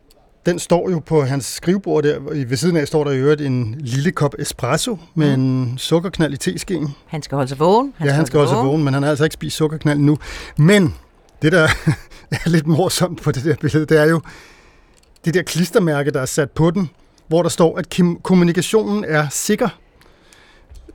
den 0.47 0.59
står 0.59 0.91
jo 0.91 0.99
på 0.99 1.25
hans 1.25 1.45
skrivebord 1.45 2.03
der. 2.03 2.21
Ved 2.21 2.57
siden 2.57 2.77
af 2.77 2.87
står 2.87 3.05
der 3.05 3.11
i 3.11 3.19
øvrigt 3.19 3.41
en 3.41 3.75
lille 3.79 4.13
kop 4.13 4.35
espresso 4.39 4.99
med 5.15 5.37
mm. 5.37 5.43
en 5.43 5.79
sukkerknald 5.79 6.33
i 6.33 6.37
teskeen. 6.37 6.89
Han 7.07 7.23
skal 7.23 7.37
holde 7.37 7.49
sig 7.49 7.59
vågen. 7.59 7.95
Han 7.97 8.07
ja, 8.07 8.13
han 8.13 8.27
skal 8.27 8.39
holde 8.39 8.51
sig 8.51 8.59
vågen, 8.59 8.85
men 8.85 8.95
han 8.95 9.03
har 9.03 9.11
altså 9.11 9.25
ikke 9.25 9.35
spist 9.35 9.57
sukkerknald 9.57 9.99
nu. 9.99 10.19
Men 10.57 10.95
det, 11.43 11.53
der 11.53 11.69
er 12.45 12.49
lidt 12.49 12.67
morsomt 12.67 13.23
på 13.23 13.33
det 13.33 13.45
der 13.45 13.57
billede, 13.61 13.87
det 13.87 14.01
er 14.01 14.05
jo 14.05 14.21
det 15.25 15.35
der 15.35 15.43
klistermærke, 15.43 16.11
der 16.11 16.21
er 16.21 16.27
sat 16.27 16.51
på 16.51 16.71
den, 16.71 16.91
hvor 17.29 17.43
der 17.43 17.49
står, 17.49 17.79
at 17.79 18.01
kommunikationen 18.23 19.05
er 19.05 19.29
sikker. 19.31 19.69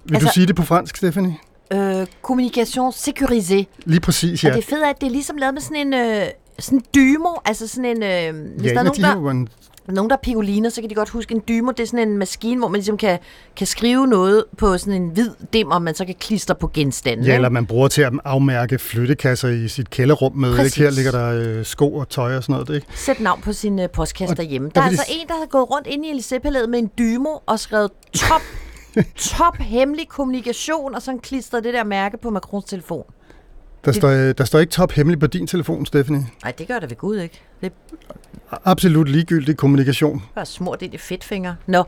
Vil 0.06 0.16
altså, 0.16 0.28
du 0.28 0.34
sige 0.34 0.48
det 0.48 0.56
på 0.56 0.64
fransk, 0.64 0.98
Stephanie? 0.98 1.36
Øh, 1.74 2.08
kommunikation 2.22 2.92
sécurisée. 2.92 3.64
Lige 3.86 4.00
præcis, 4.00 4.44
ja. 4.44 4.50
Og 4.50 4.56
det 4.56 4.66
fede 4.66 4.86
er, 4.86 4.90
at 4.90 5.02
det 5.02 5.08
er 5.08 5.12
ligesom 5.12 5.38
lavet 5.38 5.54
med 5.54 5.62
sådan 5.62 5.88
en 5.88 5.94
øh, 5.94 6.26
sådan 6.60 6.82
dymo, 6.96 7.30
altså 7.46 7.68
sådan 7.68 7.86
en... 7.86 8.04
Øh, 8.04 8.52
hvis 8.58 8.70
ja, 8.70 8.74
der 8.74 8.80
er 8.80 8.84
nogen, 8.84 9.48
der... 9.88 9.94
nogen, 9.94 10.10
der 10.10 10.16
er 10.16 10.20
pigoliner, 10.24 10.70
så 10.70 10.82
kan 10.82 10.90
de 10.90 10.96
godt 10.96 11.10
huske 11.10 11.36
en 11.36 11.42
dymo. 11.48 11.72
Det 11.72 11.80
er 11.80 11.88
sådan 11.88 12.10
en 12.10 12.18
maskine, 12.18 12.60
hvor 12.60 12.68
man 12.68 12.76
ligesom 12.78 12.98
kan, 12.98 13.20
kan 13.56 13.68
skrive 13.68 14.08
noget 14.08 14.44
på 14.58 14.78
sådan 14.78 15.02
en 15.02 15.10
hvid 15.10 15.30
dimmer, 15.54 15.80
man 15.80 15.96
så 15.96 16.06
kan 16.06 16.16
klistre 16.20 16.56
på 16.56 16.72
genstanden. 16.74 17.26
Ja, 17.26 17.32
ikke? 17.32 17.36
eller 17.36 17.50
man 17.50 17.66
bruger 17.66 17.88
til 17.88 18.02
at 18.02 18.14
afmærke 18.26 18.80
flyttekasser 18.80 19.48
i 19.50 19.68
sit 19.68 19.90
kælderrum 19.90 20.36
med. 20.36 20.56
Præcis. 20.56 20.78
Ikke? 20.78 20.90
Her 20.90 20.96
ligger 20.96 21.12
der 21.12 21.58
øh, 21.60 21.66
sko 21.66 21.96
og 21.96 22.10
tøj 22.10 22.36
og 22.36 22.44
sådan 22.44 22.54
noget. 22.54 22.76
Ikke? 22.76 22.88
Sæt 22.96 23.20
navn 23.20 23.42
på 23.42 23.54
sin 23.54 23.80
øh, 23.80 23.90
postkasse 23.90 24.34
Og 24.34 24.38
derhjemme. 24.38 24.72
der 24.76 24.82
er 24.82 24.90
vil 24.90 24.98
de 24.98 25.02
altså 25.02 25.14
en, 25.22 25.28
der 25.28 25.34
har 25.34 25.46
gået 25.46 25.72
rundt 25.72 25.88
inde 25.88 26.08
i 26.08 26.12
Elisabeth 26.12 26.70
med 26.70 26.80
en 26.80 26.92
dymo 26.98 27.30
og 27.46 27.60
skrevet 27.60 27.92
top, 28.14 28.42
top 29.16 29.58
hemmelig 29.58 30.08
kommunikation, 30.08 30.96
og 30.96 31.02
så 31.02 31.18
klistret 31.24 31.64
det 31.64 31.74
der 31.74 31.84
mærke 31.84 32.18
på 32.18 32.30
Macrons 32.30 32.66
telefon. 32.66 33.04
Der, 33.86 33.92
Det- 33.92 33.96
står, 33.96 34.10
øh, 34.10 34.34
der 34.38 34.44
står 34.46 34.60
ikke 34.60 34.72
top 34.72 34.92
hemmelig 34.92 35.20
på 35.20 35.28
din 35.28 35.48
telefon, 35.48 35.86
Stephanie. 35.86 36.26
Nej, 36.44 36.52
det 36.52 36.68
gør 36.68 36.80
der 36.80 36.88
ved 36.88 36.96
Gud 36.98 37.18
ikke. 37.18 37.42
Det 37.62 37.72
Absolut 38.66 39.10
ligegyldig 39.10 39.58
kommunikation. 39.58 40.24
bare 40.36 40.46
smurt 40.46 40.82
ind 40.82 40.94
i 40.94 40.98
fedtfinger. 40.98 41.56
Nå, 41.68 41.84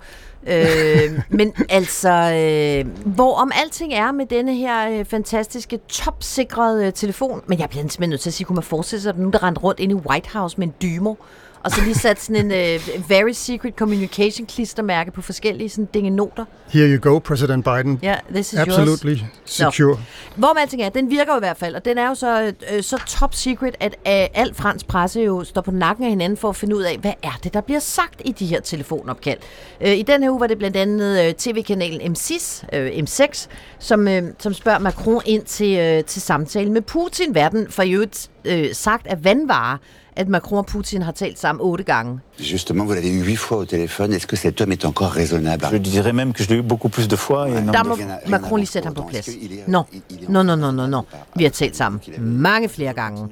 øh, 0.48 1.20
men 1.30 1.54
altså, 1.70 2.10
øh, 2.10 2.92
hvor 3.06 3.36
om 3.36 3.52
alting 3.64 3.94
er 3.94 4.12
med 4.12 4.26
denne 4.26 4.56
her 4.56 4.90
øh, 5.00 5.06
fantastiske, 5.06 5.78
topsikrede 5.88 6.86
øh, 6.88 6.94
telefon, 6.94 7.42
men 7.48 7.60
jeg 7.60 7.70
bliver 7.70 7.82
simpelthen 7.82 8.10
nødt 8.10 8.22
til 8.22 8.30
at 8.30 8.34
sige, 8.34 8.46
kunne 8.46 8.56
man 8.56 8.64
forestille 8.64 9.02
sig, 9.02 9.10
at 9.10 9.16
der 9.16 9.20
nogen, 9.22 9.34
der 9.34 9.44
rendte 9.44 9.62
rundt 9.62 9.80
ind 9.80 9.92
i 9.92 9.96
White 9.96 10.30
House 10.34 10.58
med 10.60 10.68
en 10.68 10.74
dymo, 10.82 11.16
og 11.64 11.72
så 11.72 11.82
lige 11.82 11.96
sat 11.96 12.22
sådan 12.22 12.46
en 12.46 12.52
øh, 12.52 13.10
very 13.10 13.32
secret 13.32 13.74
communication 13.76 14.46
klistermærke 14.48 15.12
på 15.12 15.22
forskellige 15.22 15.70
sådan 15.70 15.90
dingenoter. 15.94 16.46
Here 16.68 16.88
you 16.98 17.12
go, 17.12 17.20
President 17.20 17.66
Biden. 17.66 18.00
Ja, 18.04 18.16
this 18.34 18.54
is 18.54 18.60
Absolutely 18.60 19.12
yours. 19.12 19.22
secure. 19.46 19.98
Hvor 20.36 20.54
man 20.54 20.62
alting 20.62 20.82
er, 20.82 20.90
den 20.90 21.10
virker 21.10 21.34
jo 21.34 21.38
i 21.38 21.40
hvert 21.40 21.58
fald, 21.58 21.76
og 21.76 21.86
den 21.86 21.98
er 21.98 22.08
jo 22.08 22.16
så, 22.16 22.54
øh, 22.74 22.84
så 22.84 22.98
top 23.08 23.36
secret, 23.36 23.76
at 23.80 23.96
øh, 24.08 24.42
al 24.42 24.54
fransk 24.56 24.88
presse 24.88 25.22
jo 25.22 25.44
står 25.44 25.62
på 25.62 25.72
nakken 25.72 26.04
af 26.06 26.10
hinanden 26.10 26.38
for 26.38 26.50
at 26.50 26.56
finde 26.56 26.76
ud 26.76 26.82
af, 26.84 26.98
hvad 26.98 27.14
er 27.24 27.40
det, 27.44 27.54
der 27.54 27.62
bliver 27.62 27.80
sagt 27.80 28.22
i 28.26 28.32
de 28.32 28.46
her 28.46 28.62
telefonopkald. 28.62 29.38
Øh, 29.82 29.98
I 29.98 30.02
den 30.02 30.24
her 30.24 30.30
uge 30.32 30.40
var 30.40 30.48
det 30.48 30.58
blandt 30.58 30.78
andet 30.78 31.26
øh, 31.28 31.34
tv-kanalen 31.34 32.16
M6, 32.18 32.64
øh, 32.74 32.88
M6 32.92 33.48
som, 33.80 34.08
øh, 34.08 34.24
som 34.40 34.54
spørger 34.54 34.80
Macron 34.80 35.22
ind 35.26 35.44
til, 35.44 35.78
øh, 35.78 36.04
til 36.04 36.22
samtale 36.22 36.72
med 36.72 36.82
Putin. 36.82 37.36
Verden 37.36 37.68
for 37.70 37.84
i 37.84 37.92
øvrigt 37.92 38.30
øh, 38.46 38.70
sagt 38.74 39.08
af 39.08 39.24
vandvare, 39.24 39.78
at 40.16 40.28
Macron 40.28 40.58
og 40.58 40.66
Putin 40.66 41.02
har 41.02 41.12
talt 41.12 41.40
sammen 41.40 41.62
otte 41.62 41.84
gange. 41.84 42.20
Justement, 42.40 42.86
vous 42.86 42.94
l'avez 42.94 43.10
eu 43.10 43.24
huit 43.24 43.38
fois 43.38 43.58
au 43.58 43.66
téléphone. 43.66 44.14
Est-ce 44.14 44.28
que 44.28 44.36
cet 44.36 44.62
homme 44.62 44.72
est 44.72 44.86
encore 44.86 45.12
raisonnable 45.12 45.68
Je 45.72 45.78
dirais 45.78 46.14
même 46.14 46.34
que 46.34 46.44
je 46.44 46.50
l'ai 46.50 46.58
eu 46.58 46.62
beaucoup 46.62 46.90
plus 46.90 47.08
de 47.08 47.16
fois. 47.16 47.50
Et 47.50 47.62
non. 47.62 47.72
Der 47.72 47.84
må 47.84 47.98
Macron 48.28 48.58
lige 48.58 48.68
sætte 48.68 48.86
ham 48.86 48.94
på 48.94 49.04
plads. 49.10 49.30
Nå, 49.68 49.84
nå, 50.30 50.44
nå, 50.44 50.56
nå, 50.56 50.72
nå, 50.72 50.88
nå. 50.88 51.02
Vi 51.36 51.44
har 51.44 51.52
talt 51.52 51.76
sammen 51.76 52.02
mange 52.20 52.70
flere 52.70 52.94
gange. 52.94 53.28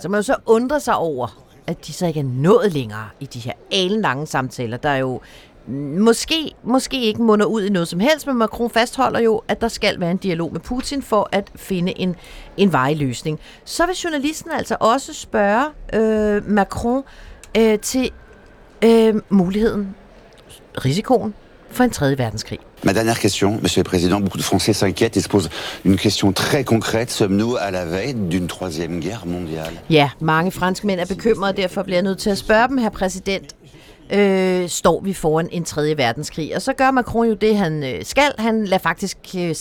Så 0.00 0.08
man 0.08 0.18
jo 0.18 0.22
så 0.22 0.36
undre 0.46 0.80
sig 0.80 0.96
over, 0.96 1.44
at 1.66 1.86
de 1.86 1.92
så 1.92 2.06
ikke 2.06 2.20
er 2.20 2.24
nået 2.24 2.72
længere 2.72 3.08
i 3.20 3.26
de 3.26 3.38
her 3.38 3.52
alenlange 3.72 4.26
samtaler, 4.26 4.76
der 4.76 4.94
jo 4.94 5.20
måske, 5.98 6.54
måske 6.62 7.02
ikke 7.02 7.22
munder 7.22 7.46
ud 7.46 7.62
i 7.62 7.68
noget 7.68 7.88
som 7.88 8.00
helst, 8.00 8.26
men 8.26 8.36
Macron 8.36 8.70
fastholder 8.70 9.20
jo, 9.20 9.42
at 9.48 9.60
der 9.60 9.68
skal 9.68 10.00
være 10.00 10.10
en 10.10 10.16
dialog 10.16 10.52
med 10.52 10.60
Putin 10.60 11.02
for 11.02 11.28
at 11.32 11.50
finde 11.56 11.98
en, 11.98 12.16
en 12.56 12.72
vej 12.72 12.94
løsning. 12.94 13.40
Så 13.64 13.86
vil 13.86 13.94
journalisten 14.04 14.50
altså 14.50 14.76
også 14.80 15.14
spørge 15.14 15.66
øh, 15.92 16.50
Macron 16.50 17.02
øh, 17.56 17.78
til 17.78 18.10
øh, 18.84 19.14
muligheden, 19.28 19.94
risikoen 20.84 21.34
for 21.70 21.84
en 21.84 21.90
tredje 21.90 22.18
verdenskrig. 22.18 22.58
Ma 22.82 22.92
dernière 22.92 23.18
question, 23.20 23.58
Monsieur 23.62 23.82
le 23.82 23.88
Président, 23.90 24.20
beaucoup 24.20 24.38
de 24.38 24.42
Français 24.42 24.74
s'inquiètent 24.74 25.16
et 25.16 25.22
se 25.22 25.28
posent 25.28 25.50
une 25.84 25.96
question 25.96 26.32
très 26.32 26.64
concrète. 26.64 27.10
Sommes-nous 27.10 27.56
à 27.56 27.70
la 27.70 27.84
veille 27.84 28.14
d'une 28.30 28.46
troisième 28.46 29.00
guerre 29.00 29.26
mondiale 29.26 29.80
Ja, 29.90 30.10
mange 30.20 30.52
franskmænd 30.52 31.00
er 31.00 31.06
bekymrede, 31.06 31.50
og 31.50 31.56
derfor 31.56 31.82
bliver 31.82 31.96
jeg 31.96 32.02
nødt 32.02 32.18
til 32.18 32.30
at 32.30 32.38
spørge 32.38 32.68
dem, 32.68 32.78
herr 32.78 32.90
præsident. 32.90 33.54
Øh, 34.10 34.68
står 34.68 35.00
vi 35.00 35.12
foran 35.12 35.48
en 35.52 35.64
tredje 35.64 35.98
verdenskrig? 35.98 36.56
Og 36.56 36.62
så 36.62 36.72
gør 36.72 36.90
Macron 36.90 37.26
jo 37.26 37.34
det, 37.34 37.56
han 37.56 37.84
øh, 37.84 38.04
skal. 38.04 38.32
Han 38.38 38.64
lader 38.64 38.82
faktisk 38.82 39.18
øh, 39.36 39.54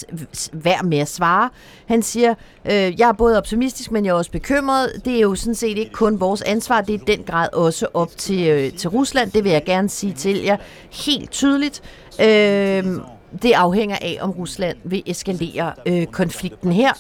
være 0.53 0.84
med 0.84 0.97
at 0.97 1.10
svare. 1.10 1.49
Han 1.86 2.01
siger, 2.01 2.34
øh, 2.65 2.99
jeg 2.99 3.10
er 3.10 3.13
både 3.13 3.38
optimistisk, 3.38 3.91
men 3.91 4.06
jeg 4.06 4.12
er 4.12 4.15
også 4.15 4.32
bekymret. 4.32 5.01
Det 5.06 5.15
er 5.15 5.19
jo 5.19 5.36
sådan 5.36 5.56
set 5.56 5.77
ikke 5.77 5.91
kun 5.91 6.19
vores 6.19 6.41
ansvar, 6.41 6.82
det 6.82 6.95
er 6.95 6.99
i 6.99 7.15
den 7.17 7.23
grad 7.23 7.53
også 7.53 7.88
op 7.93 8.17
til, 8.17 8.47
øh, 8.47 8.73
til 8.73 8.89
Rusland. 8.89 9.32
Det 9.32 9.43
vil 9.43 9.51
jeg 9.51 9.63
gerne 9.65 9.89
sige 9.89 10.13
til 10.13 10.43
jer 10.43 10.58
helt 10.91 11.32
tydeligt. 11.32 11.82
Øh, 12.21 12.84
det 13.41 13.51
afhænger 13.51 13.95
af, 14.01 14.17
om 14.21 14.32
Rusland 14.32 14.77
vil 14.84 15.03
eskalere 15.06 15.73
øh, 15.86 16.06
konflikten 16.06 16.71
her. 16.71 16.93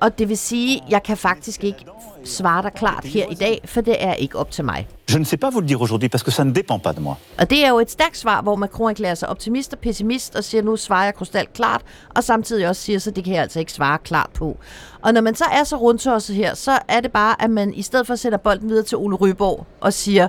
Og 0.00 0.18
det 0.18 0.28
vil 0.28 0.38
sige, 0.38 0.82
jeg 0.90 1.02
kan 1.02 1.16
faktisk 1.16 1.64
ikke 1.64 1.84
svare 2.24 2.62
dig 2.62 2.72
klart 2.72 3.04
her 3.04 3.26
i 3.30 3.34
dag, 3.34 3.60
for 3.64 3.80
det 3.80 3.96
er 4.04 4.14
ikke 4.14 4.38
op 4.38 4.50
til 4.50 4.64
mig. 4.64 4.88
Je 5.12 5.18
ne 5.18 5.24
sais 5.24 5.40
pas 5.40 5.50
vous 5.50 5.60
le 5.60 5.66
dire 5.66 5.80
aujourd'hui 5.80 6.08
parce 6.08 6.24
que 6.24 6.30
ça 6.30 6.44
ne 6.44 6.52
dépend 6.52 6.78
pas 6.78 6.94
de 6.94 7.00
moi. 7.00 7.14
Og 7.38 7.50
det 7.50 7.64
er 7.64 7.68
jo 7.68 7.78
et 7.78 7.90
stærkt 7.90 8.16
svar, 8.16 8.42
hvor 8.42 8.56
Macron 8.56 8.90
erklærer 8.90 9.14
sig 9.14 9.28
optimist 9.28 9.72
og 9.72 9.78
pessimist 9.78 10.36
og 10.36 10.44
siger, 10.44 10.62
nu 10.62 10.76
svarer 10.76 11.04
jeg 11.04 11.14
krystal 11.14 11.46
klart, 11.54 11.82
og 12.16 12.24
samtidig 12.24 12.68
også 12.68 12.82
siger, 12.82 12.98
så 12.98 13.10
det 13.10 13.24
kan 13.24 13.32
jeg 13.34 13.42
altså 13.42 13.58
ikke 13.58 13.72
svare 13.72 13.98
klart 13.98 14.30
på. 14.34 14.56
Og 15.02 15.14
når 15.14 15.20
man 15.20 15.34
så 15.34 15.44
er 15.52 15.64
så 15.64 15.76
rundtosset 15.76 16.36
her, 16.36 16.54
så 16.54 16.78
er 16.88 17.00
det 17.00 17.12
bare, 17.12 17.42
at 17.42 17.50
man 17.50 17.74
i 17.74 17.82
stedet 17.82 18.06
for 18.06 18.14
sætter 18.14 18.38
bolden 18.38 18.68
videre 18.68 18.84
til 18.84 18.98
Ole 18.98 19.16
Ryborg 19.16 19.66
og 19.80 19.92
siger, 19.92 20.28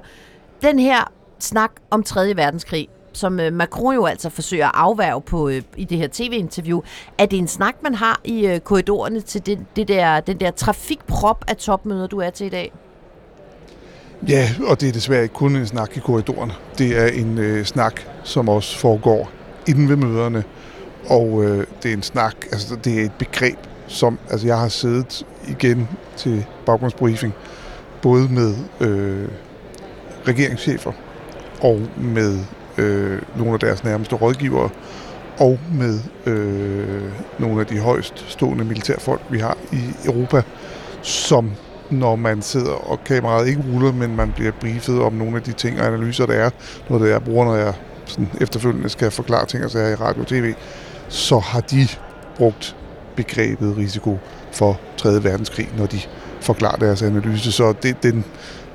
den 0.62 0.80
her 0.80 1.12
snak 1.40 1.72
om 1.92 2.04
3. 2.04 2.36
verdenskrig, 2.36 2.88
som 3.14 3.40
øh, 3.40 3.54
Macron 3.54 3.96
jo 3.96 4.06
altså 4.06 4.30
forsøger 4.30 4.66
at 4.66 4.72
afværge 4.74 5.22
på, 5.22 5.50
øh, 5.50 5.62
i 5.78 5.86
det 5.86 5.98
her 5.98 6.08
tv-interview, 6.12 6.82
er 7.18 7.26
det 7.26 7.40
en 7.40 7.48
snak, 7.48 7.76
man 7.84 7.96
har 7.96 8.22
i 8.24 8.48
øh, 8.48 8.60
korridorerne 8.60 9.22
til 9.22 9.46
det, 9.46 9.60
det 9.76 9.88
der, 9.88 10.20
den 10.20 10.40
der 10.40 10.52
trafikprop 10.52 11.46
af 11.48 11.58
topmøder, 11.58 12.08
du 12.08 12.20
er 12.20 12.30
til 12.30 12.46
i 12.46 12.50
dag? 12.50 12.74
Ja, 14.28 14.50
og 14.68 14.82
det 14.82 14.90
er 14.90 14.94
desværre 14.94 15.24
ikke 15.24 15.36
kun 15.36 15.56
en 15.56 15.68
snak 15.68 15.98
i 15.98 16.00
korridorerne. 16.00 16.54
Det 16.78 16.98
er 16.98 17.08
en 17.08 17.38
øh, 17.38 17.66
snak, 17.66 18.02
som 18.24 18.50
også 18.50 18.78
foregår 18.78 19.32
inden 19.68 19.90
ved 19.90 19.96
møderne. 19.96 20.44
Og 21.10 21.44
øh, 21.44 21.66
det 21.84 21.90
er 21.90 21.94
en 21.94 22.04
snak, 22.04 22.36
altså 22.52 22.76
det 22.76 23.02
er 23.02 23.06
et 23.06 23.12
begreb, 23.20 23.58
som 23.88 24.20
altså 24.30 24.48
jeg 24.48 24.60
har 24.60 24.68
siddet 24.68 25.26
igen 25.48 25.90
til 26.18 26.46
baggrundsbriefing, 26.66 27.34
både 28.02 28.28
med 28.30 28.56
øh, 28.80 29.28
regeringschefer 30.28 30.92
og 31.62 31.82
med 31.98 32.40
øh, 32.78 33.22
nogle 33.38 33.54
af 33.54 33.60
deres 33.60 33.84
nærmeste 33.84 34.16
rådgivere, 34.16 34.70
og 35.40 35.60
med 35.74 36.00
øh, 36.26 37.12
nogle 37.40 37.62
af 37.62 37.68
de 37.68 37.80
højst 37.80 38.26
stående 38.28 38.64
militærfolk, 38.64 39.22
vi 39.30 39.40
har 39.40 39.58
i 39.72 39.82
Europa, 40.06 40.42
som 41.02 41.52
når 41.90 42.16
man 42.16 42.42
sidder 42.42 42.72
og 42.72 43.04
kameraet 43.04 43.48
ikke 43.48 43.64
ruller, 43.74 43.92
men 43.92 44.16
man 44.16 44.32
bliver 44.36 44.52
briefet 44.52 45.02
om 45.02 45.14
nogle 45.14 45.36
af 45.38 45.44
de 45.44 45.52
ting 45.52 45.82
og 45.82 45.88
analyser, 45.88 46.26
der 46.26 46.34
er, 46.34 46.50
noget 46.90 47.06
det 47.06 47.12
jeg 47.12 47.24
bruger, 47.24 47.46
når 47.46 47.56
jeg 47.56 47.74
sådan 48.06 48.30
efterfølgende 48.42 48.90
skal 48.90 49.12
forklare 49.12 49.46
ting 49.46 49.66
og 49.66 49.72
sager 49.72 49.90
i 49.90 49.96
radio 49.96 50.22
og 50.22 50.28
tv, 50.28 50.54
så 51.08 51.40
har 51.40 51.60
de 51.60 51.88
brugt 52.38 52.76
begrebet 53.16 53.78
risiko 53.78 54.20
for 54.52 54.80
3. 54.98 55.24
verdenskrig, 55.24 55.70
når 55.78 55.86
de 55.86 56.00
forklarer 56.42 56.78
deres 56.78 57.02
analyse. 57.02 57.52
Så 57.52 57.74
det, 57.84 58.04
den, 58.04 58.26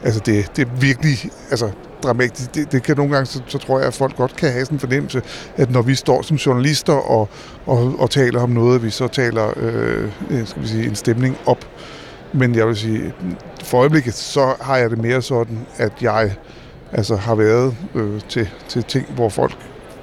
altså 0.05 0.21
det, 0.21 0.57
det 0.57 0.67
er 0.67 0.71
virkelig 0.81 1.31
altså, 1.51 1.71
dramatisk. 2.03 2.55
Det, 2.55 2.73
det 2.73 2.83
kan 2.83 2.97
nogle 2.97 3.13
gange, 3.13 3.27
så, 3.27 3.43
så 3.47 3.59
tror 3.59 3.79
jeg, 3.79 3.89
at 3.89 3.95
folk 3.95 4.17
godt 4.17 4.37
kan 4.37 4.53
have 4.53 4.65
sådan 4.65 4.77
en 4.77 4.81
fornemmelse, 4.81 5.23
at 5.57 5.71
når 5.71 5.83
vi 5.83 5.95
står 5.95 6.23
som 6.23 6.37
journalister 6.37 6.93
og, 6.93 7.29
og, 7.67 7.95
og 7.99 8.11
taler 8.11 8.41
om 8.41 8.51
noget, 8.51 8.83
vi 8.83 8.91
så 8.91 9.09
taler 9.09 9.53
øh, 9.57 10.11
skal 10.47 10.63
vi 10.63 10.69
sige, 10.69 10.87
en 10.87 10.95
stemning 10.95 11.39
op. 11.47 11.65
Men 12.33 12.55
jeg 12.55 12.67
vil 12.67 12.77
sige, 12.77 13.15
for 13.65 13.79
øjeblikket, 13.79 14.15
så 14.15 14.55
har 14.61 14.77
jeg 14.77 14.91
det 14.91 14.99
mere 14.99 15.23
sådan, 15.23 15.67
at 15.77 15.93
jeg 16.01 16.37
altså, 16.93 17.17
har 17.17 17.35
været 17.35 17.77
øh, 17.95 18.21
til, 18.29 18.49
til 18.69 18.83
ting, 18.83 19.07
hvor 19.15 19.29
folk 19.29 19.57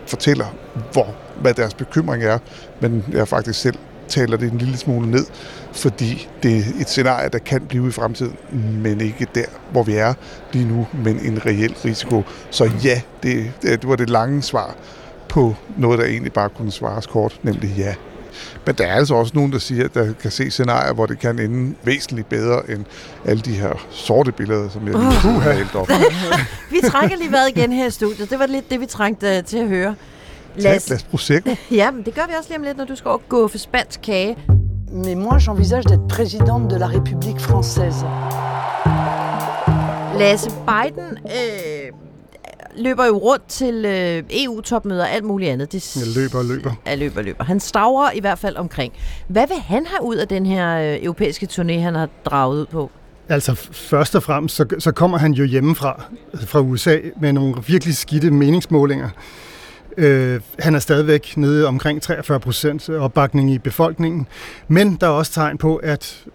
fortæller, 0.08 0.46
hvor, 0.92 1.16
hvad 1.42 1.54
deres 1.54 1.74
bekymring 1.74 2.24
er, 2.24 2.38
men 2.82 3.06
jeg 3.12 3.28
faktisk 3.28 3.62
selv 3.62 3.78
taler 4.14 4.38
det 4.38 4.52
en 4.52 4.58
lille 4.58 4.78
smule 4.78 5.12
ned, 5.12 5.26
fordi 5.72 6.30
det 6.44 6.58
er 6.58 6.64
et 6.82 6.90
scenarie, 6.90 7.30
der 7.30 7.40
kan 7.40 7.62
blive 7.62 7.88
i 7.88 7.92
fremtiden, 7.92 8.38
men 8.84 9.02
ikke 9.02 9.28
der, 9.36 9.46
hvor 9.72 9.84
vi 9.84 9.94
er 9.94 10.14
lige 10.54 10.66
nu, 10.66 10.88
men 10.94 11.20
en 11.20 11.46
reel 11.46 11.76
risiko. 11.86 12.24
Så 12.50 12.72
ja, 12.84 13.02
det, 13.24 13.52
det 13.62 13.88
var 13.88 13.96
det 13.96 14.10
lange 14.10 14.42
svar 14.42 14.76
på 15.30 15.56
noget, 15.78 16.00
der 16.00 16.06
egentlig 16.06 16.34
bare 16.34 16.50
kunne 16.50 16.72
svares 16.72 17.08
kort, 17.08 17.40
nemlig 17.44 17.74
ja. 17.78 17.94
Men 18.66 18.76
der 18.76 18.88
er 18.88 18.94
altså 18.94 19.16
også 19.16 19.32
nogen, 19.36 19.52
der 19.52 19.60
siger, 19.60 19.86
at 19.86 19.94
der 19.94 20.14
kan 20.22 20.32
se 20.32 20.52
scenarier, 20.52 20.94
hvor 20.94 21.06
det 21.06 21.20
kan 21.20 21.40
ende 21.40 21.76
væsentligt 21.84 22.30
bedre 22.30 22.72
end 22.72 22.86
alle 23.26 23.42
de 23.42 23.54
her 23.54 23.86
sorte 23.92 24.32
billeder, 24.32 24.70
som 24.70 24.88
jeg 24.88 24.96
lige 24.96 25.06
Uh. 25.06 25.42
har 25.42 25.52
hældt 25.52 25.76
op. 25.76 25.90
vi 26.72 26.80
trækker 26.90 27.18
lige 27.18 27.32
vejret 27.32 27.50
igen 27.50 27.72
her 27.72 27.88
i 27.88 27.92
studiet. 27.92 28.30
Det 28.30 28.40
var 28.40 28.46
lidt 28.46 28.70
det, 28.70 28.80
vi 28.80 28.86
trængte 28.86 29.38
øh, 29.38 29.44
til 29.44 29.58
at 29.58 29.68
høre. 29.68 29.96
Tag 30.62 30.76
et 30.76 30.84
glas 30.86 31.04
Prosecco. 31.04 31.50
Ja, 31.72 31.92
men 31.92 32.06
det 32.06 32.16
gør 32.16 32.22
vi 32.28 32.34
også 32.38 32.50
lige 32.50 32.58
om 32.58 32.64
lidt, 32.64 32.78
når 32.78 32.86
du 32.86 32.96
skal 32.96 33.10
over 33.10 33.20
gå 33.30 33.48
for 33.48 33.58
spansk 33.58 34.00
kage. 34.02 34.38
Mais 34.92 35.16
moi, 35.16 35.38
j'envisage 35.38 35.84
d'être 35.90 36.08
présidente 36.08 36.68
de 36.74 36.80
la 36.80 36.88
République 36.88 37.40
française. 37.40 38.06
Lasse 40.20 40.50
Biden 40.50 41.18
øh, 41.26 41.92
løber 42.78 43.06
jo 43.06 43.18
rundt 43.18 43.48
til 43.48 43.86
øh, 43.86 44.24
EU-topmøder 44.30 45.04
og 45.04 45.12
alt 45.12 45.24
muligt 45.24 45.52
andet. 45.52 45.72
Det 45.72 45.96
Jeg 45.96 46.08
løber 46.16 46.38
og 46.38 46.46
løber. 46.46 46.72
Ja, 46.86 46.96
løber 46.96 47.18
og 47.18 47.24
løber. 47.24 47.44
Han 47.44 47.60
stavrer 47.60 48.12
i 48.12 48.20
hvert 48.20 48.40
fald 48.40 48.56
omkring. 48.56 48.94
Hvad 49.28 49.48
vil 49.48 49.58
han 49.58 49.86
have 49.86 50.04
ud 50.04 50.16
af 50.16 50.28
den 50.28 50.46
her 50.46 50.78
øh, 50.78 51.04
europæiske 51.04 51.48
turné, 51.52 51.74
han 51.74 51.96
har 51.96 52.10
draget 52.26 52.60
ud 52.60 52.66
på? 52.66 52.92
Altså 53.30 53.54
først 53.72 54.16
og 54.16 54.24
fremmest, 54.24 54.56
så, 54.56 54.66
så 54.80 54.92
kommer 54.92 55.18
han 55.18 55.32
jo 55.34 55.44
hjemmefra, 55.44 56.04
altså 56.34 56.48
fra 56.48 56.60
USA, 56.60 56.98
med 57.22 57.34
nogle 57.34 57.56
virkelig 57.68 57.96
skidte 57.98 58.32
meningsmålinger. 58.32 59.10
Øh, 59.98 60.42
han 60.60 60.76
er 60.76 60.80
stadigvæk 60.80 61.34
nede 61.38 61.68
omkring 61.68 62.02
43 62.02 62.40
procent 62.40 62.90
opbakning 62.90 63.52
i 63.52 63.58
befolkningen, 63.58 64.28
men 64.68 64.96
der 65.02 65.08
er 65.08 65.12
også 65.12 65.32
tegn 65.32 65.58
på, 65.58 65.76
at 65.76 66.26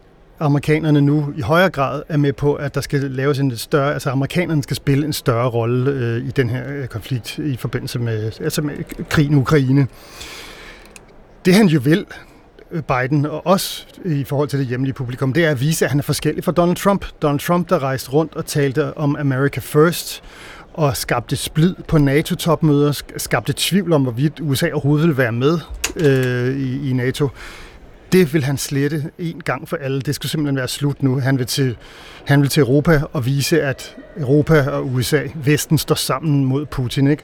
amerikanerne 0.40 1.00
nu 1.00 1.32
i 1.36 1.40
højere 1.40 1.70
grad 1.70 2.02
er 2.08 2.16
med 2.16 2.32
på, 2.32 2.54
at 2.54 2.74
der 2.74 2.80
skal 2.80 3.00
laves 3.00 3.38
en 3.38 3.56
større, 3.56 3.92
altså 3.92 4.10
amerikanerne 4.10 4.62
skal 4.62 4.76
spille 4.76 5.06
en 5.06 5.12
større 5.12 5.48
rolle 5.48 5.90
øh, 5.90 6.26
i 6.26 6.30
den 6.30 6.50
her 6.50 6.62
øh, 6.68 6.86
konflikt 6.86 7.38
i 7.38 7.56
forbindelse 7.56 7.98
med, 7.98 8.32
altså 8.40 8.62
med 8.62 8.74
krigen 9.08 9.32
i 9.32 9.36
Ukraine. 9.36 9.86
Det 11.44 11.54
han 11.54 11.66
jo 11.66 11.80
vil, 11.84 12.06
øh, 12.70 12.82
Biden, 12.82 13.26
og 13.26 13.46
også 13.46 13.86
i 14.04 14.24
forhold 14.24 14.48
til 14.48 14.58
det 14.58 14.66
hjemlige 14.66 14.94
publikum, 14.94 15.32
det 15.32 15.44
er 15.44 15.50
at 15.50 15.60
vise, 15.60 15.84
at 15.84 15.90
han 15.90 15.98
er 15.98 16.02
forskellig 16.02 16.44
fra 16.44 16.52
Donald 16.52 16.76
Trump. 16.76 17.04
Donald 17.22 17.40
Trump, 17.40 17.68
der 17.68 17.78
rejste 17.78 18.10
rundt 18.10 18.36
og 18.36 18.46
talte 18.46 18.96
om 18.96 19.16
America 19.16 19.60
First, 19.60 20.22
og 20.78 20.96
skabte 20.96 21.36
splid 21.36 21.74
på 21.88 21.98
NATO-topmøder, 21.98 23.02
skabte 23.16 23.54
tvivl 23.56 23.92
om, 23.92 24.02
hvorvidt 24.02 24.40
USA 24.40 24.70
overhovedet 24.72 25.06
ville 25.06 25.18
være 25.18 25.32
med 25.32 25.58
øh, 25.96 26.56
i, 26.56 26.90
i 26.90 26.92
NATO. 26.92 27.28
Det 28.12 28.34
vil 28.34 28.44
han 28.44 28.58
slette 28.58 29.10
en 29.18 29.40
gang 29.44 29.68
for 29.68 29.76
alle. 29.76 30.00
Det 30.00 30.14
skal 30.14 30.30
simpelthen 30.30 30.56
være 30.56 30.68
slut 30.68 31.02
nu. 31.02 31.20
Han 31.20 31.38
vil 31.38 31.46
til, 31.46 31.76
han 32.26 32.42
vil 32.42 32.50
til 32.50 32.60
Europa 32.60 33.02
og 33.12 33.26
vise, 33.26 33.62
at 33.62 33.96
Europa 34.16 34.70
og 34.70 34.86
USA, 34.86 35.22
Vesten, 35.34 35.78
står 35.78 35.94
sammen 35.94 36.44
mod 36.44 36.66
Putin. 36.66 37.06
Ikke? 37.06 37.22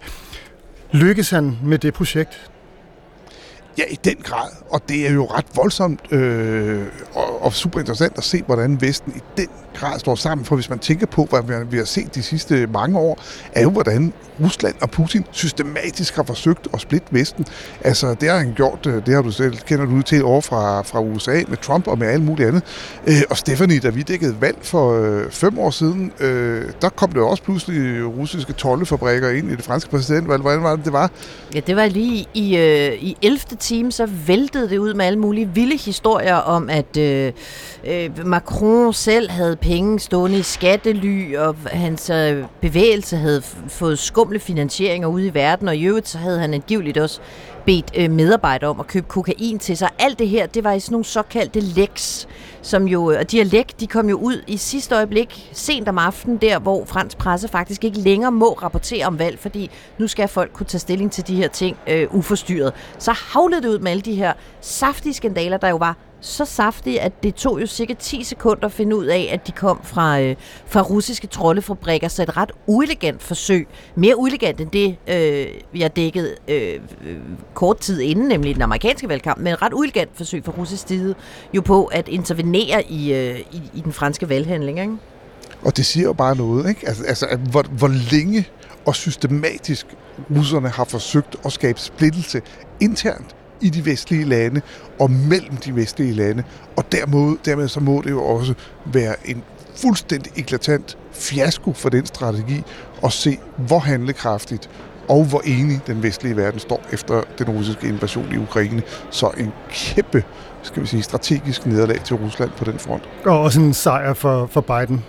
Lykkes 0.92 1.30
han 1.30 1.58
med 1.64 1.78
det 1.78 1.94
projekt? 1.94 2.50
Ja, 3.78 3.82
i 3.90 3.98
den 4.04 4.16
grad. 4.16 4.50
Og 4.70 4.80
det 4.88 5.08
er 5.08 5.12
jo 5.12 5.24
ret 5.24 5.46
voldsomt 5.54 6.12
øh, 6.12 6.86
og, 7.14 7.42
og 7.44 7.52
super 7.52 7.80
interessant 7.80 8.18
at 8.18 8.24
se, 8.24 8.42
hvordan 8.42 8.80
Vesten 8.80 9.12
i 9.16 9.20
den 9.36 9.48
grad 9.74 9.98
står 9.98 10.14
sammen. 10.14 10.44
For 10.44 10.54
hvis 10.54 10.70
man 10.70 10.78
tænker 10.78 11.06
på, 11.06 11.28
hvad 11.30 11.64
vi 11.64 11.76
har 11.76 11.84
set 11.84 12.14
de 12.14 12.22
sidste 12.22 12.66
mange 12.66 12.98
år, 12.98 13.18
er 13.52 13.62
jo, 13.62 13.70
hvordan 13.70 14.12
Rusland 14.40 14.74
og 14.80 14.90
Putin 14.90 15.24
systematisk 15.30 16.16
har 16.16 16.22
forsøgt 16.22 16.68
at 16.74 16.80
splitte 16.80 17.06
Vesten. 17.10 17.46
Altså, 17.80 18.14
det 18.14 18.30
har 18.30 18.38
han 18.38 18.52
gjort, 18.56 18.86
øh, 18.86 19.06
det 19.06 19.14
har 19.14 19.22
du 19.22 19.30
selv, 19.30 19.56
kender 19.56 19.84
du 19.84 20.02
til 20.02 20.24
over 20.24 20.40
fra, 20.40 20.82
fra 20.82 21.00
USA 21.00 21.42
med 21.48 21.56
Trump 21.56 21.86
og 21.86 21.98
med 21.98 22.06
alt 22.06 22.24
muligt 22.24 22.48
andet. 22.48 22.62
Øh, 23.06 23.22
og 23.30 23.36
Stephanie, 23.36 23.80
da 23.80 23.88
vi 23.88 24.02
dækkede 24.02 24.36
valg 24.40 24.56
for 24.62 25.00
øh, 25.00 25.30
fem 25.30 25.58
år 25.58 25.70
siden, 25.70 26.12
øh, 26.20 26.64
der 26.82 26.88
kom 26.88 27.12
der 27.12 27.22
også 27.22 27.42
pludselig 27.42 28.06
russiske 28.18 28.52
tollefabrikker 28.52 29.30
ind 29.30 29.50
i 29.50 29.56
det 29.56 29.64
franske 29.64 29.90
præsidentvalg. 29.90 30.42
Hvordan 30.42 30.62
var 30.62 30.76
det, 30.76 30.84
det 30.84 30.92
var? 30.92 31.10
Ja, 31.54 31.60
det 31.60 31.76
var 31.76 31.86
lige 31.86 32.26
i, 32.34 32.56
øh, 32.56 32.92
i 32.92 33.16
11. 33.22 33.38
time, 33.60 33.92
så 33.92 34.06
væltede 34.26 34.68
det 34.68 34.78
ud 34.78 34.94
med 34.94 35.04
alle 35.04 35.18
mulige 35.18 35.48
vilde 35.54 35.76
historier 35.76 36.34
om, 36.34 36.70
at 36.70 36.96
øh, 36.96 37.32
øh 37.86 38.26
Macron 38.26 38.92
selv 38.92 39.30
havde 39.30 39.56
penge 39.64 40.00
stående 40.00 40.38
i 40.38 40.42
skattely, 40.42 41.36
og 41.36 41.56
hans 41.66 42.10
øh, 42.10 42.44
bevægelse 42.60 43.16
havde 43.16 43.42
fået 43.68 43.98
skumle 43.98 44.40
finansieringer 44.40 45.08
ude 45.08 45.26
i 45.26 45.34
verden, 45.34 45.68
og 45.68 45.76
i 45.76 45.84
øvrigt 45.84 46.08
så 46.08 46.18
havde 46.18 46.38
han 46.38 46.54
angiveligt 46.54 46.98
også 46.98 47.20
bedt 47.66 47.92
øh, 47.96 48.10
medarbejdere 48.10 48.70
om 48.70 48.80
at 48.80 48.86
købe 48.86 49.08
kokain 49.08 49.58
til 49.58 49.76
sig. 49.76 49.88
Alt 49.98 50.18
det 50.18 50.28
her, 50.28 50.46
det 50.46 50.64
var 50.64 50.72
i 50.72 50.80
sådan 50.80 50.92
nogle 50.92 51.04
såkaldte 51.04 51.60
leks, 51.60 52.28
som 52.62 52.88
jo, 52.88 53.10
øh, 53.10 53.18
og 53.20 53.30
de 53.30 53.36
her 53.36 53.44
læk, 53.44 53.80
de 53.80 53.86
kom 53.86 54.08
jo 54.08 54.16
ud 54.16 54.42
i 54.46 54.56
sidste 54.56 54.94
øjeblik, 54.94 55.50
sent 55.52 55.88
om 55.88 55.98
aftenen, 55.98 56.36
der 56.36 56.58
hvor 56.58 56.84
fransk 56.84 57.18
presse 57.18 57.48
faktisk 57.48 57.84
ikke 57.84 57.98
længere 57.98 58.32
må 58.32 58.52
rapportere 58.52 59.06
om 59.06 59.18
valg, 59.18 59.38
fordi 59.38 59.70
nu 59.98 60.08
skal 60.08 60.28
folk 60.28 60.52
kunne 60.52 60.66
tage 60.66 60.80
stilling 60.80 61.12
til 61.12 61.26
de 61.26 61.36
her 61.36 61.48
ting 61.48 61.76
øh, 61.86 62.14
uforstyrret. 62.14 62.72
Så 62.98 63.12
havlede 63.12 63.62
det 63.62 63.68
ud 63.68 63.78
med 63.78 63.90
alle 63.90 64.02
de 64.02 64.14
her 64.14 64.32
saftige 64.60 65.14
skandaler, 65.14 65.56
der 65.56 65.68
jo 65.68 65.76
var 65.76 65.96
så 66.24 66.44
saftige, 66.44 67.00
at 67.00 67.22
det 67.22 67.34
tog 67.34 67.60
jo 67.60 67.66
cirka 67.66 67.94
10 67.94 68.24
sekunder 68.24 68.64
at 68.64 68.72
finde 68.72 68.96
ud 68.96 69.04
af, 69.04 69.28
at 69.32 69.46
de 69.46 69.52
kom 69.52 69.80
fra, 69.82 70.20
øh, 70.20 70.36
fra 70.66 70.82
russiske 70.82 71.26
troldefabrikker, 71.26 72.08
så 72.08 72.22
et 72.22 72.36
ret 72.36 72.52
uelegant 72.66 73.22
forsøg. 73.22 73.68
Mere 73.94 74.18
uelegant 74.18 74.60
end 74.60 74.70
det, 74.70 74.96
øh, 75.08 75.46
jeg 75.80 75.96
dækkede 75.96 76.34
øh, 76.48 76.80
øh, 77.06 77.16
kort 77.54 77.78
tid 77.78 78.00
inden, 78.00 78.28
nemlig 78.28 78.54
den 78.54 78.62
amerikanske 78.62 79.08
valgkamp, 79.08 79.40
men 79.40 79.52
et 79.52 79.62
ret 79.62 79.72
uelegant 79.72 80.10
forsøg 80.14 80.44
fra 80.44 80.52
russisk 80.58 80.88
side 80.88 81.14
jo 81.54 81.60
på 81.60 81.84
at 81.84 82.08
intervenere 82.08 82.84
i, 82.84 83.14
øh, 83.14 83.40
i, 83.40 83.62
i 83.74 83.80
den 83.80 83.92
franske 83.92 84.28
valghandling. 84.28 84.80
Ikke? 84.80 84.96
Og 85.62 85.76
det 85.76 85.86
siger 85.86 86.04
jo 86.04 86.12
bare 86.12 86.36
noget, 86.36 86.68
ikke? 86.68 86.88
Altså, 86.88 87.04
altså 87.04 87.26
at 87.26 87.38
hvor, 87.38 87.62
hvor 87.62 87.88
længe 88.12 88.48
og 88.86 88.94
systematisk 88.94 89.86
russerne 90.36 90.68
har 90.68 90.84
forsøgt 90.84 91.36
at 91.44 91.52
skabe 91.52 91.80
splittelse 91.80 92.42
internt 92.80 93.36
i 93.60 93.70
de 93.70 93.84
vestlige 93.84 94.24
lande 94.24 94.60
og 95.00 95.10
mellem 95.10 95.56
de 95.56 95.76
vestlige 95.76 96.12
lande. 96.12 96.44
Og 96.76 96.92
dermed, 96.92 97.36
dermed 97.44 97.68
så 97.68 97.80
må 97.80 98.02
det 98.04 98.10
jo 98.10 98.24
også 98.24 98.54
være 98.86 99.14
en 99.24 99.42
fuldstændig 99.76 100.32
eklatant 100.36 100.98
fiasko 101.12 101.72
for 101.72 101.88
den 101.88 102.06
strategi 102.06 102.62
at 103.04 103.12
se, 103.12 103.38
hvor 103.56 103.78
handlekraftigt 103.78 104.70
og 105.08 105.24
hvor 105.24 105.42
enig 105.44 105.80
den 105.86 106.02
vestlige 106.02 106.36
verden 106.36 106.60
står 106.60 106.82
efter 106.92 107.22
den 107.38 107.48
russiske 107.48 107.88
invasion 107.88 108.32
i 108.32 108.36
Ukraine. 108.36 108.82
Så 109.10 109.30
en 109.36 109.52
kæmpe, 109.70 110.24
skal 110.62 110.82
vi 110.82 110.86
sige, 110.86 111.02
strategisk 111.02 111.66
nederlag 111.66 112.00
til 112.04 112.16
Rusland 112.16 112.50
på 112.58 112.64
den 112.64 112.78
front. 112.78 113.02
Og 113.26 113.40
også 113.40 113.60
en 113.60 113.74
sejr 113.74 114.14
for, 114.14 114.46
for 114.46 114.60
Biden. 114.60 115.04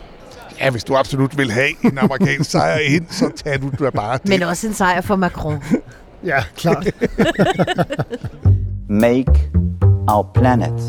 Ja, 0.59 0.69
hvis 0.69 0.83
du 0.83 0.95
absolut 0.95 1.37
vil 1.37 1.51
have 1.51 1.85
en 1.85 1.97
amerikansk 1.97 2.51
sejr 2.51 2.77
ind, 2.77 3.05
så 3.09 3.31
tager 3.43 3.57
du 3.57 3.71
da 3.79 3.89
bare 3.89 4.17
det. 4.17 4.29
Men 4.29 4.43
også 4.43 4.67
en 4.67 4.73
sejr 4.73 5.01
for 5.01 5.15
Macron. 5.15 5.63
Ja, 6.25 6.43
klart. 6.55 6.87
Make 8.89 9.51
our 10.07 10.31
planet 10.33 10.81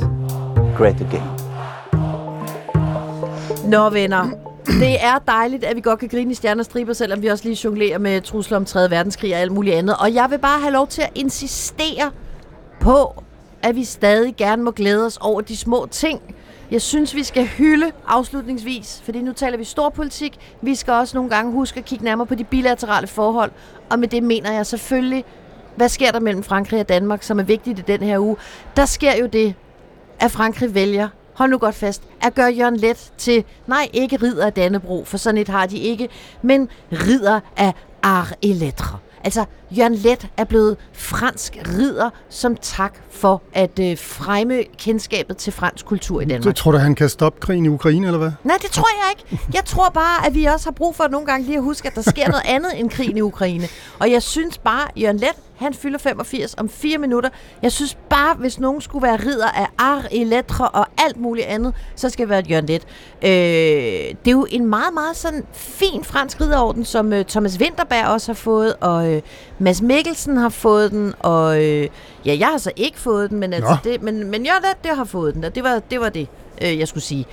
great 0.76 1.00
again. 1.00 1.30
Nå 3.70 3.90
venner, 3.90 4.30
det 4.66 5.04
er 5.04 5.18
dejligt, 5.26 5.64
at 5.64 5.76
vi 5.76 5.80
godt 5.80 6.00
kan 6.00 6.08
grine 6.08 6.30
i 6.30 6.34
stjernestriber, 6.34 6.92
selvom 6.92 7.22
vi 7.22 7.26
også 7.26 7.44
lige 7.44 7.58
jonglerer 7.64 7.98
med 7.98 8.20
trusler 8.20 8.56
om 8.56 8.64
3. 8.64 8.90
verdenskrig 8.90 9.34
og 9.34 9.40
alt 9.40 9.52
muligt 9.52 9.76
andet. 9.76 9.96
Og 10.00 10.14
jeg 10.14 10.26
vil 10.30 10.38
bare 10.38 10.60
have 10.60 10.72
lov 10.72 10.86
til 10.86 11.02
at 11.02 11.10
insistere 11.14 12.10
på, 12.80 13.22
at 13.62 13.76
vi 13.76 13.84
stadig 13.84 14.36
gerne 14.36 14.62
må 14.62 14.70
glæde 14.70 15.06
os 15.06 15.18
over 15.20 15.40
de 15.40 15.56
små 15.56 15.88
ting. 15.90 16.20
Jeg 16.70 16.82
synes, 16.82 17.14
vi 17.14 17.22
skal 17.22 17.46
hylde 17.46 17.92
afslutningsvis, 18.06 19.02
fordi 19.04 19.22
nu 19.22 19.32
taler 19.32 19.58
vi 19.58 19.64
stor 19.64 19.88
politik. 19.88 20.56
Vi 20.62 20.74
skal 20.74 20.92
også 20.92 21.16
nogle 21.16 21.30
gange 21.30 21.52
huske 21.52 21.78
at 21.78 21.84
kigge 21.84 22.04
nærmere 22.04 22.26
på 22.26 22.34
de 22.34 22.44
bilaterale 22.44 23.06
forhold. 23.06 23.50
Og 23.90 23.98
med 23.98 24.08
det 24.08 24.22
mener 24.22 24.52
jeg 24.52 24.66
selvfølgelig, 24.66 25.24
hvad 25.76 25.88
sker 25.88 26.12
der 26.12 26.20
mellem 26.20 26.42
Frankrig 26.42 26.80
og 26.80 26.88
Danmark, 26.88 27.22
som 27.22 27.38
er 27.38 27.42
vigtigt 27.42 27.78
i 27.78 27.82
den 27.82 28.00
her 28.00 28.18
uge? 28.18 28.36
Der 28.76 28.86
sker 28.86 29.16
jo 29.16 29.26
det, 29.26 29.54
at 30.20 30.30
Frankrig 30.30 30.74
vælger 30.74 31.08
hold 31.36 31.50
nu 31.50 31.58
godt 31.58 31.74
fast, 31.74 32.02
at 32.22 32.34
gøre 32.34 32.52
Jørgen 32.52 32.76
Let 32.76 33.12
til, 33.18 33.44
nej, 33.66 33.88
ikke 33.92 34.16
ridder 34.16 34.46
af 34.46 34.52
Dannebro, 34.52 35.04
for 35.04 35.16
sådan 35.16 35.38
et 35.38 35.48
har 35.48 35.66
de 35.66 35.78
ikke, 35.78 36.08
men 36.42 36.68
ridder 36.92 37.40
af 37.56 37.74
Ar 38.02 38.32
et 38.42 38.56
Lettre. 38.56 38.98
Altså, 39.26 39.44
Jørgen 39.70 39.94
Let 39.94 40.28
er 40.36 40.44
blevet 40.44 40.76
fransk 40.92 41.58
ridder 41.68 42.10
som 42.28 42.56
tak 42.56 42.94
for 43.10 43.42
at 43.52 43.78
øh, 43.78 43.98
fremme 43.98 44.64
kendskabet 44.78 45.36
til 45.36 45.52
fransk 45.52 45.86
kultur 45.86 46.20
i 46.20 46.24
Danmark. 46.24 46.56
Så 46.56 46.62
tror 46.62 46.72
du, 46.72 46.78
han 46.78 46.94
kan 46.94 47.08
stoppe 47.08 47.40
krigen 47.40 47.64
i 47.64 47.68
Ukraine, 47.68 48.06
eller 48.06 48.18
hvad? 48.18 48.30
Nej, 48.44 48.56
det 48.62 48.70
tror 48.70 48.88
jeg 49.04 49.18
ikke. 49.18 49.48
Jeg 49.54 49.64
tror 49.64 49.88
bare, 49.88 50.26
at 50.26 50.34
vi 50.34 50.44
også 50.44 50.66
har 50.66 50.72
brug 50.72 50.96
for 50.96 51.08
nogle 51.08 51.26
gange 51.26 51.46
lige 51.46 51.56
at 51.58 51.62
huske, 51.64 51.88
at 51.88 51.94
der 51.94 52.02
sker 52.02 52.28
noget 52.28 52.42
andet 52.44 52.80
end 52.80 52.90
krigen 52.90 53.16
i 53.16 53.20
Ukraine. 53.20 53.68
Og 53.98 54.10
jeg 54.10 54.22
synes 54.22 54.58
bare, 54.58 54.88
Jørgen 54.96 55.16
Let, 55.16 55.34
han 55.56 55.74
fylder 55.74 55.98
85 55.98 56.54
om 56.54 56.68
fire 56.68 56.98
minutter. 56.98 57.30
Jeg 57.62 57.72
synes 57.72 57.98
bare, 58.10 58.34
hvis 58.34 58.60
nogen 58.60 58.80
skulle 58.80 59.02
være 59.02 59.16
ridder 59.16 59.48
af 59.48 59.66
ar 59.78 60.06
et 60.10 60.26
lettre 60.26 60.68
og 60.68 60.86
alt 60.98 61.16
muligt 61.16 61.46
andet, 61.46 61.74
så 61.94 62.10
skal 62.10 62.22
det 62.22 62.30
være 62.30 62.42
Jørgen 62.50 62.66
Let. 62.66 62.82
Øh, 63.22 63.30
det 64.24 64.26
er 64.26 64.30
jo 64.30 64.46
en 64.50 64.66
meget, 64.66 64.94
meget 64.94 65.16
sådan 65.16 65.44
fin 65.52 66.04
fransk 66.04 66.40
ridderorden, 66.40 66.84
som 66.84 67.12
øh, 67.12 67.24
Thomas 67.24 67.58
Winterberg 67.60 68.06
også 68.06 68.28
har 68.28 68.34
fået, 68.34 68.74
og 68.80 69.12
øh, 69.12 69.22
Mads 69.58 69.82
Mikkelsen 69.82 70.36
har 70.36 70.48
fået 70.48 70.90
den, 70.90 71.14
og 71.18 71.64
øh, 71.64 71.88
ja, 72.24 72.36
jeg 72.38 72.48
har 72.48 72.58
så 72.58 72.72
ikke 72.76 72.98
fået 72.98 73.30
den, 73.30 73.38
men, 73.38 73.52
altså 73.52 73.76
det, 73.84 74.02
men, 74.02 74.30
men 74.30 74.46
Jørgen 74.46 74.62
Let, 74.62 74.84
det 74.84 74.96
har 74.96 75.04
fået 75.04 75.34
den, 75.34 75.44
og 75.44 75.54
det 75.54 75.64
var 75.64 75.78
det, 75.90 76.00
var 76.00 76.08
det 76.08 76.28
øh, 76.62 76.78
jeg 76.78 76.88
skulle 76.88 77.04
sige. 77.04 77.26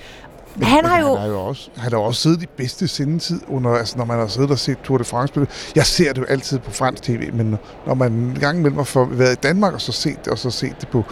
Men, 0.56 0.64
han 0.64 0.84
har 0.84 1.00
jo... 1.00 1.14
Han 1.14 1.18
har 1.18 1.26
jo 1.26 1.40
også, 1.40 1.70
han 1.76 1.92
har 1.92 1.98
også 1.98 2.20
siddet 2.20 2.42
i 2.42 2.46
bedste 2.56 2.88
sendetid, 2.88 3.40
under, 3.48 3.70
altså, 3.70 3.98
når 3.98 4.04
man 4.04 4.18
har 4.18 4.26
siddet 4.26 4.50
og 4.50 4.58
set 4.58 4.78
Tour 4.84 4.98
de 4.98 5.04
France. 5.04 5.46
Jeg 5.76 5.86
ser 5.86 6.12
det 6.12 6.20
jo 6.20 6.26
altid 6.26 6.58
på 6.58 6.70
fransk 6.70 7.02
tv, 7.02 7.32
men 7.32 7.58
når 7.86 7.94
man 7.94 8.12
en 8.12 8.38
gang 8.40 8.58
imellem 8.58 8.78
har 8.78 9.04
været 9.04 9.32
i 9.32 9.40
Danmark 9.42 9.74
og 9.74 9.80
så 9.80 9.92
set 9.92 10.24
det, 10.24 10.32
og 10.32 10.38
så 10.38 10.50
set 10.50 10.76
det 10.80 10.88
på, 10.88 11.04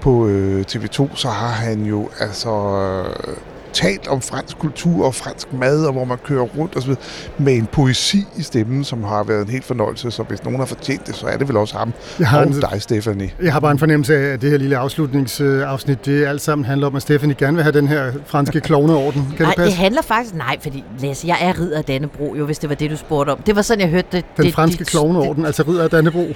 på 0.00 0.26
øh, 0.26 0.64
TV2, 0.70 1.16
så 1.16 1.28
har 1.28 1.48
han 1.48 1.84
jo 1.84 2.08
altså 2.20 2.50
øh, 2.50 3.36
talt 3.72 4.08
om 4.08 4.20
fransk 4.20 4.58
kultur 4.58 5.06
og 5.06 5.14
fransk 5.14 5.52
mad, 5.52 5.84
og 5.86 5.92
hvor 5.92 6.04
man 6.04 6.18
kører 6.24 6.42
rundt 6.42 6.76
og 6.76 6.82
så 6.82 6.88
videre, 6.88 7.02
med 7.38 7.54
en 7.54 7.66
poesi 7.66 8.24
i 8.36 8.42
stemmen, 8.42 8.84
som 8.84 9.04
har 9.04 9.24
været 9.24 9.42
en 9.42 9.48
helt 9.48 9.64
fornøjelse. 9.64 10.10
Så 10.10 10.22
hvis 10.22 10.44
nogen 10.44 10.58
har 10.58 10.66
fortjent 10.66 11.06
det, 11.06 11.14
så 11.14 11.26
er 11.26 11.36
det 11.36 11.48
vel 11.48 11.56
også 11.56 11.76
ham 11.76 11.92
jeg 12.18 12.28
har 12.28 12.40
og 12.40 12.46
en, 12.46 12.52
dig, 12.52 12.82
Stephanie. 12.82 13.30
Jeg 13.42 13.52
har 13.52 13.60
bare 13.60 13.72
en 13.72 13.78
fornemmelse 13.78 14.16
af, 14.16 14.32
at 14.32 14.42
det 14.42 14.50
her 14.50 14.58
lille 14.58 14.76
afslutningsafsnit, 14.76 16.06
det 16.06 16.26
alt 16.26 16.40
sammen 16.40 16.64
handler 16.64 16.86
om, 16.86 16.96
at 16.96 17.02
Stephanie 17.02 17.34
gerne 17.38 17.54
vil 17.54 17.62
have 17.62 17.72
den 17.72 17.88
her 17.88 18.12
franske 18.26 18.60
klovneorden. 18.60 19.34
Kan 19.36 19.46
nej, 19.46 19.50
det 19.50 19.56
passe? 19.56 19.70
det 19.70 19.78
handler 19.78 20.02
faktisk... 20.02 20.34
Nej, 20.34 20.56
fordi 20.60 20.84
Lasse, 20.98 21.26
jeg 21.26 21.36
er 21.40 21.60
ridder 21.60 21.78
af 21.78 21.84
Dannebro, 21.84 22.34
jo, 22.34 22.44
hvis 22.44 22.58
det 22.58 22.68
var 22.68 22.74
det, 22.76 22.90
du 22.90 22.96
spurgte 22.96 23.30
om. 23.30 23.38
Det 23.38 23.56
var 23.56 23.62
sådan, 23.62 23.80
jeg 23.80 23.88
hørte 23.88 24.08
det. 24.12 24.24
Den 24.36 24.44
det, 24.44 24.54
franske 24.54 24.84
klovneorden, 24.84 25.46
altså 25.46 25.62
ridder 25.62 25.84
af 25.84 25.90
Dannebro. 25.90 26.34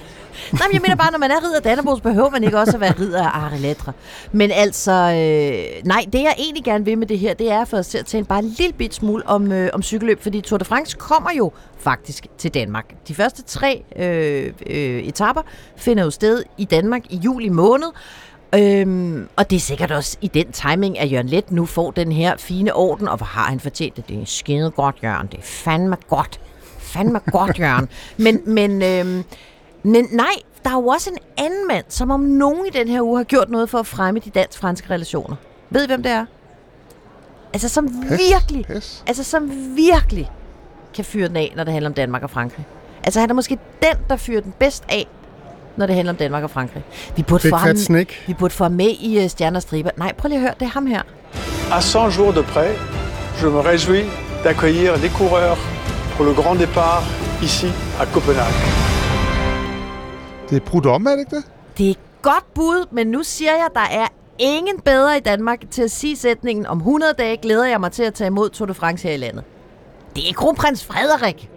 Nej, 0.53 0.67
men 0.69 0.75
jeg 0.75 0.83
mener 0.83 0.97
bare, 0.97 1.13
når 1.13 1.19
man 1.19 1.31
er 1.31 1.45
ridder 1.45 1.61
Dannebrog, 1.61 2.03
behøver 2.03 2.31
man 2.31 2.45
ikke 2.45 2.59
også 2.59 2.73
at 2.75 2.81
være 2.81 2.95
ridder 3.01 3.23
af 3.23 3.45
Arletre. 3.45 3.93
Men 4.33 4.51
altså, 4.51 4.93
øh, 4.93 5.87
nej, 5.87 6.05
det 6.13 6.23
jeg 6.23 6.35
egentlig 6.39 6.65
gerne 6.65 6.85
vil 6.85 6.99
med 6.99 7.07
det 7.07 7.19
her, 7.19 7.35
det 7.35 7.51
er 7.51 7.65
for 7.65 7.77
os 7.77 7.87
til 7.87 7.99
at 7.99 8.07
tale 8.07 8.25
bare 8.25 8.39
en 8.39 8.55
lille 8.59 8.73
bit 8.73 8.95
smule 8.95 9.27
om, 9.27 9.53
øh, 9.53 9.71
om 9.73 9.83
cykelløb, 9.83 10.23
fordi 10.23 10.41
Tour 10.41 10.59
de 10.59 10.65
France 10.65 10.97
kommer 10.99 11.31
jo 11.39 11.53
faktisk 11.79 12.27
til 12.39 12.55
Danmark. 12.55 12.85
De 13.09 13.15
første 13.15 13.43
tre 13.43 13.85
øh, 13.97 14.53
øh, 14.67 15.03
etapper 15.03 15.43
finder 15.77 16.05
jo 16.05 16.11
sted 16.11 16.43
i 16.59 16.65
Danmark 16.65 17.03
i 17.11 17.17
juli 17.17 17.49
måned, 17.49 17.89
Øhm, 18.55 19.29
og 19.37 19.51
det 19.51 19.57
er 19.57 19.61
sikkert 19.61 19.91
også 19.91 20.17
i 20.21 20.27
den 20.29 20.53
timing, 20.53 20.99
at 20.99 21.13
Jørgen 21.13 21.29
Let 21.29 21.51
nu 21.51 21.67
får 21.67 21.91
den 21.91 22.13
her 22.13 22.37
fine 22.37 22.75
orden, 22.75 23.09
og 23.09 23.17
hvor 23.17 23.27
har 23.27 23.45
han 23.45 23.61
fortjent 23.61 23.97
det? 23.97 24.09
Det 24.09 24.23
er 24.23 24.25
skide 24.25 24.71
godt, 24.71 24.97
Jørgen. 25.03 25.27
Det 25.27 25.39
er 25.39 25.43
fandme 25.43 25.97
godt. 26.09 26.41
Fandme 26.79 27.19
godt, 27.19 27.59
Jørgen. 27.59 27.89
Men, 28.17 28.41
men, 28.47 28.83
øhm, 28.83 29.25
men 29.83 30.09
nej, 30.13 30.35
der 30.65 30.71
er 30.71 30.75
jo 30.75 30.87
også 30.87 31.11
en 31.11 31.45
anden 31.45 31.69
mand, 31.69 31.85
som 31.89 32.11
om 32.11 32.21
nogen 32.21 32.67
i 32.67 32.71
den 32.71 32.89
her 32.89 33.03
uge 33.03 33.17
har 33.17 33.25
gjort 33.25 33.51
noget 33.51 33.71
for 33.71 33.79
at 33.79 33.87
fremme 33.87 34.21
de 34.21 34.31
dansk-franske 34.31 34.91
relationer. 34.91 35.37
Ved 35.71 35.85
I, 35.85 35.87
hvem 35.87 36.03
det 36.03 36.13
er? 36.13 36.27
Altså, 37.53 37.69
som 37.69 37.89
Pes, 38.09 38.21
virkelig, 38.31 38.67
pes. 38.67 39.05
altså, 39.07 39.25
som 39.25 39.51
virkelig 39.77 40.31
kan 40.95 41.05
fyre 41.05 41.29
den 41.29 41.37
af, 41.37 41.53
når 41.57 41.65
det 41.65 41.73
handler 41.73 41.91
om 41.91 41.95
Danmark 41.95 42.23
og 42.23 42.31
Frankrig. 42.31 42.67
Altså, 43.05 43.21
han 43.21 43.31
er 43.31 43.35
måske 43.35 43.59
den, 43.83 43.97
der 44.09 44.17
fyrer 44.17 44.41
den 44.41 44.55
bedst 44.59 44.85
af, 44.89 45.07
når 45.77 45.87
det 45.87 45.95
handler 45.95 46.13
om 46.13 46.17
Danmark 46.17 46.43
og 46.43 46.51
Frankrig. 46.51 46.85
Vi 47.17 47.23
burde, 47.23 47.49
få 47.49 47.57
ham, 47.57 47.77
Snake. 47.77 48.23
vi 48.27 48.35
burde 48.35 48.55
få 48.55 48.65
ham 48.65 48.73
med 48.73 48.91
i 49.01 49.25
uh, 49.25 49.31
Stjerner 49.31 49.57
og 49.57 49.63
Striber. 49.63 49.91
Nej, 49.97 50.13
prøv 50.13 50.29
lige 50.29 50.37
at 50.37 50.43
høre, 50.43 50.55
det 50.61 50.67
er 50.67 50.71
ham 50.71 50.87
her. 50.87 51.03
À 51.71 51.79
100 51.79 52.11
jours 52.11 52.35
de 52.35 52.43
près, 52.43 52.73
je 53.43 53.47
me 53.49 53.61
réjouis 53.61 54.07
d'accueillir 54.45 54.97
les 55.03 55.11
coureurs 55.11 55.59
pour 56.17 56.25
le 56.25 56.33
grand 56.35 56.59
départ 56.59 57.03
ici 57.43 57.69
à 58.01 58.07
Copenhague. 58.07 58.82
Det 60.53 60.61
er 60.63 60.67
brudt 60.67 60.87
om, 60.87 61.07
er 61.07 61.11
det 61.11 61.19
ikke 61.19 61.37
det? 61.37 61.45
Det 61.79 61.87
er 61.87 61.91
et 61.91 61.99
godt 62.23 62.55
bud, 62.55 62.87
men 62.91 63.07
nu 63.07 63.23
siger 63.23 63.53
jeg, 63.53 63.69
der 63.75 63.81
er 63.81 64.07
ingen 64.39 64.81
bedre 64.81 65.17
i 65.17 65.21
Danmark 65.21 65.61
til 65.71 65.83
at 65.83 65.91
sige 65.91 66.17
sætningen 66.17 66.67
om 66.67 66.79
100 66.79 67.13
dage 67.19 67.37
glæder 67.37 67.67
jeg 67.67 67.81
mig 67.81 67.93
til 67.93 68.03
at 68.03 68.15
tage 68.15 68.27
imod 68.27 68.51
Tour 68.51 68.67
de 68.67 68.75
France 68.75 69.09
her 69.09 69.15
i 69.15 69.17
landet. 69.17 69.45
Det 70.17 70.29
er 70.29 70.33
kronprins 70.33 70.85
Frederik. 70.85 71.51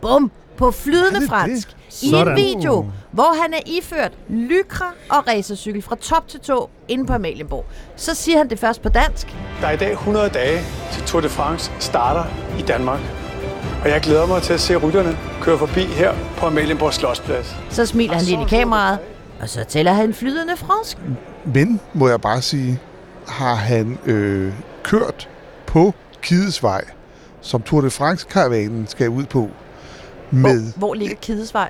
Bum. 0.00 0.30
På 0.56 0.70
flydende 0.70 1.26
fransk. 1.28 1.76
I 2.02 2.14
en 2.14 2.36
video, 2.36 2.86
hvor 3.10 3.42
han 3.42 3.54
er 3.54 3.60
iført 3.66 4.12
lykra 4.28 4.92
og 5.10 5.28
racercykel 5.28 5.82
fra 5.82 5.96
top 5.96 6.28
til 6.28 6.40
tå 6.40 6.70
inde 6.88 7.06
på 7.06 7.12
Amalienborg. 7.12 7.64
Så 7.96 8.14
siger 8.14 8.38
han 8.38 8.50
det 8.50 8.58
først 8.58 8.82
på 8.82 8.88
dansk. 8.88 9.36
Der 9.60 9.66
er 9.66 9.72
i 9.72 9.76
dag 9.76 9.92
100 9.92 10.28
dage 10.28 10.60
til 10.92 11.02
Tour 11.02 11.20
de 11.20 11.28
France 11.28 11.72
starter 11.78 12.24
i 12.58 12.62
Danmark. 12.62 13.23
Og 13.84 13.90
jeg 13.90 14.00
glæder 14.00 14.26
mig 14.26 14.42
til 14.42 14.52
at 14.52 14.60
se 14.60 14.76
rytterne 14.76 15.18
køre 15.40 15.58
forbi 15.58 15.80
her 15.80 16.14
på 16.36 16.46
Amalienborg 16.46 16.94
Slottsplads. 16.94 17.56
Så 17.70 17.86
smiler 17.86 18.14
han 18.14 18.24
lidt 18.24 18.40
i 18.40 18.44
kameraet, 18.56 18.98
og 19.40 19.48
så 19.48 19.64
tæller 19.64 19.92
han 19.92 20.14
flydende 20.14 20.56
fransk. 20.56 20.98
Men, 21.44 21.80
må 21.94 22.08
jeg 22.08 22.20
bare 22.20 22.42
sige, 22.42 22.80
har 23.28 23.54
han 23.54 23.98
øh, 24.06 24.52
kørt 24.82 25.28
på 25.66 25.94
Kidesvej, 26.22 26.84
som 27.40 27.62
Tour 27.62 27.80
de 27.80 27.90
France-karavanen 27.90 28.86
skal 28.86 29.08
ud 29.08 29.24
på, 29.24 29.50
med, 30.30 30.60
Hvor, 30.60 30.78
hvor 30.78 30.94
ligger 30.94 31.16
Kidesvej? 31.16 31.68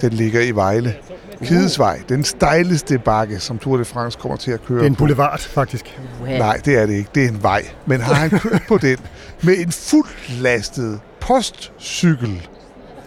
Den 0.00 0.12
ligger 0.12 0.40
i 0.40 0.50
Vejle. 0.50 0.94
Kidesvej, 1.44 2.00
den 2.08 2.24
stejleste 2.24 2.98
bakke, 2.98 3.40
som 3.40 3.58
Tour 3.58 3.76
de 3.76 3.84
France 3.84 4.18
kommer 4.20 4.36
til 4.36 4.50
at 4.50 4.64
køre 4.64 4.78
Det 4.78 4.82
er 4.84 4.86
en 4.86 4.94
på. 4.94 4.98
boulevard, 4.98 5.38
faktisk. 5.40 5.98
Uha. 6.22 6.38
Nej, 6.38 6.56
det 6.64 6.78
er 6.78 6.86
det 6.86 6.94
ikke. 6.94 7.10
Det 7.14 7.24
er 7.24 7.28
en 7.28 7.42
vej. 7.42 7.64
Men 7.86 8.00
har 8.00 8.14
han 8.14 8.30
kørt 8.30 8.62
på 8.68 8.78
den 8.78 8.96
med 9.42 9.58
en 9.58 9.72
fuldt 9.72 10.40
lastet 10.42 11.00
postcykel? 11.20 12.48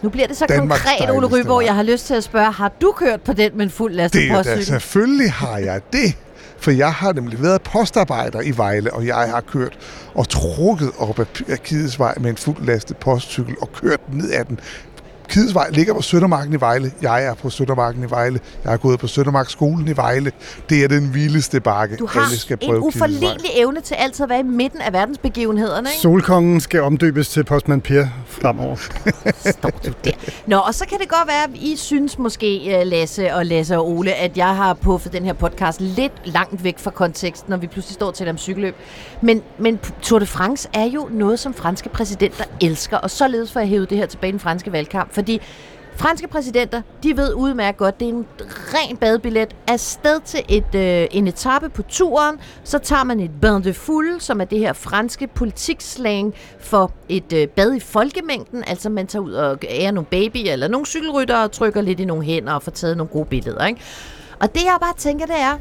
Nu 0.02 0.08
bliver 0.10 0.26
det 0.26 0.36
så 0.36 0.46
Danmarks 0.48 0.82
konkret, 0.82 1.16
Ole 1.16 1.26
Ryborg. 1.26 1.56
vej. 1.56 1.64
Jeg 1.66 1.74
har 1.74 1.82
lyst 1.82 2.06
til 2.06 2.14
at 2.14 2.24
spørge, 2.24 2.52
har 2.52 2.72
du 2.80 2.92
kørt 2.96 3.20
på 3.22 3.32
den 3.32 3.50
med 3.56 3.64
en 3.64 3.70
fuld 3.70 3.92
lastet 3.94 4.20
Det 4.22 4.28
er 4.30 4.32
da 4.32 4.38
postcykel? 4.38 4.64
selvfølgelig 4.66 5.32
har 5.32 5.58
jeg 5.58 5.80
det. 5.92 6.14
For 6.58 6.70
jeg 6.70 6.92
har 6.92 7.12
nemlig 7.12 7.42
været 7.42 7.62
postarbejder 7.62 8.40
i 8.40 8.50
Vejle, 8.56 8.92
og 8.92 9.06
jeg 9.06 9.16
har 9.16 9.40
kørt 9.40 9.78
og 10.14 10.28
trukket 10.28 10.90
op 10.98 11.18
ad 11.18 11.26
ad 11.48 11.56
Kidesvej 11.56 12.14
med 12.20 12.30
en 12.30 12.36
fuld 12.36 12.56
lastet 12.66 12.96
postcykel 12.96 13.54
og 13.60 13.72
kørt 13.72 14.00
ned 14.12 14.32
ad 14.32 14.44
den. 14.44 14.60
Kidesvej 15.28 15.70
ligger 15.70 15.94
på 15.94 16.02
Søndermarken 16.02 16.52
i 16.52 16.60
Vejle. 16.60 16.92
Jeg 17.02 17.24
er 17.24 17.34
på 17.34 17.50
Søndermarken 17.50 18.04
i 18.04 18.10
Vejle. 18.10 18.40
Jeg 18.64 18.72
har 18.72 18.76
gået 18.76 19.00
på 19.00 19.06
Søndermarksskolen 19.06 19.88
i 19.88 19.96
Vejle. 19.96 20.32
Det 20.68 20.84
er 20.84 20.88
den 20.88 21.14
vildeste 21.14 21.60
bakke. 21.60 21.96
Du 21.96 22.06
har 22.06 22.20
Alle 22.20 22.38
skal 22.38 22.58
en 22.60 22.76
uforlignelig 22.76 23.50
evne 23.54 23.80
til 23.80 23.94
altid 23.94 24.22
at 24.22 24.28
være 24.28 24.40
i 24.40 24.42
midten 24.42 24.80
af 24.80 24.92
verdensbegivenhederne, 24.92 25.88
ikke? 25.88 26.00
Solkongen 26.00 26.60
skal 26.60 26.82
omdøbes 26.82 27.28
til 27.28 27.44
postmand 27.44 27.82
Per 27.82 28.06
fremover. 28.34 28.76
Nå, 30.46 30.56
og 30.56 30.74
så 30.74 30.86
kan 30.86 30.98
det 30.98 31.08
godt 31.08 31.28
være, 31.28 31.44
at 31.44 31.50
I 31.54 31.76
synes 31.76 32.18
måske, 32.18 32.78
øh, 32.80 32.86
Lasse 32.86 33.34
og 33.34 33.46
Lasse 33.46 33.76
og 33.76 33.88
Ole, 33.88 34.14
at 34.14 34.36
jeg 34.36 34.56
har 34.56 34.74
puffet 34.74 35.12
den 35.12 35.24
her 35.24 35.32
podcast 35.32 35.80
lidt 35.80 36.12
langt 36.24 36.64
væk 36.64 36.78
fra 36.78 36.90
konteksten, 36.90 37.50
når 37.50 37.56
vi 37.56 37.66
pludselig 37.66 37.94
står 37.94 38.10
til 38.10 38.28
om 38.28 38.38
cykelløb. 38.38 38.74
Men, 39.20 39.42
men 39.58 39.80
Tour 40.02 40.18
de 40.18 40.26
France 40.26 40.68
er 40.72 40.84
jo 40.84 41.08
noget, 41.10 41.38
som 41.38 41.54
franske 41.54 41.88
præsidenter 41.88 42.44
elsker, 42.60 42.96
og 42.96 43.10
således 43.10 43.52
får 43.52 43.60
jeg 43.60 43.68
hævet 43.68 43.90
det 43.90 43.98
her 43.98 44.06
tilbage 44.06 44.28
i 44.28 44.32
den 44.32 44.40
franske 44.40 44.72
valgkamp, 44.72 45.14
fordi 45.14 45.40
franske 45.96 46.28
præsidenter, 46.28 46.82
de 47.02 47.16
ved 47.16 47.34
udmærket 47.34 47.78
godt, 47.78 48.00
det 48.00 48.08
er 48.08 48.12
en 48.12 48.26
ren 48.74 48.96
badebillet 48.96 49.56
afsted 49.68 50.20
til 50.24 50.42
et, 50.48 50.74
øh, 50.74 51.06
en 51.10 51.28
etape 51.28 51.68
på 51.68 51.82
turen. 51.82 52.36
Så 52.64 52.78
tager 52.78 53.04
man 53.04 53.20
et 53.20 53.30
bain 53.40 53.64
de 53.64 53.74
foule, 53.74 54.20
som 54.20 54.40
er 54.40 54.44
det 54.44 54.58
her 54.58 54.72
franske 54.72 55.26
politikslang 55.26 56.34
for 56.58 56.92
et 57.08 57.32
øh, 57.32 57.48
bad 57.48 57.74
i 57.74 57.80
folkemængden. 57.80 58.64
Altså 58.66 58.90
man 58.90 59.06
tager 59.06 59.22
ud 59.22 59.32
og 59.32 59.58
ærer 59.70 59.90
nogle 59.90 60.06
babyer 60.06 60.52
eller 60.52 60.68
nogle 60.68 60.86
cykelrytter 60.86 61.36
og 61.36 61.52
trykker 61.52 61.80
lidt 61.80 62.00
i 62.00 62.04
nogle 62.04 62.24
hænder 62.24 62.52
og 62.52 62.62
får 62.62 62.70
taget 62.70 62.96
nogle 62.96 63.10
gode 63.12 63.26
billeder. 63.26 63.66
Ikke? 63.66 63.80
Og 64.40 64.54
det 64.54 64.64
jeg 64.64 64.76
bare 64.80 64.94
tænker, 64.96 65.26
det 65.26 65.38
er, 65.38 65.58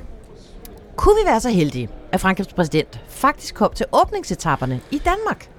kunne 0.96 1.16
vi 1.16 1.30
være 1.30 1.40
så 1.40 1.50
heldige, 1.50 1.90
at 2.12 2.22
Frankrigs 2.22 2.54
præsident 2.54 3.00
faktisk 3.08 3.56
kom 3.56 3.72
til 3.76 3.86
åbningsetapperne 3.92 4.82
i 4.92 4.98
Danmark? 4.98 5.53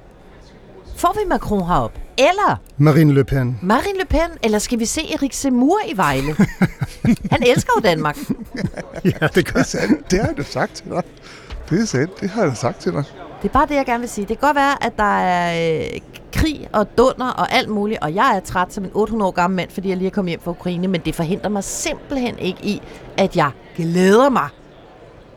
Får 0.96 1.12
vi 1.14 1.28
Macron 1.28 1.66
herop? 1.66 1.92
Eller 2.18 2.60
Marine 2.76 3.14
Le 3.14 3.24
Pen. 3.24 3.58
Marine 3.62 3.98
Le 3.98 4.04
Pen, 4.04 4.30
eller 4.42 4.58
skal 4.58 4.78
vi 4.78 4.84
se 4.84 5.00
Erik 5.14 5.32
Semur 5.32 5.78
i 5.88 5.96
Vejle? 5.96 6.36
Han 7.32 7.42
elsker 7.46 7.72
jo 7.76 7.80
Danmark. 7.80 8.16
Ja, 9.04 9.26
det 9.34 9.52
gør. 9.52 9.62
Sandt. 9.62 10.10
Det 10.10 10.18
har 10.20 10.26
jeg 10.26 10.36
da 10.36 10.42
sagt 10.42 10.72
til 10.74 10.90
dig. 10.90 11.02
Det 11.70 11.80
er 11.80 11.84
sandt. 11.86 12.20
Det 12.20 12.30
har 12.30 12.44
jeg 12.44 12.56
sagt 12.56 12.80
til 12.80 12.92
dig. 12.92 13.04
Det 13.42 13.48
er 13.48 13.52
bare 13.52 13.66
det, 13.66 13.74
jeg 13.74 13.86
gerne 13.86 14.00
vil 14.00 14.08
sige. 14.08 14.26
Det 14.26 14.38
kan 14.38 14.48
godt 14.48 14.56
være, 14.56 14.84
at 14.84 14.96
der 14.96 15.18
er 15.18 15.78
øh, 15.80 16.00
krig 16.32 16.68
og 16.72 16.98
dunder 16.98 17.26
og 17.26 17.52
alt 17.52 17.68
muligt, 17.68 18.00
og 18.02 18.14
jeg 18.14 18.36
er 18.36 18.40
træt 18.40 18.72
som 18.74 18.84
en 18.84 18.90
800 18.94 19.28
år 19.28 19.32
gammel 19.32 19.56
mand, 19.56 19.70
fordi 19.70 19.88
jeg 19.88 19.96
lige 19.96 20.06
er 20.06 20.10
kommet 20.10 20.30
hjem 20.30 20.40
fra 20.40 20.50
Ukraine, 20.50 20.88
men 20.88 21.00
det 21.00 21.14
forhindrer 21.14 21.48
mig 21.48 21.64
simpelthen 21.64 22.38
ikke 22.38 22.58
i, 22.64 22.82
at 23.16 23.36
jeg 23.36 23.50
glæder 23.76 24.30
mig 24.30 24.48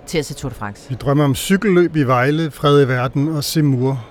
til 0.08 0.18
at 0.18 0.26
se 0.26 0.34
Tour 0.34 0.50
de 0.50 0.56
France. 0.56 0.90
Vi 0.90 0.96
drømmer 0.96 1.24
om 1.24 1.36
cykelløb 1.36 1.96
i 1.96 2.04
Vejle, 2.04 2.52
fred 2.52 2.82
i 2.82 2.88
verden 2.88 3.28
og 3.28 3.44
Semur 3.44 4.06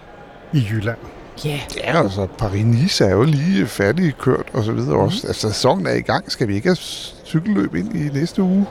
i 0.52 0.66
Jylland. 0.70 0.98
Ja. 1.44 1.48
Yeah. 1.50 1.60
Ja, 1.76 2.02
altså 2.02 2.26
Paris-Nice 2.42 3.04
er 3.04 3.10
jo 3.10 3.22
lige 3.22 3.66
færdigkørt 3.66 4.46
og 4.52 4.64
så 4.64 4.72
videre 4.72 4.96
også. 4.96 5.18
Mhm. 5.22 5.28
Altså 5.28 5.48
sæsonen 5.52 5.86
er 5.86 5.94
i 5.94 6.00
gang. 6.00 6.32
Skal 6.32 6.48
vi 6.48 6.54
ikke 6.54 6.68
have 6.68 6.76
cykelløb 7.24 7.74
ind 7.74 7.96
i 7.96 8.08
næste 8.18 8.42
uge? 8.42 8.66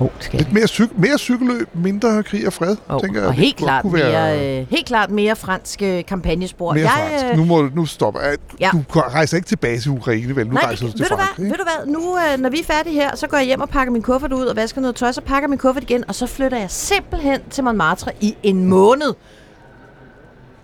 Oh, 0.00 0.08
skal 0.20 0.38
Lidt 0.38 0.52
mere, 0.52 0.64
cyk- 0.64 0.92
mere 1.00 1.18
cykelløb, 1.18 1.68
mindre 1.74 2.22
krig 2.22 2.46
og 2.46 2.52
fred, 2.52 2.76
Oh, 2.88 3.00
tænker 3.00 3.20
jeg. 3.20 3.28
og 3.28 3.34
helt 3.34 3.56
kunne 3.56 3.66
klart, 3.66 3.84
være 3.92 4.36
mere, 4.36 4.60
øh, 4.60 4.66
helt 4.70 4.86
klart 4.86 5.10
mere 5.10 5.36
fransk 5.36 5.82
øh, 5.82 6.04
kampagnespor. 6.04 6.72
mere 6.72 6.82
jeg, 6.84 7.08
fransk. 7.10 7.24
øh, 7.32 7.36
Nu, 7.36 7.44
må, 7.44 7.68
nu 7.74 7.86
stopper 7.86 8.20
jeg. 8.20 8.36
Ja. 8.60 8.70
Du 8.72 8.82
rejser 9.00 9.36
ikke 9.36 9.48
tilbage 9.48 9.80
til 9.80 9.90
Ukraine, 9.90 10.36
vel? 10.36 10.46
Nu 10.46 10.52
Nej, 10.52 10.62
rejser 10.64 10.86
du 10.86 10.92
til 10.92 11.00
ved 11.00 11.06
du, 11.06 11.16
Frankrig. 11.16 11.34
hvad, 11.36 11.46
ved 11.46 11.56
du 11.56 11.62
hvad? 11.62 11.92
Nu, 11.92 12.16
når 12.42 12.50
vi 12.50 12.60
er 12.60 12.64
færdige 12.64 12.94
her, 12.94 13.16
så 13.16 13.26
går 13.26 13.36
jeg 13.36 13.46
hjem 13.46 13.60
og 13.60 13.68
pakker 13.68 13.92
min 13.92 14.02
kuffert 14.02 14.32
ud 14.32 14.44
og 14.46 14.56
vasker 14.56 14.80
noget 14.80 14.96
tøj, 14.96 15.12
så 15.12 15.20
pakker 15.20 15.48
min 15.48 15.58
kuffert 15.58 15.82
igen, 15.82 16.04
og 16.08 16.14
så 16.14 16.26
flytter 16.26 16.58
jeg 16.58 16.70
simpelthen 16.70 17.40
til 17.50 17.64
Montmartre 17.64 18.12
i 18.20 18.36
en 18.42 18.64
måned. 18.66 19.14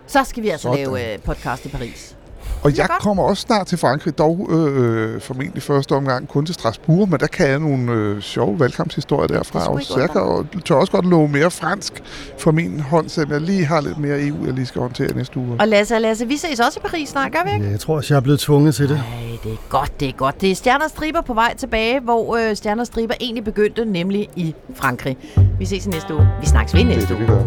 Så 0.06 0.24
skal 0.24 0.42
vi 0.42 0.48
altså 0.48 0.62
Sådan. 0.62 0.76
lave 0.92 1.12
øh, 1.12 1.18
podcast 1.18 1.64
i 1.66 1.68
Paris. 1.68 2.16
Og 2.62 2.76
jeg 2.78 2.88
kommer 3.00 3.22
også 3.22 3.40
snart 3.40 3.66
til 3.66 3.78
Frankrig, 3.78 4.18
dog 4.18 4.46
øh, 4.50 5.20
formentlig 5.20 5.62
første 5.62 5.92
omgang 5.92 6.28
kun 6.28 6.46
til 6.46 6.54
Strasbourg, 6.54 7.08
men 7.08 7.20
der 7.20 7.26
kan 7.26 7.48
jeg 7.48 7.58
nogle 7.58 7.92
øh, 7.92 8.20
sjove 8.20 8.60
valgkampshistorier 8.60 9.26
derfra 9.26 9.60
Det 9.60 9.68
også. 9.68 9.92
Så 9.92 10.00
jeg 10.00 10.10
kan, 10.10 10.20
jo- 10.20 10.46
tør 10.64 10.74
også 10.74 10.92
godt 10.92 11.06
love 11.06 11.28
mere 11.28 11.50
fransk 11.50 11.92
for 12.38 12.50
min 12.52 12.80
hånd, 12.80 13.08
selvom 13.08 13.32
jeg 13.32 13.40
lige 13.40 13.64
har 13.66 13.80
lidt 13.80 13.98
mere 13.98 14.26
EU, 14.26 14.44
jeg 14.44 14.54
lige 14.54 14.66
skal 14.66 14.80
håndtere 14.80 15.12
næste 15.16 15.38
uge. 15.38 15.56
Og 15.60 15.68
Lasse 15.68 15.94
og 15.94 16.00
Lasse, 16.00 16.26
vi 16.26 16.36
ses 16.36 16.60
også 16.60 16.80
i 16.84 16.88
Paris 16.88 17.08
snart, 17.08 17.32
gør 17.32 17.38
vi 17.44 17.50
ikke? 17.54 17.64
Ja, 17.64 17.70
jeg 17.70 17.80
tror 17.80 17.96
også, 17.96 18.14
jeg 18.14 18.16
er 18.16 18.22
blevet 18.22 18.40
tvunget 18.40 18.74
til 18.74 18.88
det. 18.88 18.96
Nej, 18.96 19.38
det 19.44 19.52
er 19.52 19.56
godt, 19.68 20.00
det 20.00 20.08
er 20.08 20.12
godt. 20.12 20.40
Det 20.40 20.50
er 20.50 20.54
Stjerner 20.54 20.84
og 20.84 20.90
Striber 20.90 21.20
på 21.20 21.34
vej 21.34 21.54
tilbage, 21.56 22.00
hvor 22.00 22.36
øh, 22.36 22.56
Stjerner 22.56 22.82
og 22.82 22.86
Striber 22.86 23.14
egentlig 23.20 23.44
begyndte, 23.44 23.84
nemlig 23.84 24.28
i 24.36 24.54
Frankrig. 24.74 25.16
Vi 25.58 25.64
ses 25.66 25.86
i 25.86 25.88
næste 25.88 26.14
uge. 26.14 26.28
Vi 26.40 26.46
snakkes 26.46 26.74
ved 26.74 26.84
næste 26.84 27.02
det, 27.02 27.10
uge. 27.10 27.20
vi 27.20 27.26
gør. 27.26 27.42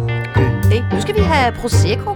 Hey, 0.70 0.96
nu 0.96 1.02
skal 1.02 1.16
vi 1.16 1.20
have 1.22 1.54
Prosecco. 1.62 2.16